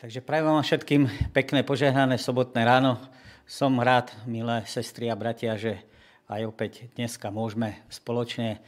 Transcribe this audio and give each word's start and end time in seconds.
Takže 0.00 0.24
prajem 0.24 0.48
vám 0.48 0.64
všetkým 0.64 1.02
pekné 1.36 1.60
požehnané 1.60 2.16
sobotné 2.16 2.64
ráno. 2.64 2.96
Som 3.44 3.76
rád, 3.84 4.08
milé 4.24 4.64
sestry 4.64 5.12
a 5.12 5.16
bratia, 5.20 5.60
že 5.60 5.76
aj 6.24 6.48
opäť 6.48 6.88
dneska 6.96 7.28
môžeme 7.28 7.76
spoločne 7.92 8.64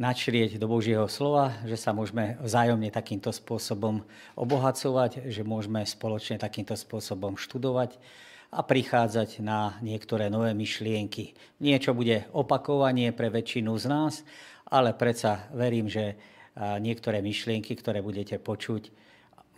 načrieť 0.00 0.56
do 0.56 0.64
Božieho 0.72 1.04
slova, 1.12 1.60
že 1.68 1.76
sa 1.76 1.92
môžeme 1.92 2.40
vzájomne 2.40 2.88
takýmto 2.88 3.36
spôsobom 3.36 4.00
obohacovať, 4.32 5.28
že 5.28 5.44
môžeme 5.44 5.84
spoločne 5.84 6.40
takýmto 6.40 6.72
spôsobom 6.72 7.36
študovať 7.36 8.00
a 8.48 8.64
prichádzať 8.64 9.44
na 9.44 9.76
niektoré 9.84 10.32
nové 10.32 10.56
myšlienky. 10.56 11.36
Niečo 11.60 11.92
bude 11.92 12.24
opakovanie 12.32 13.12
pre 13.12 13.28
väčšinu 13.28 13.76
z 13.76 13.92
nás, 13.92 14.24
ale 14.72 14.96
predsa 14.96 15.52
verím, 15.52 15.92
že 15.92 16.16
niektoré 16.56 17.20
myšlienky, 17.20 17.76
ktoré 17.76 18.00
budete 18.00 18.40
počuť, 18.40 19.11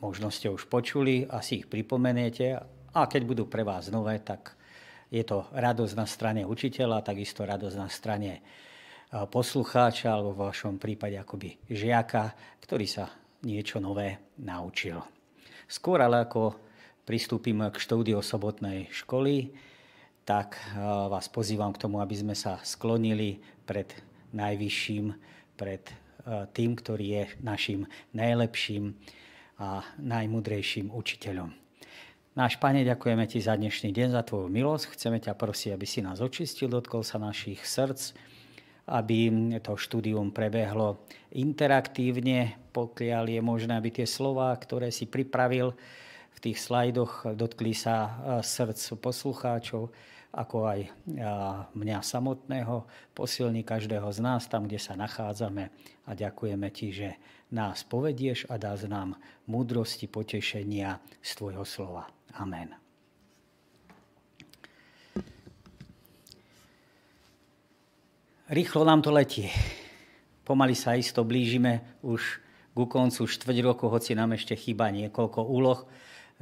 možno 0.05 0.29
ste 0.29 0.53
už 0.53 0.69
počuli 0.69 1.25
a 1.25 1.41
si 1.41 1.65
ich 1.65 1.67
pripomeniete 1.73 2.61
a 2.93 3.01
keď 3.09 3.23
budú 3.25 3.45
pre 3.49 3.65
vás 3.65 3.89
nové, 3.89 4.21
tak 4.21 4.53
je 5.09 5.25
to 5.25 5.49
radosť 5.57 5.95
na 5.97 6.05
strane 6.05 6.45
učiteľa, 6.45 7.01
takisto 7.01 7.49
radosť 7.49 7.77
na 7.81 7.89
strane 7.89 8.33
e, 8.37 8.41
poslucháča 9.25 10.12
alebo 10.12 10.37
v 10.37 10.45
vašom 10.53 10.77
prípade 10.77 11.17
akoby 11.17 11.57
žiaka, 11.73 12.37
ktorý 12.61 12.85
sa 12.85 13.09
niečo 13.48 13.81
nové 13.81 14.21
naučil. 14.45 15.01
Skôr 15.65 16.05
ale 16.05 16.29
ako 16.29 16.53
pristúpim 17.09 17.65
k 17.73 17.77
štúdiu 17.81 18.21
sobotnej 18.21 18.93
školy, 18.93 19.57
tak 20.29 20.61
e, 20.61 20.84
vás 21.09 21.33
pozývam 21.33 21.73
k 21.73 21.81
tomu, 21.81 22.05
aby 22.05 22.12
sme 22.12 22.37
sa 22.37 22.61
sklonili 22.61 23.41
pred 23.65 23.89
najvyšším, 24.37 25.17
pred 25.56 25.81
e, 25.89 25.95
tým, 26.53 26.77
ktorý 26.77 27.06
je 27.09 27.25
našim 27.41 27.89
najlepším 28.12 28.93
a 29.58 29.86
najmudrejším 30.02 30.91
učiteľom. 30.91 31.55
Náš 32.34 32.58
Pane, 32.58 32.83
ďakujeme 32.83 33.30
Ti 33.30 33.38
za 33.38 33.55
dnešný 33.55 33.94
deň, 33.94 34.08
za 34.10 34.27
Tvoju 34.27 34.50
milosť. 34.50 34.98
Chceme 34.98 35.22
ťa 35.22 35.38
prosiť, 35.38 35.70
aby 35.70 35.86
si 35.86 36.02
nás 36.02 36.19
očistil, 36.19 36.66
dotkol 36.66 37.06
sa 37.06 37.22
našich 37.22 37.62
srdc, 37.62 38.19
aby 38.91 39.30
to 39.62 39.78
štúdium 39.78 40.34
prebehlo 40.34 41.06
interaktívne, 41.30 42.58
pokiaľ 42.75 43.38
je 43.38 43.41
možné, 43.41 43.78
aby 43.78 43.94
tie 43.94 44.06
slova, 44.10 44.50
ktoré 44.58 44.91
si 44.91 45.06
pripravil 45.06 45.78
v 46.34 46.38
tých 46.42 46.58
slajdoch, 46.58 47.38
dotkli 47.38 47.70
sa 47.70 48.19
srdc 48.42 48.98
poslucháčov, 48.98 49.94
ako 50.34 50.66
aj 50.66 50.91
mňa 51.70 51.98
samotného, 52.02 52.82
posilní 53.14 53.62
každého 53.62 54.10
z 54.10 54.19
nás 54.19 54.50
tam, 54.50 54.66
kde 54.66 54.82
sa 54.82 54.98
nachádzame 54.98 55.70
a 56.02 56.10
ďakujeme 56.19 56.66
Ti, 56.75 56.88
že 56.91 57.08
nás 57.55 57.86
povedieš 57.86 58.50
a 58.50 58.58
dáš 58.58 58.91
nám 58.91 59.14
múdrosti, 59.47 60.10
potešenia 60.10 60.98
z 61.22 61.30
Tvojho 61.38 61.62
slova. 61.62 62.10
Amen. 62.34 62.74
Rýchlo 68.50 68.82
nám 68.84 69.00
to 69.00 69.14
letí. 69.14 69.48
Pomaly 70.44 70.77
sa 70.77 70.98
isto 70.98 71.25
blížime 71.25 72.02
už 72.05 72.42
ku 72.75 72.84
koncu 72.91 73.25
štvrť 73.25 73.56
roku, 73.64 73.86
hoci 73.88 74.12
nám 74.19 74.34
ešte 74.36 74.58
chýba 74.58 74.91
niekoľko 74.91 75.47
úloh, 75.47 75.86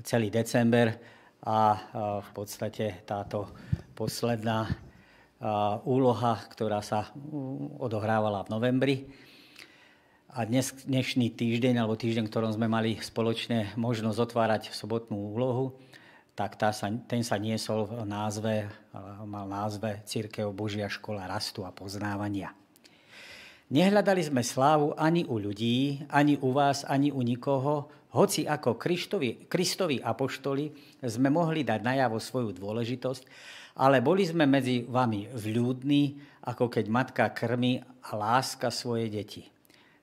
celý 0.02 0.32
december 0.32 0.96
a 1.44 1.76
v 2.24 2.30
podstate 2.34 3.04
táto 3.06 3.52
posledná 3.94 4.66
úloha, 5.84 6.40
ktorá 6.48 6.80
sa 6.82 7.12
odohrávala 7.78 8.42
v 8.48 8.50
novembri, 8.50 8.96
a 10.32 10.48
dnes, 10.48 10.72
dnešný 10.88 11.36
týždeň, 11.36 11.76
alebo 11.76 11.92
týždeň, 11.92 12.24
ktorom 12.24 12.56
sme 12.56 12.64
mali 12.64 12.96
spoločne 12.96 13.76
možnosť 13.76 14.16
otvárať 14.16 14.62
sobotnú 14.72 15.36
úlohu, 15.36 15.76
tak 16.32 16.56
tá 16.56 16.72
sa, 16.72 16.88
ten 17.04 17.20
sa 17.20 17.36
niesol 17.36 17.84
v 17.84 18.08
názve, 18.08 18.64
mal 19.28 19.44
názve 19.44 20.00
Církev 20.08 20.48
Božia 20.56 20.88
škola 20.88 21.28
rastu 21.28 21.68
a 21.68 21.70
poznávania. 21.70 22.56
Nehľadali 23.68 24.24
sme 24.24 24.40
slávu 24.40 24.96
ani 24.96 25.28
u 25.28 25.36
ľudí, 25.36 26.08
ani 26.08 26.40
u 26.40 26.56
vás, 26.56 26.88
ani 26.88 27.12
u 27.12 27.20
nikoho, 27.20 27.92
hoci 28.16 28.48
ako 28.48 28.80
Kristovi, 28.80 29.44
Kristovi 29.44 30.00
apoštoli 30.00 30.96
sme 31.04 31.28
mohli 31.28 31.60
dať 31.60 31.80
najavo 31.84 32.16
svoju 32.16 32.56
dôležitosť, 32.56 33.22
ale 33.84 34.00
boli 34.00 34.24
sme 34.24 34.48
medzi 34.48 34.80
vami 34.80 35.28
vľúdni, 35.28 36.16
ako 36.48 36.72
keď 36.72 36.84
matka 36.88 37.28
krmi 37.36 37.84
a 37.84 38.16
láska 38.16 38.72
svoje 38.72 39.12
deti 39.12 39.52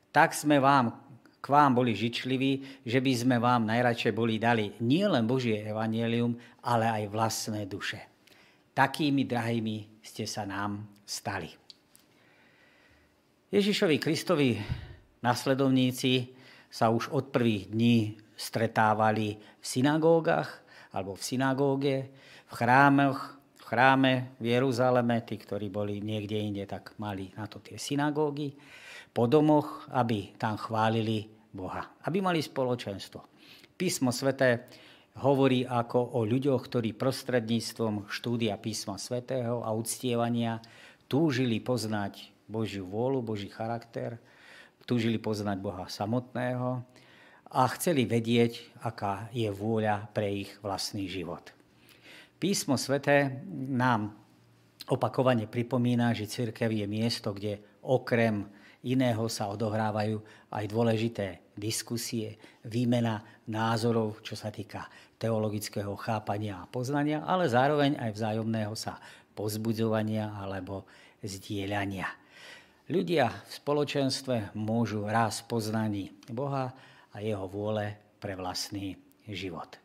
tak 0.10 0.34
sme 0.34 0.58
vám, 0.58 0.94
k 1.40 1.46
vám 1.48 1.72
boli 1.72 1.94
žičliví, 1.96 2.84
že 2.84 3.00
by 3.00 3.12
sme 3.16 3.38
vám 3.38 3.70
najradšej 3.70 4.14
boli 4.14 4.42
dali 4.42 4.76
nielen 4.84 5.30
Božie 5.30 5.64
evanelium, 5.64 6.36
ale 6.66 6.90
aj 6.90 7.04
vlastné 7.14 7.64
duše. 7.70 8.02
Takými 8.74 9.24
drahými 9.24 10.04
ste 10.04 10.28
sa 10.28 10.44
nám 10.44 10.84
stali. 11.06 11.50
Ježišovi 13.50 13.98
Kristovi 13.98 14.54
nasledovníci 15.26 16.38
sa 16.70 16.94
už 16.94 17.10
od 17.10 17.34
prvých 17.34 17.74
dní 17.74 18.14
stretávali 18.38 19.36
v 19.36 19.66
synagógach 19.66 20.62
alebo 20.94 21.18
v 21.18 21.24
synagóge, 21.26 21.98
v 22.46 22.52
chrámoch, 22.54 23.42
v 23.58 23.64
chráme 23.66 24.14
v 24.38 24.46
Jeruzaleme, 24.54 25.22
tí, 25.26 25.38
ktorí 25.38 25.70
boli 25.70 26.02
niekde 26.02 26.38
inde, 26.38 26.66
tak 26.66 26.98
mali 27.02 27.34
na 27.38 27.46
to 27.50 27.62
tie 27.62 27.78
synagógy 27.78 28.54
po 29.14 29.26
domoch, 29.26 29.90
aby 29.92 30.34
tam 30.38 30.56
chválili 30.56 31.28
Boha, 31.50 31.98
aby 32.06 32.22
mali 32.22 32.40
spoločenstvo. 32.40 33.26
Písmo 33.80 34.14
sveté 34.14 34.70
hovorí 35.20 35.66
ako 35.66 36.20
o 36.20 36.24
ľuďoch, 36.24 36.62
ktorí 36.70 36.96
prostredníctvom 36.96 38.08
štúdia 38.08 38.56
písma 38.56 38.96
svätého 38.96 39.66
a 39.66 39.74
uctievania 39.74 40.62
túžili 41.10 41.60
poznať 41.60 42.32
Božiu 42.46 42.86
vôľu, 42.86 43.26
Boží 43.26 43.50
charakter, 43.50 44.22
túžili 44.86 45.22
poznať 45.22 45.58
Boha 45.62 45.86
samotného 45.86 46.82
a 47.50 47.62
chceli 47.78 48.06
vedieť, 48.06 48.82
aká 48.86 49.30
je 49.34 49.50
vôľa 49.50 50.10
pre 50.14 50.46
ich 50.46 50.52
vlastný 50.62 51.10
život. 51.10 51.50
Písmo 52.38 52.80
sveté 52.80 53.42
nám 53.54 54.16
opakovane 54.88 55.46
pripomína, 55.46 56.16
že 56.16 56.30
církev 56.30 56.72
je 56.72 56.86
miesto, 56.88 57.36
kde 57.36 57.62
okrem 57.84 58.48
iného 58.86 59.28
sa 59.28 59.52
odohrávajú 59.52 60.24
aj 60.52 60.66
dôležité 60.72 61.28
diskusie, 61.60 62.40
výmena 62.64 63.20
názorov, 63.52 64.24
čo 64.24 64.40
sa 64.40 64.48
týka 64.54 64.88
teologického 65.20 65.92
chápania 66.00 66.64
a 66.64 66.70
poznania, 66.70 67.28
ale 67.28 67.52
zároveň 67.52 68.00
aj 68.00 68.12
vzájomného 68.16 68.74
sa 68.80 68.96
pozbudzovania 69.36 70.40
alebo 70.40 70.88
zdieľania. 71.20 72.08
Ľudia 72.90 73.30
v 73.30 73.52
spoločenstve 73.54 74.56
môžu 74.58 75.06
raz 75.06 75.46
poznaní 75.46 76.10
Boha 76.32 76.74
a 77.14 77.18
jeho 77.22 77.46
vôle 77.46 77.94
pre 78.18 78.34
vlastný 78.34 78.98
život. 79.30 79.78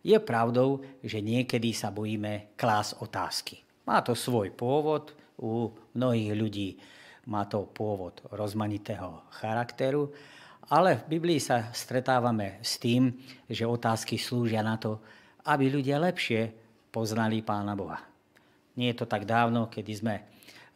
Je 0.00 0.16
pravdou, 0.16 0.80
že 1.04 1.20
niekedy 1.20 1.76
sa 1.76 1.92
bojíme 1.92 2.56
klás 2.56 2.96
otázky. 2.96 3.60
Má 3.84 4.00
to 4.00 4.16
svoj 4.16 4.48
pôvod 4.56 5.12
u 5.36 5.70
mnohých 5.92 6.32
ľudí 6.32 6.68
má 7.28 7.44
to 7.44 7.68
pôvod 7.68 8.22
rozmanitého 8.32 9.26
charakteru, 9.34 10.08
ale 10.70 11.02
v 11.02 11.18
Biblii 11.18 11.40
sa 11.42 11.72
stretávame 11.74 12.62
s 12.62 12.78
tým, 12.78 13.10
že 13.50 13.66
otázky 13.66 14.16
slúžia 14.16 14.62
na 14.62 14.78
to, 14.78 15.02
aby 15.48 15.66
ľudia 15.66 15.98
lepšie 15.98 16.52
poznali 16.94 17.42
Pána 17.42 17.74
Boha. 17.74 17.98
Nie 18.78 18.94
je 18.94 19.02
to 19.02 19.06
tak 19.10 19.26
dávno, 19.26 19.66
kedy 19.66 19.92
sme 19.92 20.14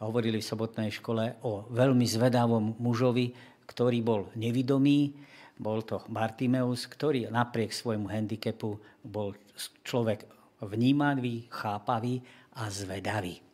hovorili 0.03 0.43
v 0.43 0.49
sobotnej 0.51 0.91
škole 0.91 1.39
o 1.47 1.63
veľmi 1.71 2.03
zvedavom 2.03 2.75
mužovi, 2.75 3.31
ktorý 3.65 3.99
bol 4.03 4.21
nevidomý, 4.35 5.15
bol 5.55 5.79
to 5.87 6.03
Bartimeus, 6.11 6.83
ktorý 6.91 7.31
napriek 7.31 7.71
svojmu 7.71 8.11
handicapu 8.11 8.75
bol 8.99 9.31
človek 9.87 10.27
vnímavý, 10.59 11.47
chápavý 11.47 12.19
a 12.59 12.67
zvedavý. 12.67 13.44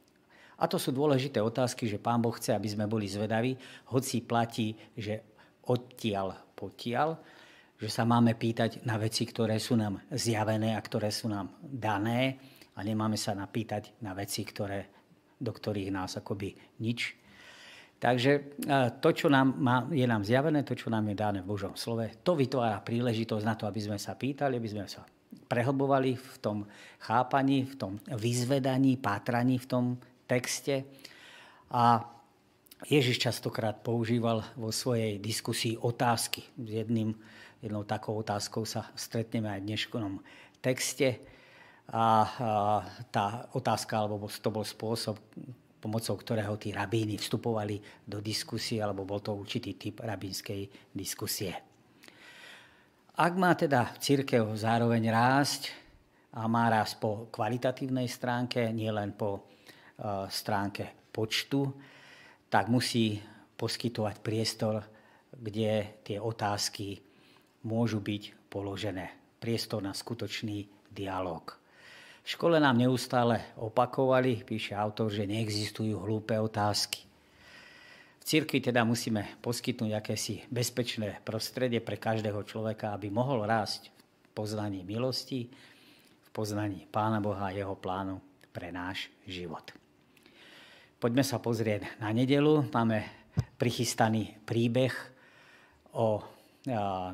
A 0.61 0.69
to 0.69 0.77
sú 0.77 0.93
dôležité 0.93 1.41
otázky, 1.41 1.89
že 1.89 1.97
Pán 1.97 2.21
Boh 2.21 2.37
chce, 2.37 2.53
aby 2.53 2.69
sme 2.69 2.85
boli 2.85 3.09
zvedaví, 3.09 3.57
hoci 3.89 4.21
platí, 4.21 4.77
že 4.93 5.25
odtiaľ 5.65 6.53
potiaľ, 6.53 7.17
že 7.81 7.89
sa 7.89 8.05
máme 8.05 8.37
pýtať 8.37 8.85
na 8.85 9.01
veci, 9.01 9.25
ktoré 9.25 9.57
sú 9.57 9.73
nám 9.73 10.05
zjavené 10.13 10.77
a 10.77 10.85
ktoré 10.85 11.09
sú 11.09 11.25
nám 11.25 11.57
dané 11.65 12.37
a 12.77 12.85
nemáme 12.85 13.17
sa 13.17 13.33
napýtať 13.33 13.97
na 14.05 14.13
veci, 14.13 14.45
ktoré, 14.45 14.85
do 15.41 15.49
ktorých 15.49 15.89
nás 15.89 16.13
akoby 16.21 16.53
nič. 16.77 17.17
Takže 17.97 18.61
to, 19.01 19.09
čo 19.13 19.29
nám 19.29 19.57
má, 19.57 19.85
je 19.89 20.05
nám 20.05 20.21
zjavené, 20.25 20.61
to, 20.61 20.77
čo 20.77 20.93
nám 20.93 21.09
je 21.09 21.17
dané 21.17 21.39
v 21.41 21.49
Božom 21.49 21.73
slove, 21.73 22.05
to 22.21 22.37
vytvára 22.37 22.81
príležitosť 22.81 23.45
na 23.45 23.57
to, 23.57 23.65
aby 23.65 23.81
sme 23.81 23.97
sa 23.97 24.13
pýtali, 24.13 24.61
aby 24.61 24.69
sme 24.69 24.85
sa 24.85 25.01
prehlbovali 25.49 26.17
v 26.17 26.35
tom 26.41 26.57
chápaní, 27.01 27.65
v 27.65 27.75
tom 27.77 27.91
vyzvedaní, 28.09 28.97
pátraní 29.01 29.57
v 29.57 29.67
tom 29.69 29.85
texte. 30.31 30.87
A 31.75 32.07
Ježiš 32.87 33.19
častokrát 33.19 33.83
používal 33.83 34.47
vo 34.55 34.71
svojej 34.71 35.19
diskusii 35.19 35.75
otázky. 35.75 36.47
S 36.55 36.69
jedným 36.71 37.11
jednou 37.59 37.83
takou 37.83 38.15
otázkou 38.15 38.63
sa 38.63 38.87
stretneme 38.95 39.51
aj 39.51 39.59
v 39.59 39.67
dnešnom 39.67 40.13
texte. 40.63 41.19
A, 41.91 41.99
a 41.99 42.07
tá 43.11 43.51
otázka, 43.51 43.99
alebo 43.99 44.31
to 44.31 44.49
bol 44.49 44.63
spôsob, 44.63 45.19
pomocou 45.83 46.15
ktorého 46.15 46.55
tí 46.55 46.71
rabíny 46.71 47.19
vstupovali 47.19 48.07
do 48.07 48.23
diskusie, 48.23 48.79
alebo 48.79 49.03
bol 49.03 49.19
to 49.19 49.35
určitý 49.35 49.75
typ 49.75 49.99
rabínskej 49.99 50.93
diskusie. 50.95 51.51
Ak 53.19 53.35
má 53.35 53.51
teda 53.53 53.93
církev 53.99 54.55
zároveň 54.55 55.11
rásť 55.11 55.69
a 56.31 56.47
má 56.47 56.71
rásť 56.71 56.95
po 56.97 57.27
kvalitatívnej 57.27 58.07
stránke, 58.07 58.71
nielen 58.71 59.11
po 59.13 59.51
stránke 60.29 61.09
počtu, 61.13 61.69
tak 62.49 62.67
musí 62.67 63.21
poskytovať 63.55 64.15
priestor, 64.19 64.81
kde 65.31 66.01
tie 66.01 66.17
otázky 66.17 66.99
môžu 67.63 68.01
byť 68.01 68.49
položené. 68.49 69.37
Priestor 69.37 69.85
na 69.85 69.93
skutočný 69.93 70.65
dialog. 70.89 71.55
V 72.21 72.27
škole 72.37 72.61
nám 72.61 72.77
neustále 72.77 73.41
opakovali, 73.57 74.45
píše 74.45 74.77
autor, 74.77 75.09
že 75.09 75.25
neexistujú 75.25 75.97
hlúpe 75.97 76.37
otázky. 76.37 77.01
V 78.21 78.23
cirkvi 78.23 78.61
teda 78.61 78.85
musíme 78.85 79.41
poskytnúť 79.41 79.91
akési 79.97 80.45
bezpečné 80.53 81.25
prostredie 81.25 81.81
pre 81.81 81.97
každého 81.97 82.45
človeka, 82.45 82.93
aby 82.93 83.09
mohol 83.09 83.49
rásť 83.49 83.89
v 83.89 84.27
poznaní 84.37 84.85
milosti, 84.85 85.49
v 86.21 86.29
poznaní 86.29 86.85
Pána 86.85 87.17
Boha 87.17 87.49
a 87.49 87.55
jeho 87.55 87.73
plánu 87.73 88.21
pre 88.53 88.69
náš 88.69 89.09
život. 89.25 89.80
Poďme 91.01 91.25
sa 91.25 91.41
pozrieť 91.41 91.97
na 91.97 92.13
nedelu. 92.13 92.61
Máme 92.69 93.01
prichystaný 93.57 94.37
príbeh 94.45 94.93
o 95.97 96.21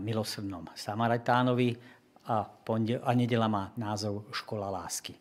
milosrdnom 0.04 0.68
Samaritánovi 0.76 1.72
a, 2.28 2.44
a 2.84 3.12
nedela 3.16 3.48
má 3.48 3.72
názov 3.80 4.28
Škola 4.36 4.68
lásky. 4.68 5.16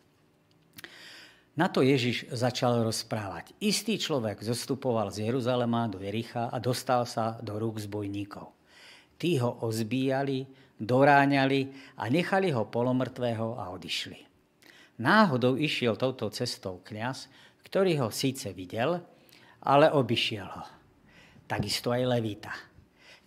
Na 1.55 1.71
to 1.71 1.79
Ježiš 1.79 2.27
začal 2.27 2.83
rozprávať. 2.83 3.55
Istý 3.63 4.03
človek 4.03 4.43
zostupoval 4.43 5.15
z 5.15 5.31
Jeruzalema 5.31 5.87
do 5.87 6.03
Jericha 6.03 6.51
a 6.51 6.59
dostal 6.59 7.07
sa 7.07 7.39
do 7.39 7.55
rúk 7.55 7.79
zbojníkov. 7.79 8.51
Tí 9.15 9.39
ho 9.39 9.63
ozbíjali, 9.63 10.43
doráňali 10.75 11.71
a 12.03 12.11
nechali 12.11 12.51
ho 12.51 12.67
polomrtvého 12.67 13.55
a 13.55 13.71
odišli. 13.71 14.27
Náhodou 14.99 15.55
išiel 15.55 15.95
touto 15.95 16.27
cestou 16.35 16.83
kňaz, 16.83 17.31
ktorý 17.67 17.99
ho 17.99 18.07
síce 18.07 18.55
videl, 18.55 19.03
ale 19.67 19.91
obišiel 19.91 20.47
ho. 20.47 20.63
Takisto 21.51 21.91
aj 21.91 22.07
Levita. 22.07 22.55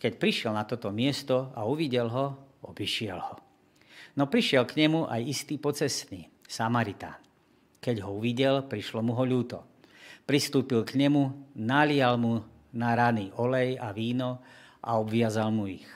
Keď 0.00 0.16
prišiel 0.16 0.56
na 0.56 0.64
toto 0.64 0.88
miesto 0.88 1.52
a 1.52 1.68
uvidel 1.68 2.08
ho, 2.08 2.56
obišiel 2.64 3.20
ho. 3.20 3.36
No 4.16 4.32
prišiel 4.32 4.64
k 4.64 4.80
nemu 4.80 5.04
aj 5.12 5.20
istý 5.28 5.60
pocestný, 5.60 6.32
Samaritán. 6.48 7.20
Keď 7.84 8.00
ho 8.00 8.16
uvidel, 8.16 8.64
prišlo 8.64 9.04
mu 9.04 9.12
ho 9.12 9.24
ľúto. 9.28 9.60
Pristúpil 10.24 10.88
k 10.88 10.96
nemu, 10.96 11.52
nalial 11.60 12.16
mu 12.16 12.40
na 12.72 12.96
rany 12.96 13.28
olej 13.36 13.76
a 13.76 13.92
víno 13.92 14.40
a 14.80 14.96
obviazal 14.96 15.52
mu 15.52 15.68
ich. 15.68 15.88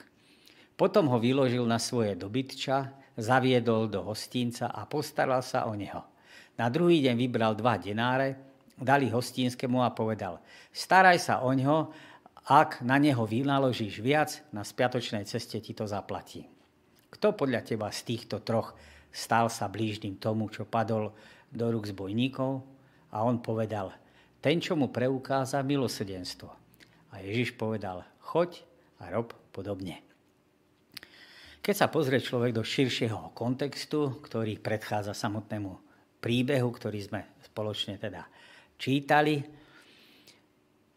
Potom 0.76 1.08
ho 1.08 1.16
vyložil 1.16 1.64
na 1.64 1.80
svoje 1.80 2.12
dobytča, 2.12 2.92
zaviedol 3.16 3.88
do 3.88 4.04
hostínca 4.04 4.68
a 4.68 4.84
postaral 4.84 5.40
sa 5.40 5.64
o 5.64 5.72
neho. 5.72 6.13
Na 6.54 6.70
druhý 6.70 7.02
deň 7.02 7.14
vybral 7.18 7.52
dva 7.58 7.74
denáre, 7.74 8.38
dali 8.78 9.10
hostinskému 9.10 9.82
a 9.82 9.90
povedal, 9.90 10.38
staraj 10.70 11.18
sa 11.18 11.34
o 11.42 11.50
ňo, 11.50 11.90
ak 12.46 12.84
na 12.84 13.00
neho 13.00 13.24
vynaložíš 13.24 13.98
viac, 14.04 14.44
na 14.54 14.62
spiatočnej 14.62 15.26
ceste 15.26 15.58
ti 15.58 15.72
to 15.74 15.88
zaplatí. 15.88 16.46
Kto 17.10 17.34
podľa 17.34 17.64
teba 17.64 17.88
z 17.90 18.00
týchto 18.04 18.42
troch 18.42 18.76
stal 19.10 19.48
sa 19.48 19.70
blížnym 19.70 20.18
tomu, 20.18 20.50
čo 20.50 20.66
padol 20.66 21.14
do 21.50 21.66
rúk 21.70 21.90
zbojníkov? 21.90 22.62
A 23.14 23.22
on 23.22 23.38
povedal, 23.38 23.94
ten, 24.42 24.58
čo 24.58 24.74
mu 24.74 24.90
preukáza 24.90 25.62
milosedenstvo. 25.62 26.50
A 27.14 27.22
Ježiš 27.22 27.54
povedal, 27.54 28.02
choď 28.18 28.66
a 28.98 29.08
rob 29.14 29.32
podobne. 29.54 30.02
Keď 31.64 31.74
sa 31.74 31.88
pozrie 31.88 32.20
človek 32.20 32.52
do 32.52 32.60
širšieho 32.60 33.32
kontextu, 33.32 34.20
ktorý 34.20 34.60
predchádza 34.60 35.16
samotnému 35.16 35.83
príbehu, 36.24 36.72
ktorý 36.72 37.04
sme 37.04 37.20
spoločne 37.44 38.00
teda 38.00 38.24
čítali, 38.80 39.44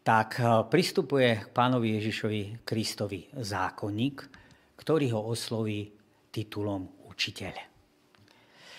tak 0.00 0.40
eh, 0.40 0.64
pristupuje 0.64 1.44
k 1.44 1.52
pánovi 1.52 2.00
Ježišovi 2.00 2.64
Kristovi 2.64 3.28
zákonník, 3.36 4.16
ktorý 4.80 5.12
ho 5.12 5.20
osloví 5.28 5.92
titulom 6.32 7.04
učiteľ. 7.12 7.54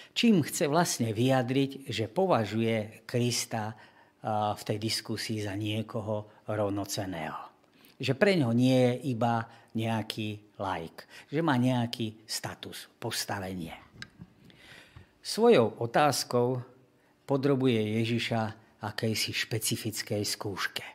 Čím 0.10 0.42
chce 0.42 0.66
vlastne 0.66 1.14
vyjadriť, 1.14 1.86
že 1.86 2.10
považuje 2.10 3.06
Krista 3.06 3.70
eh, 3.70 3.78
v 4.58 4.62
tej 4.66 4.78
diskusii 4.82 5.46
za 5.46 5.54
niekoho 5.54 6.42
rovnoceného. 6.50 7.46
Že 8.02 8.18
pre 8.18 8.34
ňo 8.34 8.50
nie 8.58 8.74
je 8.74 9.14
iba 9.14 9.46
nejaký 9.78 10.58
laik, 10.58 11.06
že 11.30 11.46
má 11.46 11.54
nejaký 11.62 12.26
status, 12.26 12.90
postavenie. 12.98 13.89
Svojou 15.20 15.76
otázkou 15.84 16.64
podrobuje 17.28 18.00
Ježiša 18.00 18.42
akejsi 18.80 19.36
špecifickej 19.36 20.24
skúške. 20.24 20.86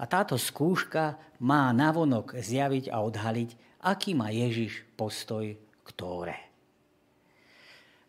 A 0.00 0.08
táto 0.08 0.40
skúška 0.40 1.20
má 1.44 1.68
navonok 1.70 2.40
zjaviť 2.40 2.88
a 2.88 3.04
odhaliť, 3.04 3.50
aký 3.84 4.16
má 4.16 4.32
Ježiš 4.32 4.88
postoj 4.96 5.52
k 5.58 5.88
Tóre. 5.92 6.38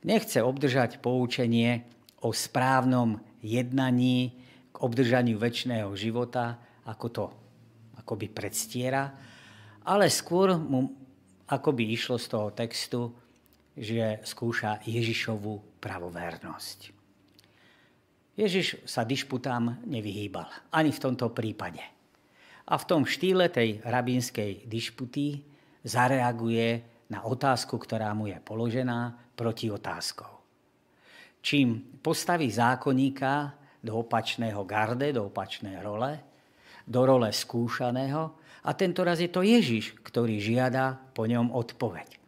Nechce 0.08 0.40
obdržať 0.40 1.04
poučenie 1.04 1.84
o 2.24 2.32
správnom 2.32 3.20
jednaní 3.44 4.40
k 4.72 4.76
obdržaniu 4.80 5.36
väčšného 5.36 5.92
života, 6.00 6.60
ako 6.88 7.08
to 7.12 7.26
akoby 8.00 8.32
predstiera, 8.32 9.12
ale 9.84 10.08
skôr 10.08 10.56
mu 10.56 10.92
akoby 11.48 11.92
išlo 11.92 12.16
z 12.16 12.28
toho 12.32 12.48
textu 12.56 13.12
že 13.74 14.22
skúša 14.22 14.86
Ježišovú 14.86 15.82
pravovernosť. 15.82 16.94
Ježiš 18.34 18.82
sa 18.90 19.06
dišputám 19.06 19.86
nevyhýbal, 19.86 20.50
ani 20.74 20.90
v 20.90 21.02
tomto 21.02 21.30
prípade. 21.30 21.82
A 22.64 22.74
v 22.80 22.88
tom 22.88 23.06
štýle 23.06 23.50
tej 23.54 23.84
rabínskej 23.86 24.66
dišputy 24.66 25.46
zareaguje 25.86 26.82
na 27.14 27.22
otázku, 27.28 27.78
ktorá 27.78 28.16
mu 28.18 28.26
je 28.32 28.38
položená, 28.42 29.14
proti 29.34 29.70
otázkou. 29.70 30.30
Čím 31.44 32.00
postaví 32.00 32.48
zákonníka 32.48 33.54
do 33.84 34.06
opačného 34.06 34.62
garde, 34.64 35.10
do 35.12 35.28
opačnej 35.28 35.82
role, 35.82 36.22
do 36.86 37.02
role 37.04 37.30
skúšaného, 37.34 38.42
a 38.64 38.72
tento 38.80 39.04
raz 39.04 39.20
je 39.20 39.28
to 39.28 39.44
Ježiš, 39.44 40.00
ktorý 40.08 40.40
žiada 40.40 40.96
po 41.12 41.28
ňom 41.28 41.52
odpoveď 41.52 42.23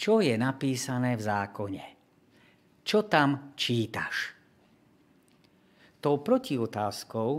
čo 0.00 0.24
je 0.24 0.32
napísané 0.40 1.12
v 1.12 1.22
zákone. 1.28 1.84
Čo 2.80 3.04
tam 3.04 3.52
čítaš? 3.52 4.32
Tou 6.00 6.24
protiotázkou 6.24 7.30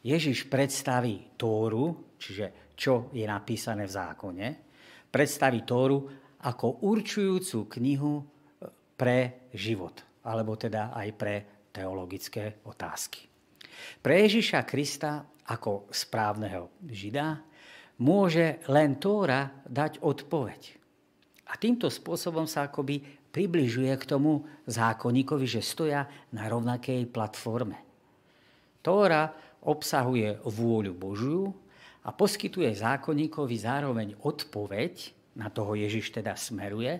Ježiš 0.00 0.48
predstaví 0.48 1.36
Tóru, 1.36 2.16
čiže 2.16 2.72
čo 2.72 3.12
je 3.12 3.28
napísané 3.28 3.84
v 3.84 3.92
zákone, 3.92 4.46
predstaví 5.12 5.60
Tóru 5.68 6.08
ako 6.40 6.88
určujúcu 6.88 7.68
knihu 7.76 8.16
e, 8.16 8.24
pre 8.96 9.52
život, 9.52 10.24
alebo 10.24 10.56
teda 10.56 10.96
aj 10.96 11.08
pre 11.12 11.34
teologické 11.68 12.64
otázky. 12.64 13.28
Pre 14.00 14.14
Ježiša 14.16 14.64
Krista 14.64 15.20
ako 15.52 15.92
správneho 15.92 16.80
žida 16.88 17.44
môže 18.00 18.64
len 18.72 18.96
Tóra 18.96 19.52
dať 19.68 20.00
odpoveď. 20.00 20.79
A 21.50 21.58
týmto 21.58 21.90
spôsobom 21.90 22.46
sa 22.46 22.70
akoby 22.70 23.02
približuje 23.34 23.90
k 23.98 24.08
tomu 24.08 24.46
zákonníkovi, 24.70 25.46
že 25.46 25.62
stoja 25.62 26.06
na 26.30 26.46
rovnakej 26.46 27.10
platforme. 27.10 27.78
Tóra 28.80 29.34
obsahuje 29.66 30.38
vôľu 30.46 30.92
Božiu 30.94 31.42
a 32.06 32.14
poskytuje 32.14 32.70
zákonníkovi 32.72 33.56
zároveň 33.58 34.08
odpoveď, 34.22 35.12
na 35.36 35.52
toho 35.52 35.76
Ježiš 35.78 36.10
teda 36.10 36.34
smeruje, 36.34 36.98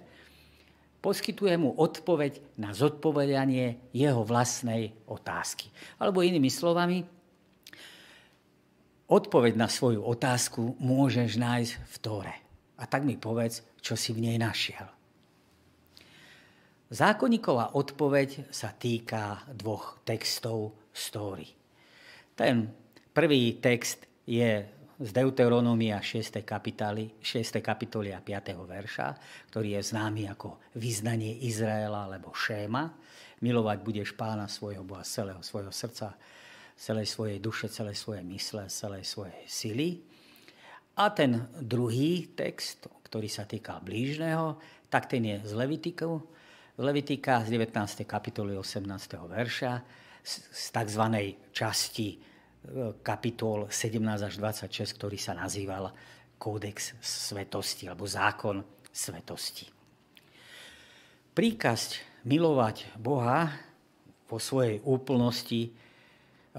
poskytuje 1.01 1.57
mu 1.57 1.73
odpoveď 1.73 2.61
na 2.61 2.77
zodpovedanie 2.77 3.91
jeho 3.97 4.23
vlastnej 4.23 4.93
otázky. 5.09 5.73
Alebo 5.97 6.21
inými 6.21 6.53
slovami, 6.53 7.03
odpoveď 9.09 9.57
na 9.57 9.67
svoju 9.67 10.05
otázku 10.05 10.77
môžeš 10.79 11.41
nájsť 11.41 11.73
v 11.81 11.97
Tóre. 12.05 12.35
A 12.77 12.85
tak 12.85 13.09
mi 13.09 13.17
povedz, 13.17 13.65
čo 13.81 13.97
si 13.97 14.13
v 14.13 14.31
nej 14.31 14.37
našiel. 14.37 14.87
Zákonníková 16.91 17.79
odpoveď 17.79 18.51
sa 18.51 18.75
týka 18.75 19.47
dvoch 19.55 20.03
textov 20.03 20.75
story. 20.91 21.47
Ten 22.35 22.67
prvý 23.15 23.63
text 23.63 24.11
je 24.27 24.67
z 25.01 25.11
Deuteronomia 25.17 25.97
6. 26.03 26.45
kapitoly, 26.45 27.17
6. 27.25 27.65
kapitoly 27.65 28.13
a 28.13 28.21
5. 28.21 28.53
verša, 28.69 29.09
ktorý 29.49 29.81
je 29.81 29.83
známy 29.97 30.29
ako 30.29 30.61
vyznanie 30.77 31.41
Izraela 31.49 32.05
alebo 32.05 32.37
Šéma. 32.37 32.93
Milovať 33.41 33.79
budeš 33.81 34.13
pána 34.13 34.45
svojho 34.45 34.85
Boha 34.85 35.01
celého 35.01 35.41
svojho 35.41 35.73
srdca, 35.73 36.13
celej 36.77 37.09
svojej 37.09 37.41
duše, 37.41 37.73
celej 37.73 37.97
svojej 37.97 38.25
mysle, 38.29 38.69
celej 38.69 39.09
svojej 39.09 39.41
sily. 39.49 39.89
A 41.01 41.09
ten 41.17 41.49
druhý 41.57 42.37
text, 42.37 42.85
ktorý 43.11 43.27
sa 43.27 43.43
týka 43.43 43.83
blížneho, 43.83 44.55
tak 44.87 45.11
ten 45.11 45.27
je 45.27 45.37
z 45.43 45.53
Levitiku, 45.59 46.23
Levitika 46.81 47.45
z 47.45 47.53
19. 47.53 48.07
kapitoly 48.09 48.57
18. 48.57 48.89
verša, 49.29 49.73
z 50.25 50.65
tzv. 50.73 51.05
časti 51.53 52.09
kapitol 53.03 53.69
17 53.69 54.01
až 54.01 54.35
26, 54.39 54.97
ktorý 54.97 55.19
sa 55.21 55.37
nazýval 55.37 55.93
Kódex 56.41 56.97
svetosti 57.01 57.89
alebo 57.89 58.09
zákon 58.09 58.65
svetosti. 58.89 59.69
Príkaz 61.37 62.01
milovať 62.25 62.97
Boha 62.97 63.49
vo 64.29 64.39
svojej 64.41 64.81
úplnosti 64.85 65.69
e, 65.69 65.71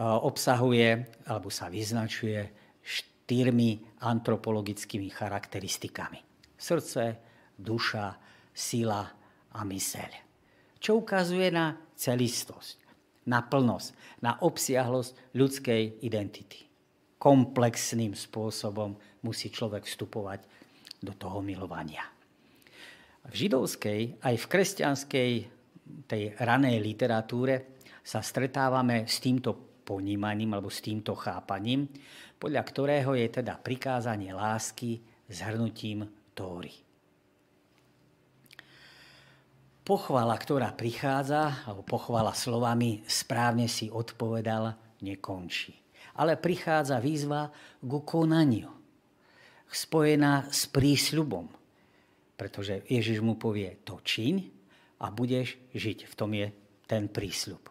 obsahuje 0.01 1.21
alebo 1.25 1.49
sa 1.49 1.69
vyznačuje 1.69 2.39
štyrmi 2.81 4.01
antropologickými 4.01 5.09
charakteristikami. 5.09 6.30
Srdce, 6.61 7.17
duša, 7.57 8.13
sila 8.53 9.01
a 9.49 9.59
myseľ. 9.65 10.11
Čo 10.77 11.01
ukazuje 11.01 11.49
na 11.49 11.73
celistosť 11.97 12.81
na 13.29 13.45
plnosť, 13.45 14.21
na 14.25 14.41
obsiahlosť 14.41 15.37
ľudskej 15.37 16.01
identity. 16.01 16.65
Komplexným 17.21 18.17
spôsobom 18.17 18.97
musí 19.21 19.53
človek 19.53 19.85
vstupovať 19.85 20.41
do 20.97 21.13
toho 21.13 21.45
milovania. 21.45 22.01
V 23.29 23.33
židovskej 23.45 24.25
aj 24.25 24.35
v 24.41 24.49
kresťanskej 24.49 25.31
tej 26.09 26.23
ranej 26.41 26.81
literatúre 26.81 27.77
sa 28.01 28.25
stretávame 28.25 29.05
s 29.05 29.21
týmto 29.21 29.53
ponímaním 29.85 30.57
alebo 30.57 30.73
s 30.73 30.81
týmto 30.81 31.13
chápaním, 31.13 31.85
podľa 32.41 32.65
ktorého 32.65 33.13
je 33.13 33.27
teda 33.29 33.61
prikázanie 33.61 34.33
lásky 34.33 34.97
zhrnutím 35.29 36.09
Tóry 36.31 36.91
pochvala, 39.91 40.37
ktorá 40.37 40.71
prichádza, 40.71 41.67
alebo 41.67 41.83
pochvala 41.83 42.31
slovami 42.31 43.03
správne 43.09 43.67
si 43.67 43.91
odpovedal, 43.91 44.71
nekončí. 45.03 45.75
Ale 46.15 46.39
prichádza 46.39 47.03
výzva 47.03 47.51
k 47.83 47.91
konaniu, 48.07 48.71
spojená 49.67 50.47
s 50.47 50.71
prísľubom. 50.71 51.51
Pretože 52.39 52.87
Ježiš 52.87 53.19
mu 53.19 53.35
povie, 53.35 53.83
to 53.83 53.99
čiň 53.99 54.35
a 55.03 55.11
budeš 55.11 55.59
žiť. 55.75 56.07
V 56.07 56.13
tom 56.15 56.31
je 56.39 56.47
ten 56.87 57.11
prísľub. 57.11 57.67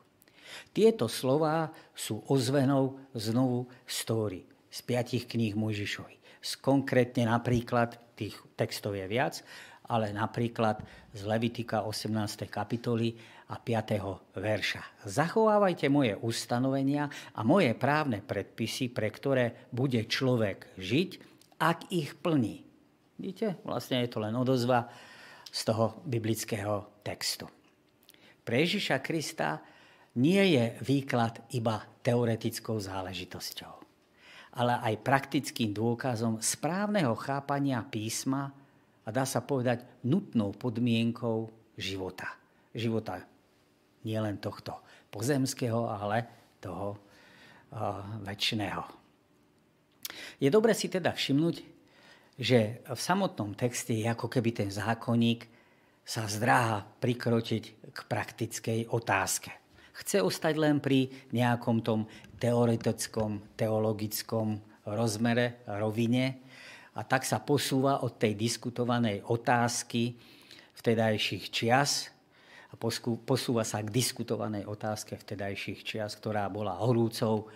Tieto 0.76 1.06
slova 1.06 1.72
sú 1.94 2.20
ozvenou 2.28 2.98
znovu 3.16 3.70
stóry 3.88 4.44
z 4.68 4.78
piatich 4.82 5.24
kníh 5.24 5.56
Mojžišovi. 5.56 6.20
Konkrétne 6.60 7.28
napríklad, 7.28 7.96
tých 8.20 8.36
textov 8.52 8.92
je 8.92 9.08
viac, 9.08 9.40
ale 9.88 10.12
napríklad 10.12 10.84
z 11.16 11.24
Levitika 11.24 11.82
18. 11.82 12.46
kapitoly 12.46 13.16
a 13.50 13.58
5. 13.58 14.38
verša. 14.38 15.08
Zachovávajte 15.08 15.90
moje 15.90 16.14
ustanovenia 16.20 17.10
a 17.34 17.40
moje 17.42 17.74
právne 17.74 18.22
predpisy, 18.22 18.92
pre 18.94 19.10
ktoré 19.10 19.66
bude 19.74 20.06
človek 20.06 20.78
žiť, 20.78 21.10
ak 21.58 21.90
ich 21.90 22.14
plní. 22.14 22.62
Vidíte? 23.18 23.58
Vlastne 23.66 24.06
je 24.06 24.12
to 24.12 24.22
len 24.22 24.32
odozva 24.38 24.86
z 25.50 25.60
toho 25.66 25.98
biblického 26.06 27.02
textu. 27.02 27.50
Pre 28.46 28.56
Ježiša 28.56 29.02
Krista 29.02 29.58
nie 30.22 30.54
je 30.54 30.78
výklad 30.86 31.50
iba 31.52 31.82
teoretickou 32.00 32.78
záležitosťou, 32.78 33.89
ale 34.54 34.78
aj 34.82 35.04
praktickým 35.06 35.70
dôkazom 35.70 36.42
správneho 36.42 37.14
chápania 37.14 37.82
písma 37.86 38.50
a 39.06 39.08
dá 39.08 39.22
sa 39.22 39.42
povedať 39.42 39.86
nutnou 40.06 40.50
podmienkou 40.54 41.50
života. 41.78 42.34
Života 42.74 43.22
nielen 44.02 44.42
tohto 44.42 44.80
pozemského, 45.10 45.86
ale 45.86 46.26
toho 46.62 46.96
uh, 46.96 48.20
väčšného. 48.26 48.82
Je 50.42 50.48
dobre 50.50 50.74
si 50.74 50.90
teda 50.90 51.14
všimnúť, 51.14 51.56
že 52.40 52.80
v 52.88 53.00
samotnom 53.00 53.52
texte 53.52 53.92
je 53.92 54.08
ako 54.08 54.26
keby 54.32 54.64
ten 54.64 54.70
zákonník 54.72 55.44
sa 56.00 56.24
zdráha 56.24 56.82
prikročiť 56.98 57.64
k 57.92 57.98
praktickej 58.08 58.80
otázke. 58.88 59.59
Chce 59.96 60.22
ostať 60.22 60.54
len 60.56 60.78
pri 60.78 61.10
nejakom 61.34 61.82
tom 61.82 62.06
teoretickom, 62.38 63.56
teologickom 63.58 64.58
rozmere, 64.86 65.62
rovine, 65.66 66.50
a 66.98 67.06
tak 67.06 67.22
sa 67.22 67.38
posúva 67.38 68.02
od 68.02 68.18
tej 68.18 68.34
diskutovanej 68.34 69.22
otázky 69.24 70.18
vtedajších 70.74 71.44
čias 71.48 72.10
a 72.70 72.74
posúva 73.24 73.62
sa 73.62 73.80
k 73.80 73.88
diskutovanej 73.88 74.66
otázke 74.66 75.14
vtedajších 75.14 75.80
čias, 75.86 76.12
ktorá 76.18 76.50
bola 76.50 76.76
horúcou 76.82 77.48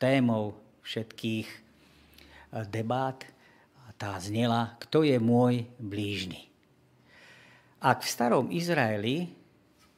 témou 0.00 0.56
všetkých 0.82 1.48
eh, 1.48 2.64
debát. 2.68 3.22
A 3.88 3.94
tá 3.96 4.16
znela, 4.20 4.76
kto 4.84 5.00
je 5.04 5.16
môj 5.16 5.64
blížny. 5.80 6.48
Ak 7.80 8.04
v 8.04 8.12
starom 8.12 8.46
Izraeli 8.52 9.32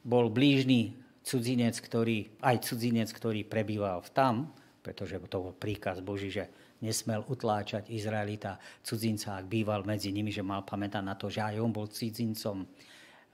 bol 0.05 0.31
blížny 0.31 1.00
cudzinec, 1.31 1.79
ktorý, 1.79 2.43
aj 2.43 2.67
cudzinec, 2.67 3.07
ktorý 3.15 3.47
prebýval 3.47 4.03
tam, 4.11 4.51
pretože 4.83 5.15
to 5.31 5.39
bol 5.39 5.55
príkaz 5.55 6.03
Boží, 6.03 6.35
že 6.35 6.51
nesmel 6.83 7.23
utláčať 7.23 7.87
Izraelita 7.93 8.59
cudzinca, 8.83 9.39
ak 9.39 9.47
býval 9.47 9.87
medzi 9.87 10.11
nimi, 10.11 10.35
že 10.35 10.43
mal 10.43 10.67
pamätať 10.67 11.03
na 11.07 11.15
to, 11.15 11.31
že 11.31 11.39
aj 11.39 11.63
on 11.63 11.71
bol 11.71 11.87
cudzincom 11.87 12.67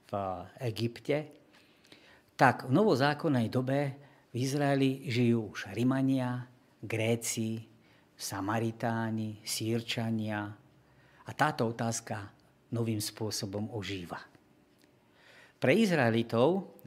v 0.07 0.13
Egypte. 0.61 1.17
Tak 2.37 2.69
v 2.69 2.71
novozákonnej 2.77 3.49
dobe 3.49 3.79
v 4.29 4.35
Izraeli 4.37 5.09
žijú 5.09 5.57
už 5.57 5.73
Rimania, 5.73 6.45
Gréci, 6.77 7.65
Samaritáni, 8.13 9.41
Sýrčania 9.41 10.45
a 11.25 11.31
táto 11.33 11.65
otázka 11.65 12.29
novým 12.69 13.01
spôsobom 13.01 13.73
ožíva. 13.73 14.21
Pre 15.57 15.73
Izraelitov 15.73 16.77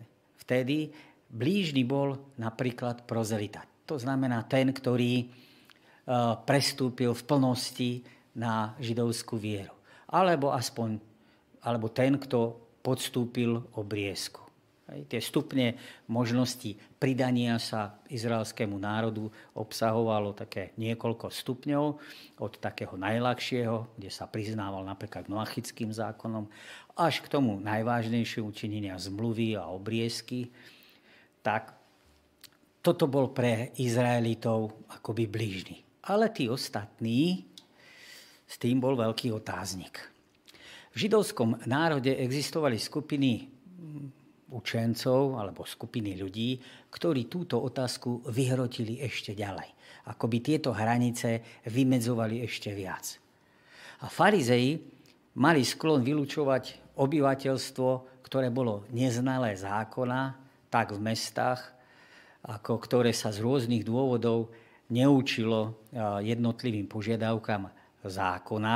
vtedy 0.50 0.90
blížny 1.30 1.86
bol 1.86 2.18
napríklad 2.34 3.06
prozelita. 3.06 3.62
To 3.86 3.94
znamená 3.94 4.42
ten, 4.50 4.74
ktorý 4.74 5.30
Eh, 6.10 6.34
prestúpil 6.42 7.14
v 7.14 7.22
plnosti 7.22 7.90
na 8.34 8.74
židovskú 8.82 9.38
vieru. 9.38 9.70
Alebo 10.10 10.50
aspoň 10.50 10.98
alebo 11.62 11.86
ten, 11.86 12.18
kto 12.18 12.58
podstúpil 12.82 13.62
obriezku. 13.78 14.42
Tie 14.90 15.22
stupne 15.22 15.78
možnosti 16.10 16.74
pridania 16.98 17.62
sa 17.62 18.02
izraelskému 18.10 18.74
národu 18.74 19.30
obsahovalo 19.54 20.34
také 20.34 20.74
niekoľko 20.74 21.30
stupňov, 21.30 21.84
od 22.40 22.52
takého 22.58 22.98
najľahšieho, 22.98 23.94
kde 23.94 24.10
sa 24.10 24.26
priznával 24.26 24.82
napríklad 24.82 25.30
noachickým 25.30 25.94
zákonom, 25.94 26.50
až 26.98 27.22
k 27.22 27.30
tomu 27.30 27.62
najvážnejšiu 27.62 28.42
učinenia 28.42 28.98
zmluvy 28.98 29.54
a 29.54 29.70
obriezky, 29.70 30.50
tak 31.44 31.76
toto 32.80 33.06
bol 33.06 33.30
pre 33.30 33.76
Izraelitov 33.76 34.88
akoby 34.88 35.28
blížny. 35.28 35.76
Ale 36.08 36.32
tí 36.32 36.48
ostatní, 36.48 37.44
s 38.48 38.56
tým 38.56 38.80
bol 38.80 38.96
veľký 38.96 39.30
otáznik. 39.36 40.00
V 40.90 41.06
židovskom 41.06 41.60
národe 41.70 42.10
existovali 42.10 42.80
skupiny 42.80 43.46
učencov 44.50 45.38
alebo 45.38 45.62
skupiny 45.64 46.18
ľudí, 46.18 46.58
ktorí 46.90 47.30
túto 47.30 47.62
otázku 47.62 48.26
vyhrotili 48.28 48.98
ešte 49.00 49.32
ďalej. 49.32 49.70
Ako 50.10 50.26
by 50.26 50.38
tieto 50.42 50.74
hranice 50.74 51.62
vymedzovali 51.70 52.42
ešte 52.42 52.74
viac. 52.74 53.16
A 54.02 54.10
farizei 54.10 54.80
mali 55.38 55.62
sklon 55.62 56.02
vylúčovať 56.02 56.96
obyvateľstvo, 56.98 57.88
ktoré 58.26 58.50
bolo 58.50 58.84
neznalé 58.90 59.54
zákona, 59.54 60.34
tak 60.70 60.94
v 60.94 61.02
mestách, 61.02 61.60
ako 62.46 62.80
ktoré 62.80 63.12
sa 63.12 63.34
z 63.34 63.42
rôznych 63.44 63.84
dôvodov 63.84 64.50
neučilo 64.90 65.86
jednotlivým 66.24 66.88
požiadavkám 66.88 67.68
zákona 68.02 68.74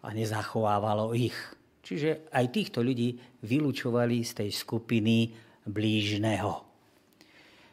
a 0.00 0.08
nezachovávalo 0.16 1.12
ich. 1.12 1.36
Čiže 1.80 2.28
aj 2.28 2.46
týchto 2.52 2.84
ľudí 2.84 3.16
vylúčovali 3.44 4.20
z 4.20 4.44
tej 4.44 4.50
skupiny 4.52 5.32
blížneho. 5.64 6.52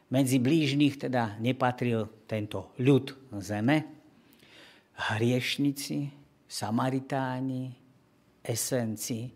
Medzi 0.08 0.40
blížnych 0.40 1.04
teda 1.04 1.36
nepatril 1.44 2.24
tento 2.24 2.72
ľud 2.80 3.36
zeme, 3.44 3.78
hriešnici, 5.12 6.16
Samaritáni, 6.48 7.76
esenci. 8.40 9.28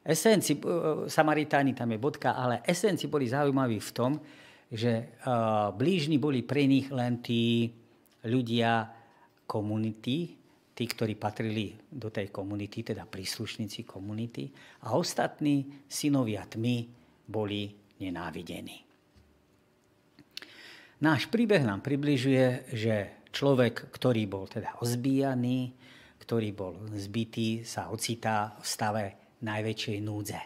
Esenci, 0.00 0.56
e, 0.56 1.04
Samaritáni 1.04 1.76
tam 1.76 1.92
je 1.92 2.00
bodka, 2.00 2.32
ale 2.32 2.64
esenci 2.64 3.12
boli 3.12 3.28
zaujímaví 3.28 3.76
v 3.76 3.92
tom, 3.92 4.12
že 4.72 4.92
e, 4.92 5.04
blížni 5.76 6.16
boli 6.16 6.40
pre 6.40 6.64
nich 6.64 6.88
len 6.88 7.20
tí 7.20 7.68
ľudia 8.24 8.88
komunity, 9.44 10.37
tí, 10.78 10.86
ktorí 10.86 11.18
patrili 11.18 11.74
do 11.90 12.06
tej 12.06 12.30
komunity, 12.30 12.94
teda 12.94 13.02
príslušníci 13.02 13.82
komunity, 13.82 14.46
a 14.86 14.94
ostatní 14.94 15.82
synovia 15.90 16.46
tmy 16.46 16.86
boli 17.26 17.74
nenávidení. 17.98 18.86
Náš 21.02 21.26
príbeh 21.26 21.66
nám 21.66 21.82
približuje, 21.82 22.70
že 22.70 23.26
človek, 23.34 23.90
ktorý 23.90 24.22
bol 24.30 24.46
teda 24.46 24.78
ozbíjaný, 24.78 25.74
ktorý 26.22 26.54
bol 26.54 26.74
zbytý, 26.94 27.66
sa 27.66 27.90
ocitá 27.90 28.54
v 28.62 28.66
stave 28.66 29.04
najväčšej 29.42 29.98
núdze. 29.98 30.38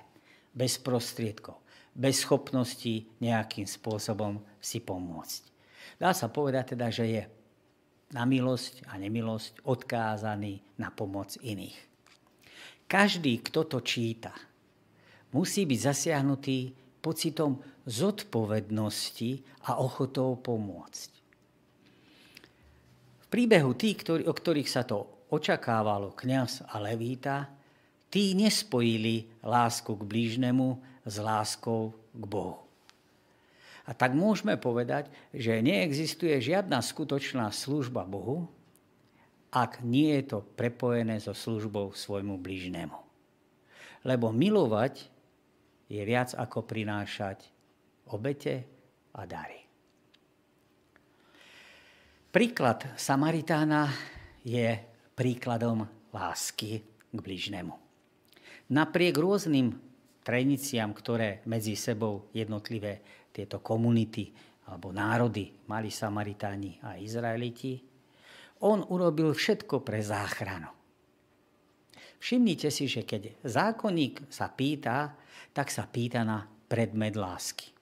Bez 0.52 0.80
prostriedkov, 0.80 1.60
bez 1.92 2.24
schopnosti 2.24 3.04
nejakým 3.20 3.68
spôsobom 3.68 4.40
si 4.60 4.80
pomôcť. 4.80 5.42
Dá 6.00 6.16
sa 6.16 6.28
povedať 6.28 6.76
teda, 6.76 6.88
že 6.88 7.04
je 7.08 7.22
na 8.12 8.28
milosť 8.28 8.86
a 8.92 9.00
nemilosť 9.00 9.64
odkázaný 9.64 10.60
na 10.78 10.92
pomoc 10.92 11.34
iných. 11.40 11.76
Každý, 12.86 13.40
kto 13.40 13.64
to 13.64 13.78
číta, 13.80 14.36
musí 15.32 15.64
byť 15.64 15.78
zasiahnutý 15.80 16.58
pocitom 17.00 17.58
zodpovednosti 17.88 19.64
a 19.66 19.80
ochotou 19.80 20.38
pomôcť. 20.38 21.10
V 23.22 23.26
príbehu 23.32 23.72
tých, 23.72 23.96
ktorý, 24.04 24.22
o 24.28 24.34
ktorých 24.36 24.68
sa 24.68 24.84
to 24.84 25.24
očakávalo 25.32 26.12
kňaz 26.12 26.68
a 26.68 26.76
levíta, 26.84 27.48
tí 28.12 28.36
nespojili 28.36 29.24
lásku 29.40 29.88
k 29.88 30.02
blížnemu 30.04 30.76
s 31.08 31.16
láskou 31.16 31.96
k 32.12 32.24
Bohu. 32.28 32.71
A 33.82 33.90
tak 33.98 34.14
môžeme 34.14 34.54
povedať, 34.54 35.10
že 35.34 35.58
neexistuje 35.58 36.38
žiadna 36.38 36.78
skutočná 36.78 37.50
služba 37.50 38.06
Bohu, 38.06 38.46
ak 39.52 39.84
nie 39.84 40.16
je 40.22 40.32
to 40.32 40.38
prepojené 40.56 41.18
so 41.18 41.34
službou 41.36 41.92
svojmu 41.92 42.40
blížnemu. 42.40 42.96
Lebo 44.06 44.30
milovať 44.32 45.12
je 45.92 46.02
viac 46.08 46.32
ako 46.32 46.64
prinášať 46.64 47.44
obete 48.08 48.64
a 49.12 49.28
dary. 49.28 49.60
Príklad 52.32 52.96
Samaritána 52.96 53.92
je 54.40 54.72
príkladom 55.12 55.84
lásky 56.16 56.80
k 57.12 57.18
bližnému. 57.20 57.76
Napriek 58.72 59.20
rôznym 59.20 59.76
treniciam, 60.24 60.96
ktoré 60.96 61.44
medzi 61.44 61.76
sebou 61.76 62.32
jednotlivé 62.32 63.04
tieto 63.32 63.64
komunity 63.64 64.30
alebo 64.68 64.94
národy 64.94 65.50
mali 65.66 65.90
Samaritáni 65.90 66.78
a 66.86 67.00
Izraeliti, 67.00 67.80
on 68.62 68.86
urobil 68.86 69.34
všetko 69.34 69.82
pre 69.82 69.98
záchranu. 69.98 70.70
Všimnite 72.22 72.70
si, 72.70 72.86
že 72.86 73.02
keď 73.02 73.42
zákonník 73.42 74.30
sa 74.30 74.46
pýta, 74.46 75.18
tak 75.50 75.74
sa 75.74 75.90
pýta 75.90 76.22
na 76.22 76.46
predmet 76.46 77.18
lásky. 77.18 77.74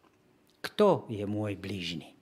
Kto 0.64 1.04
je 1.12 1.28
môj 1.28 1.60
blížny? 1.60 2.16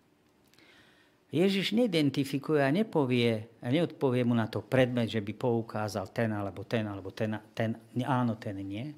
Ježiš 1.28 1.76
neidentifikuje 1.76 2.64
a 2.64 2.72
nepovie, 2.72 3.60
a 3.60 3.68
neodpovie 3.68 4.24
mu 4.24 4.32
na 4.32 4.48
to 4.48 4.64
predmet, 4.64 5.12
že 5.12 5.20
by 5.20 5.32
poukázal 5.36 6.08
ten 6.10 6.32
alebo 6.32 6.64
ten, 6.64 6.88
alebo 6.88 7.12
ten, 7.12 7.36
ten 7.52 7.76
áno, 8.02 8.34
ten 8.40 8.56
nie. 8.64 8.90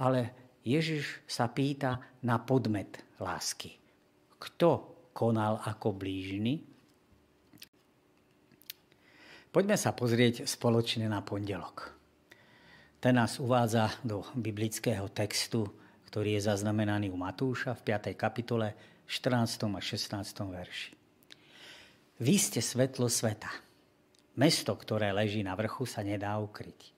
Ale 0.00 0.43
Ježiš 0.64 1.20
sa 1.28 1.44
pýta 1.52 2.00
na 2.24 2.40
podmet 2.40 2.96
lásky. 3.20 3.76
Kto 4.40 4.96
konal 5.12 5.60
ako 5.60 5.92
blížny? 5.92 6.64
Poďme 9.52 9.76
sa 9.76 9.92
pozrieť 9.92 10.48
spoločne 10.48 11.04
na 11.06 11.20
pondelok. 11.20 11.92
Ten 12.96 13.20
nás 13.20 13.36
uvádza 13.36 13.92
do 14.00 14.24
biblického 14.32 15.12
textu, 15.12 15.68
ktorý 16.08 16.40
je 16.40 16.48
zaznamenaný 16.48 17.12
u 17.12 17.20
Matúša 17.20 17.76
v 17.76 17.92
5. 17.92 18.16
kapitole 18.16 18.72
14. 19.04 19.68
a 19.68 19.80
16. 19.84 20.24
verši. 20.48 20.90
Vy 22.24 22.34
ste 22.40 22.64
svetlo 22.64 23.12
sveta. 23.12 23.52
Mesto, 24.40 24.72
ktoré 24.72 25.12
leží 25.12 25.44
na 25.44 25.52
vrchu, 25.52 25.84
sa 25.84 26.00
nedá 26.00 26.40
ukryť. 26.40 26.93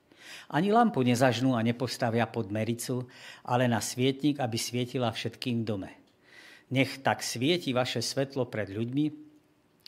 Ani 0.51 0.71
lampu 0.71 1.03
nezažnú 1.03 1.53
a 1.55 1.65
nepostavia 1.65 2.27
pod 2.27 2.51
mericu, 2.51 3.07
ale 3.43 3.67
na 3.67 3.83
svietnik, 3.83 4.39
aby 4.39 4.57
svietila 4.59 5.11
všetkým 5.11 5.67
dome. 5.67 5.91
Nech 6.73 6.99
tak 6.99 7.23
svieti 7.23 7.71
vaše 7.71 8.03
svetlo 8.03 8.47
pred 8.51 8.67
ľuďmi, 8.71 9.05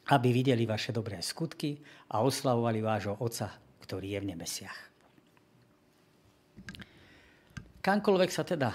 aby 0.10 0.30
videli 0.32 0.64
vaše 0.64 0.96
dobré 0.96 1.20
skutky 1.20 1.78
a 2.12 2.24
oslavovali 2.24 2.80
vášho 2.80 3.20
Otca, 3.20 3.52
ktorý 3.84 4.16
je 4.16 4.20
v 4.24 4.30
nebesiach. 4.32 4.80
Kamkoľvek 7.80 8.32
sa 8.32 8.44
teda 8.44 8.72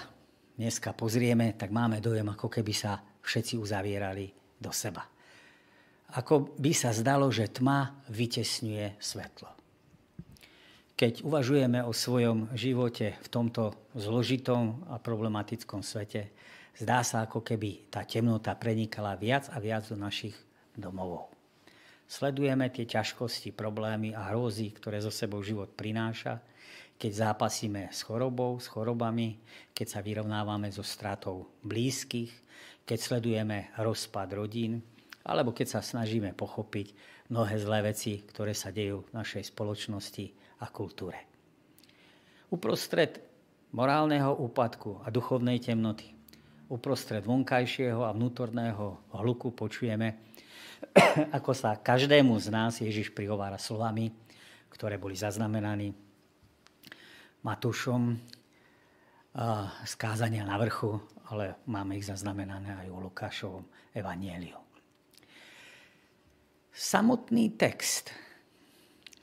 dneska 0.57 0.93
pozrieme, 0.93 1.53
tak 1.57 1.73
máme 1.73 2.01
dojem, 2.01 2.25
ako 2.29 2.47
keby 2.49 2.73
sa 2.73 3.01
všetci 3.21 3.57
uzavierali 3.57 4.31
do 4.61 4.71
seba 4.71 5.15
ako 6.13 6.55
by 6.61 6.71
sa 6.71 6.93
zdalo, 6.93 7.27
že 7.33 7.49
tma 7.49 8.05
vytesňuje 8.13 9.01
svetlo. 9.01 9.54
Keď 10.95 11.27
uvažujeme 11.27 11.83
o 11.83 11.91
svojom 11.91 12.55
živote 12.55 13.19
v 13.19 13.27
tomto 13.27 13.75
zložitom 13.99 14.79
a 14.87 14.95
problematickom 14.95 15.83
svete, 15.83 16.31
zdá 16.71 17.03
sa, 17.03 17.27
ako 17.27 17.43
keby 17.43 17.91
tá 17.91 18.07
temnota 18.07 18.55
prenikala 18.55 19.19
viac 19.19 19.51
a 19.51 19.59
viac 19.59 19.83
do 19.91 19.99
našich 19.99 20.39
domovov. 20.71 21.35
Sledujeme 22.07 22.71
tie 22.71 22.87
ťažkosti, 22.87 23.51
problémy 23.51 24.15
a 24.15 24.31
hrozy, 24.31 24.71
ktoré 24.71 25.03
zo 25.03 25.11
sebou 25.11 25.43
život 25.43 25.67
prináša, 25.75 26.39
keď 26.95 27.27
zápasíme 27.27 27.91
s 27.91 27.99
chorobou, 27.99 28.55
s 28.63 28.71
chorobami, 28.71 29.35
keď 29.75 29.87
sa 29.91 29.99
vyrovnávame 29.99 30.71
so 30.71 30.79
stratou 30.79 31.51
blízkych, 31.59 32.31
keď 32.87 32.97
sledujeme 33.03 33.67
rozpad 33.75 34.31
rodín, 34.31 34.79
alebo 35.27 35.51
keď 35.51 35.75
sa 35.75 35.81
snažíme 35.83 36.31
pochopiť 36.39 36.95
mnohé 37.27 37.59
zlé 37.59 37.91
veci, 37.91 38.23
ktoré 38.23 38.55
sa 38.55 38.71
dejú 38.71 39.03
v 39.03 39.11
našej 39.11 39.51
spoločnosti 39.51 40.44
a 40.59 40.67
kultúre. 40.71 41.27
Uprostred 42.51 43.19
morálneho 43.75 44.31
úpadku 44.39 45.03
a 45.03 45.11
duchovnej 45.11 45.59
temnoty, 45.59 46.15
uprostred 46.71 47.27
vonkajšieho 47.27 48.07
a 48.07 48.15
vnútorného 48.15 49.11
hluku 49.11 49.51
počujeme, 49.51 50.15
ako 51.37 51.51
sa 51.51 51.75
každému 51.75 52.39
z 52.39 52.47
nás 52.53 52.79
Ježiš 52.79 53.11
prihovára 53.11 53.59
slovami, 53.59 54.13
ktoré 54.71 54.95
boli 54.95 55.15
zaznamenaní 55.15 55.91
Matúšom 57.45 58.17
z 59.85 59.93
kázania 59.99 60.47
na 60.47 60.55
vrchu, 60.55 60.95
ale 61.27 61.59
máme 61.67 61.99
ich 61.99 62.07
zaznamenané 62.07 62.73
aj 62.79 62.87
u 62.89 62.97
Lukášovom 63.03 63.65
evanieliu. 63.91 64.57
Samotný 66.71 67.55
text 67.59 68.11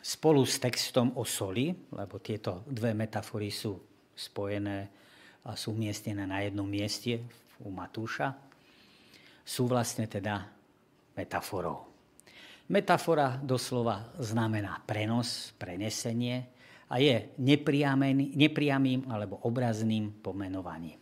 spolu 0.03 0.43
s 0.43 0.59
textom 0.59 1.15
o 1.15 1.23
soli, 1.23 1.71
lebo 1.95 2.19
tieto 2.19 2.67
dve 2.67 2.91
metafory 2.91 3.55
sú 3.55 3.79
spojené 4.11 4.91
a 5.47 5.55
sú 5.55 5.73
umiestnené 5.73 6.27
na 6.27 6.43
jednom 6.43 6.67
mieste 6.67 7.23
u 7.62 7.71
Matúša, 7.71 8.35
sú 9.47 9.71
vlastne 9.71 10.11
teda 10.11 10.51
metaforou. 11.15 11.87
Metafora 12.71 13.38
doslova 13.43 14.15
znamená 14.23 14.83
prenos, 14.87 15.55
prenesenie 15.59 16.47
a 16.91 16.99
je 17.03 17.35
nepriamým 17.38 19.11
alebo 19.11 19.43
obrazným 19.43 20.23
pomenovaním. 20.23 20.99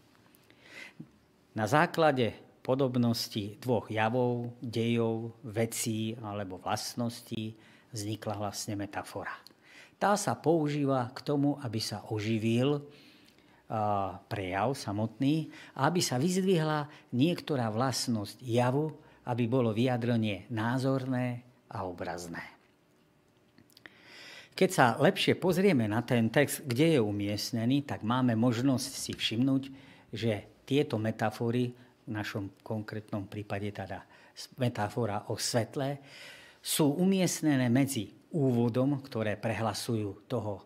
Na 1.54 1.66
základe 1.68 2.32
podobnosti 2.64 3.60
dvoch 3.60 3.90
javov, 3.92 4.56
dejov, 4.62 5.36
vecí 5.44 6.16
alebo 6.24 6.58
vlastností 6.62 7.54
vznikla 7.90 8.38
vlastne 8.38 8.74
metafora. 8.78 9.34
Tá 10.00 10.16
sa 10.16 10.32
používa 10.32 11.12
k 11.12 11.20
tomu, 11.20 11.60
aby 11.60 11.76
sa 11.76 12.06
oživil 12.08 12.80
prejav 14.26 14.74
samotný 14.74 15.52
a 15.78 15.86
aby 15.86 16.02
sa 16.02 16.18
vyzdvihla 16.18 16.90
niektorá 17.14 17.70
vlastnosť 17.70 18.42
javu, 18.42 18.90
aby 19.28 19.44
bolo 19.46 19.70
vyjadrenie 19.70 20.50
názorné 20.50 21.46
a 21.70 21.86
obrazné. 21.86 22.42
Keď 24.50 24.70
sa 24.74 24.98
lepšie 24.98 25.38
pozrieme 25.38 25.86
na 25.86 26.02
ten 26.02 26.26
text, 26.28 26.66
kde 26.66 26.98
je 26.98 27.00
umiestnený, 27.00 27.86
tak 27.86 28.02
máme 28.02 28.34
možnosť 28.34 28.90
si 28.90 29.12
všimnúť, 29.14 29.62
že 30.10 30.64
tieto 30.66 30.98
metafory 30.98 31.70
v 32.04 32.10
našom 32.10 32.58
konkrétnom 32.60 33.30
prípade 33.30 33.70
teda 33.70 34.02
metafora 34.58 35.30
o 35.30 35.38
svetle, 35.38 36.02
sú 36.60 36.92
umiestnené 37.00 37.72
medzi 37.72 38.12
úvodom, 38.30 39.00
ktoré 39.00 39.40
prehlasujú 39.40 40.28
toho, 40.28 40.62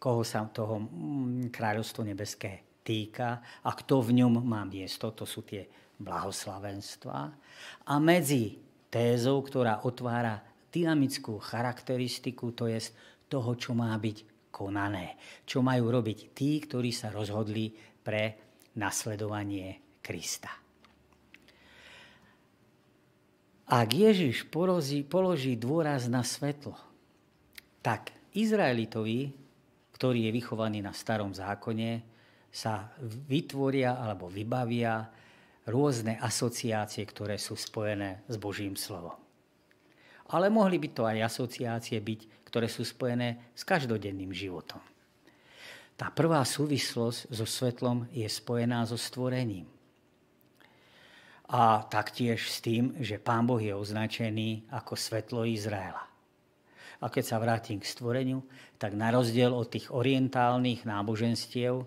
koho 0.00 0.24
sa 0.24 0.44
toho 0.48 0.82
mm, 0.82 1.52
kráľovstvo 1.54 2.02
nebeské 2.02 2.80
týka 2.84 3.40
a 3.64 3.70
kto 3.72 4.04
v 4.04 4.24
ňom 4.24 4.44
má 4.44 4.64
miesto, 4.66 5.12
to 5.12 5.24
sú 5.24 5.46
tie 5.46 5.64
blahoslavenstva. 6.00 7.16
A 7.88 7.94
medzi 8.02 8.58
tézou, 8.90 9.40
ktorá 9.44 9.86
otvára 9.86 10.42
dynamickú 10.74 11.38
charakteristiku, 11.38 12.50
to 12.50 12.66
je 12.66 12.82
toho, 13.30 13.54
čo 13.54 13.72
má 13.72 13.94
byť 13.94 14.50
konané. 14.50 15.18
Čo 15.46 15.62
majú 15.62 15.90
robiť 15.90 16.34
tí, 16.34 16.58
ktorí 16.62 16.90
sa 16.90 17.14
rozhodli 17.14 17.74
pre 18.02 18.38
nasledovanie 18.78 19.98
Krista. 20.02 20.63
Ak 23.64 23.96
Ježiš 23.96 24.44
položí, 24.52 25.00
položí 25.00 25.56
dôraz 25.56 26.04
na 26.04 26.20
svetlo, 26.20 26.76
tak 27.80 28.12
Izraelitovi, 28.36 29.32
ktorý 29.96 30.28
je 30.28 30.30
vychovaný 30.36 30.84
na 30.84 30.92
starom 30.92 31.32
zákone, 31.32 32.04
sa 32.52 32.92
vytvoria 33.02 33.96
alebo 33.96 34.28
vybavia 34.28 35.08
rôzne 35.64 36.20
asociácie, 36.20 37.02
ktoré 37.08 37.40
sú 37.40 37.56
spojené 37.56 38.22
s 38.28 38.36
Božím 38.36 38.76
slovom. 38.76 39.16
Ale 40.28 40.52
mohli 40.52 40.76
by 40.76 40.88
to 40.92 41.02
aj 41.08 41.24
asociácie 41.24 41.98
byť, 42.04 42.20
ktoré 42.44 42.68
sú 42.68 42.84
spojené 42.84 43.50
s 43.56 43.64
každodenným 43.64 44.30
životom. 44.30 44.80
Tá 45.96 46.12
prvá 46.12 46.44
súvislosť 46.44 47.32
so 47.32 47.46
svetlom 47.48 48.06
je 48.12 48.28
spojená 48.28 48.84
so 48.84 48.98
stvorením. 48.98 49.73
A 51.44 51.84
taktiež 51.84 52.48
s 52.48 52.64
tým, 52.64 52.96
že 53.04 53.20
Pán 53.20 53.44
Boh 53.44 53.60
je 53.60 53.76
označený 53.76 54.72
ako 54.72 54.96
svetlo 54.96 55.44
Izraela. 55.44 56.08
A 57.04 57.12
keď 57.12 57.24
sa 57.24 57.36
vrátim 57.36 57.76
k 57.76 57.90
stvoreniu, 57.90 58.40
tak 58.80 58.96
na 58.96 59.12
rozdiel 59.12 59.52
od 59.52 59.68
tých 59.68 59.92
orientálnych 59.92 60.88
náboženstiev, 60.88 61.84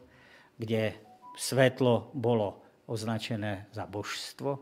kde 0.61 0.93
svetlo 1.33 2.13
bolo 2.13 2.61
označené 2.85 3.65
za 3.73 3.89
božstvo, 3.89 4.61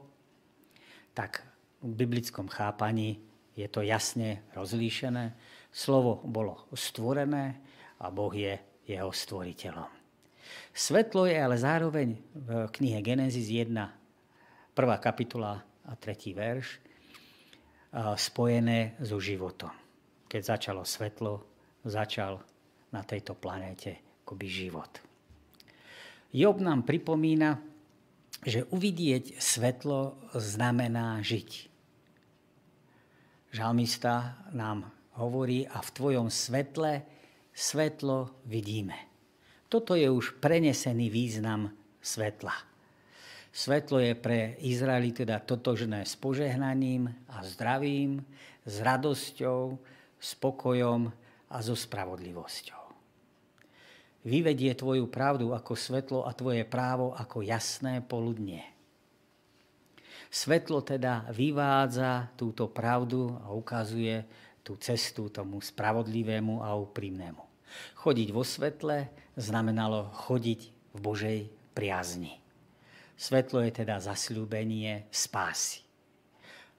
tak 1.11 1.43
v 1.83 1.91
biblickom 1.91 2.47
chápaní 2.47 3.19
je 3.55 3.67
to 3.67 3.83
jasne 3.83 4.43
rozlíšené. 4.55 5.35
Slovo 5.75 6.23
bolo 6.23 6.71
stvorené 6.71 7.59
a 7.99 8.07
Boh 8.11 8.31
je 8.31 8.55
jeho 8.87 9.11
stvoriteľom. 9.11 9.91
Svetlo 10.71 11.27
je 11.27 11.35
ale 11.35 11.57
zároveň 11.59 12.15
v 12.31 12.49
knihe 12.71 12.99
Genesis 13.03 13.51
1, 13.51 14.04
prvá 14.75 14.99
kapitola 14.99 15.63
a 15.87 15.93
tretí 15.95 16.35
verš, 16.35 16.83
spojené 18.19 18.99
so 18.99 19.23
životom. 19.23 19.71
Keď 20.27 20.41
začalo 20.43 20.83
svetlo, 20.83 21.33
začal 21.87 22.43
na 22.91 23.01
tejto 23.07 23.39
planéte 23.39 24.19
akoby 24.27 24.47
život. 24.51 24.91
Job 26.35 26.59
nám 26.59 26.83
pripomína, 26.83 27.55
že 28.43 28.67
uvidieť 28.67 29.39
svetlo 29.39 30.19
znamená 30.35 31.23
žiť. 31.23 31.71
Žalmista 33.55 34.43
nám 34.51 34.91
hovorí, 35.15 35.63
a 35.63 35.79
v 35.79 35.93
tvojom 35.95 36.27
svetle 36.27 37.07
svetlo 37.55 38.43
vidíme. 38.43 39.07
Toto 39.71 39.95
je 39.95 40.11
už 40.11 40.43
prenesený 40.43 41.07
význam 41.07 41.71
svetla. 42.03 42.74
Svetlo 43.55 44.03
je 44.03 44.11
pre 44.19 44.59
Izraeli 44.59 45.15
teda 45.15 45.39
totožné 45.39 46.03
s 46.03 46.19
požehnaním 46.19 47.07
a 47.31 47.39
zdravím, 47.47 48.19
s 48.67 48.83
radosťou, 48.83 49.79
spokojom 50.19 51.07
a 51.47 51.57
so 51.63 51.71
spravodlivosťou. 51.71 52.83
Vyvedie 54.27 54.75
tvoju 54.75 55.07
pravdu 55.07 55.55
ako 55.55 55.71
svetlo 55.71 56.27
a 56.27 56.35
tvoje 56.35 56.67
právo 56.67 57.15
ako 57.15 57.47
jasné 57.47 58.03
poludnie. 58.03 58.59
Svetlo 60.27 60.83
teda 60.83 61.31
vyvádza 61.31 62.35
túto 62.35 62.67
pravdu 62.67 63.39
a 63.39 63.55
ukazuje 63.55 64.27
tú 64.67 64.75
cestu 64.83 65.31
tomu 65.31 65.63
spravodlivému 65.63 66.59
a 66.59 66.75
úprimnému. 66.75 67.39
Chodiť 68.03 68.35
vo 68.35 68.43
svetle 68.43 69.07
znamenalo 69.39 70.11
chodiť 70.27 70.59
v 70.91 70.99
Božej 70.99 71.39
priazni. 71.71 72.44
Svetlo 73.15 73.63
je 73.63 73.71
teda 73.83 73.99
zasľúbenie 74.03 75.07
spásy. 75.11 75.83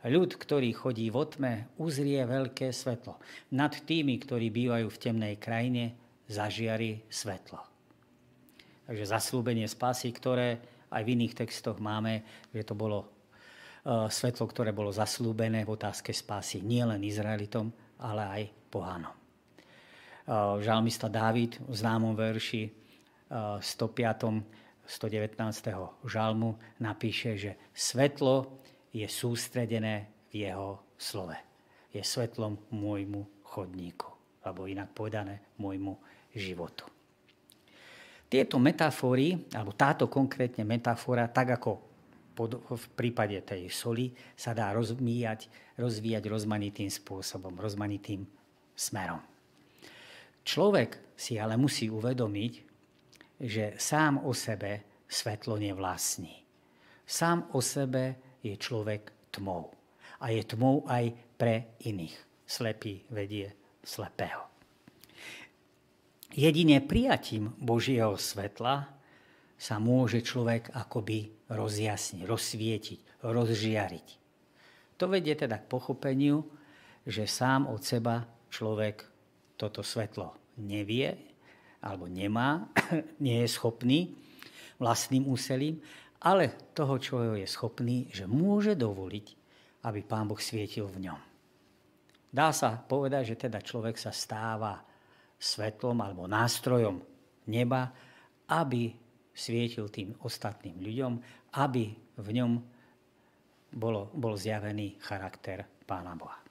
Ľud, 0.07 0.39
ktorý 0.39 0.71
chodí 0.77 1.11
v 1.11 1.17
otme, 1.19 1.53
uzrie 1.81 2.23
veľké 2.23 2.71
svetlo. 2.71 3.19
Nad 3.57 3.75
tými, 3.83 4.21
ktorí 4.23 4.53
bývajú 4.53 4.87
v 4.87 5.01
temnej 5.01 5.35
krajine, 5.41 5.97
zažiari 6.31 7.03
svetlo. 7.11 7.59
Takže 8.87 9.05
zaslúbenie 9.09 9.67
spásy, 9.67 10.15
ktoré 10.15 10.63
aj 10.95 11.03
v 11.03 11.13
iných 11.19 11.35
textoch 11.35 11.83
máme, 11.83 12.23
že 12.55 12.63
to 12.63 12.79
bolo 12.79 13.03
e, 13.03 13.09
svetlo, 14.07 14.47
ktoré 14.47 14.71
bolo 14.71 14.95
zaslúbené 14.95 15.67
v 15.67 15.75
otázke 15.75 16.15
spásy 16.15 16.63
nielen 16.63 17.03
Izraelitom, 17.03 17.75
ale 17.99 18.23
aj 18.23 18.43
pohanom. 18.71 19.17
Eh, 20.27 20.35
žalmista 20.59 21.07
Dávid 21.07 21.55
v 21.63 21.75
známom 21.75 22.19
verši 22.19 22.67
105. 23.63 24.43
Eh, 24.87 24.91
119. 24.91 26.07
žalmu 26.07 26.55
napíše, 26.79 27.35
že 27.35 27.59
svetlo 27.75 28.63
je 28.95 29.07
sústredené 29.11 30.07
v 30.31 30.47
jeho 30.47 30.95
slove. 30.95 31.37
Je 31.91 32.01
svetlom 32.01 32.59
môjmu 32.71 33.43
chodníku, 33.43 34.07
alebo 34.47 34.71
inak 34.71 34.95
povedané 34.95 35.43
môjmu 35.59 35.99
životu. 36.35 36.87
Tieto 38.27 38.59
metafory, 38.59 39.39
alebo 39.55 39.75
táto 39.75 40.11
konkrétne 40.11 40.67
metafora, 40.67 41.31
tak 41.31 41.59
ako 41.63 41.71
v 42.77 42.87
prípade 42.93 43.39
tej 43.47 43.71
soli, 43.73 44.13
sa 44.37 44.53
dá 44.53 44.75
rozvíjať, 44.75 45.49
rozvíjať 45.79 46.25
rozmanitým 46.29 46.91
spôsobom, 46.91 47.55
rozmanitým 47.57 48.27
smerom. 48.77 49.23
Človek 50.45 51.17
si 51.17 51.41
ale 51.41 51.57
musí 51.57 51.89
uvedomiť, 51.89 52.66
že 53.41 53.77
sám 53.77 54.25
o 54.25 54.33
sebe 54.33 55.05
svetlo 55.09 55.61
nevlastní. 55.61 56.45
Sám 57.07 57.53
o 57.53 57.61
sebe 57.63 58.39
je 58.43 58.57
človek 58.57 59.31
tmou. 59.31 59.71
A 60.21 60.33
je 60.33 60.43
tmou 60.43 60.83
aj 60.89 61.13
pre 61.37 61.77
iných. 61.85 62.17
Slepý 62.47 63.05
vedie 63.13 63.53
slepého. 63.85 64.47
Jedine 66.37 66.83
prijatím 66.83 67.55
Božieho 67.59 68.19
svetla 68.19 68.91
sa 69.57 69.77
môže 69.81 70.21
človek 70.21 70.69
akoby 70.75 71.33
rozjasniť, 71.49 72.23
rozsvietiť, 72.27 73.01
rozžiariť. 73.25 74.09
To 75.01 75.05
vedie 75.09 75.33
teda 75.37 75.61
k 75.61 75.71
pochopeniu, 75.71 76.45
že 77.07 77.29
sám 77.29 77.71
od 77.71 77.81
seba 77.81 78.27
človek 78.51 79.07
toto 79.57 79.81
svetlo 79.81 80.37
nevie 80.61 81.36
alebo 81.87 82.11
nemá, 82.11 82.67
nie 83.23 83.47
je 83.47 83.49
schopný 83.55 84.19
vlastným 84.83 85.31
úsilím, 85.31 85.79
ale 86.27 86.75
toho, 86.75 86.99
čo 86.99 87.39
je 87.39 87.47
schopný, 87.47 88.11
že 88.11 88.27
môže 88.27 88.75
dovoliť, 88.75 89.27
aby 89.87 90.01
Pán 90.03 90.27
Boh 90.27 90.41
svietil 90.41 90.91
v 90.91 91.07
ňom. 91.07 91.21
Dá 92.27 92.51
sa 92.51 92.75
povedať, 92.75 93.33
že 93.33 93.49
teda 93.49 93.63
človek 93.63 93.95
sa 93.97 94.11
stáva 94.11 94.83
svetlom 95.39 95.97
alebo 96.03 96.27
nástrojom 96.27 96.99
neba, 97.49 97.95
aby 98.51 98.93
svietil 99.37 99.93
tým 99.93 100.17
ostatným 100.25 100.81
ľuďom, 100.81 101.13
aby 101.61 101.85
v 102.17 102.29
ňom 102.33 102.53
bolo, 103.77 104.09
bol 104.17 104.35
zjavený 104.35 104.97
charakter 105.01 105.65
Pána 105.85 106.17
Boha. 106.17 106.46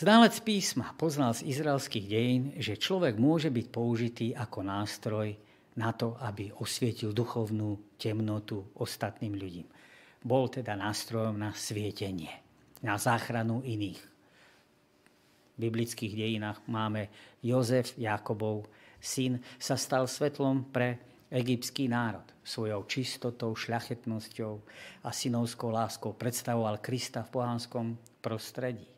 Znalec 0.00 0.32
písma 0.40 0.96
poznal 0.96 1.36
z 1.36 1.44
izraelských 1.44 2.08
dejín, 2.08 2.56
že 2.56 2.80
človek 2.80 3.20
môže 3.20 3.52
byť 3.52 3.66
použitý 3.68 4.32
ako 4.32 4.64
nástroj 4.64 5.36
na 5.76 5.92
to, 5.92 6.16
aby 6.24 6.48
osvietil 6.56 7.12
duchovnú 7.12 7.76
temnotu 8.00 8.64
ostatným 8.80 9.36
ľudím. 9.36 9.68
Bol 10.24 10.48
teda 10.48 10.72
nástrojom 10.72 11.36
na 11.36 11.52
svietenie, 11.52 12.32
na 12.80 12.96
záchranu 12.96 13.60
iných. 13.60 14.00
V 15.52 15.68
biblických 15.68 16.16
dejinách 16.16 16.64
máme 16.64 17.12
Jozef, 17.44 17.92
Jakobov 18.00 18.72
syn, 19.04 19.36
sa 19.60 19.76
stal 19.76 20.08
svetlom 20.08 20.64
pre 20.72 20.96
egyptský 21.28 21.92
národ. 21.92 22.24
Svojou 22.40 22.88
čistotou, 22.88 23.52
šľachetnosťou 23.52 24.54
a 25.04 25.12
synovskou 25.12 25.68
láskou 25.68 26.16
predstavoval 26.16 26.80
Krista 26.80 27.20
v 27.20 27.36
pohánskom 27.36 28.00
prostredí 28.24 28.88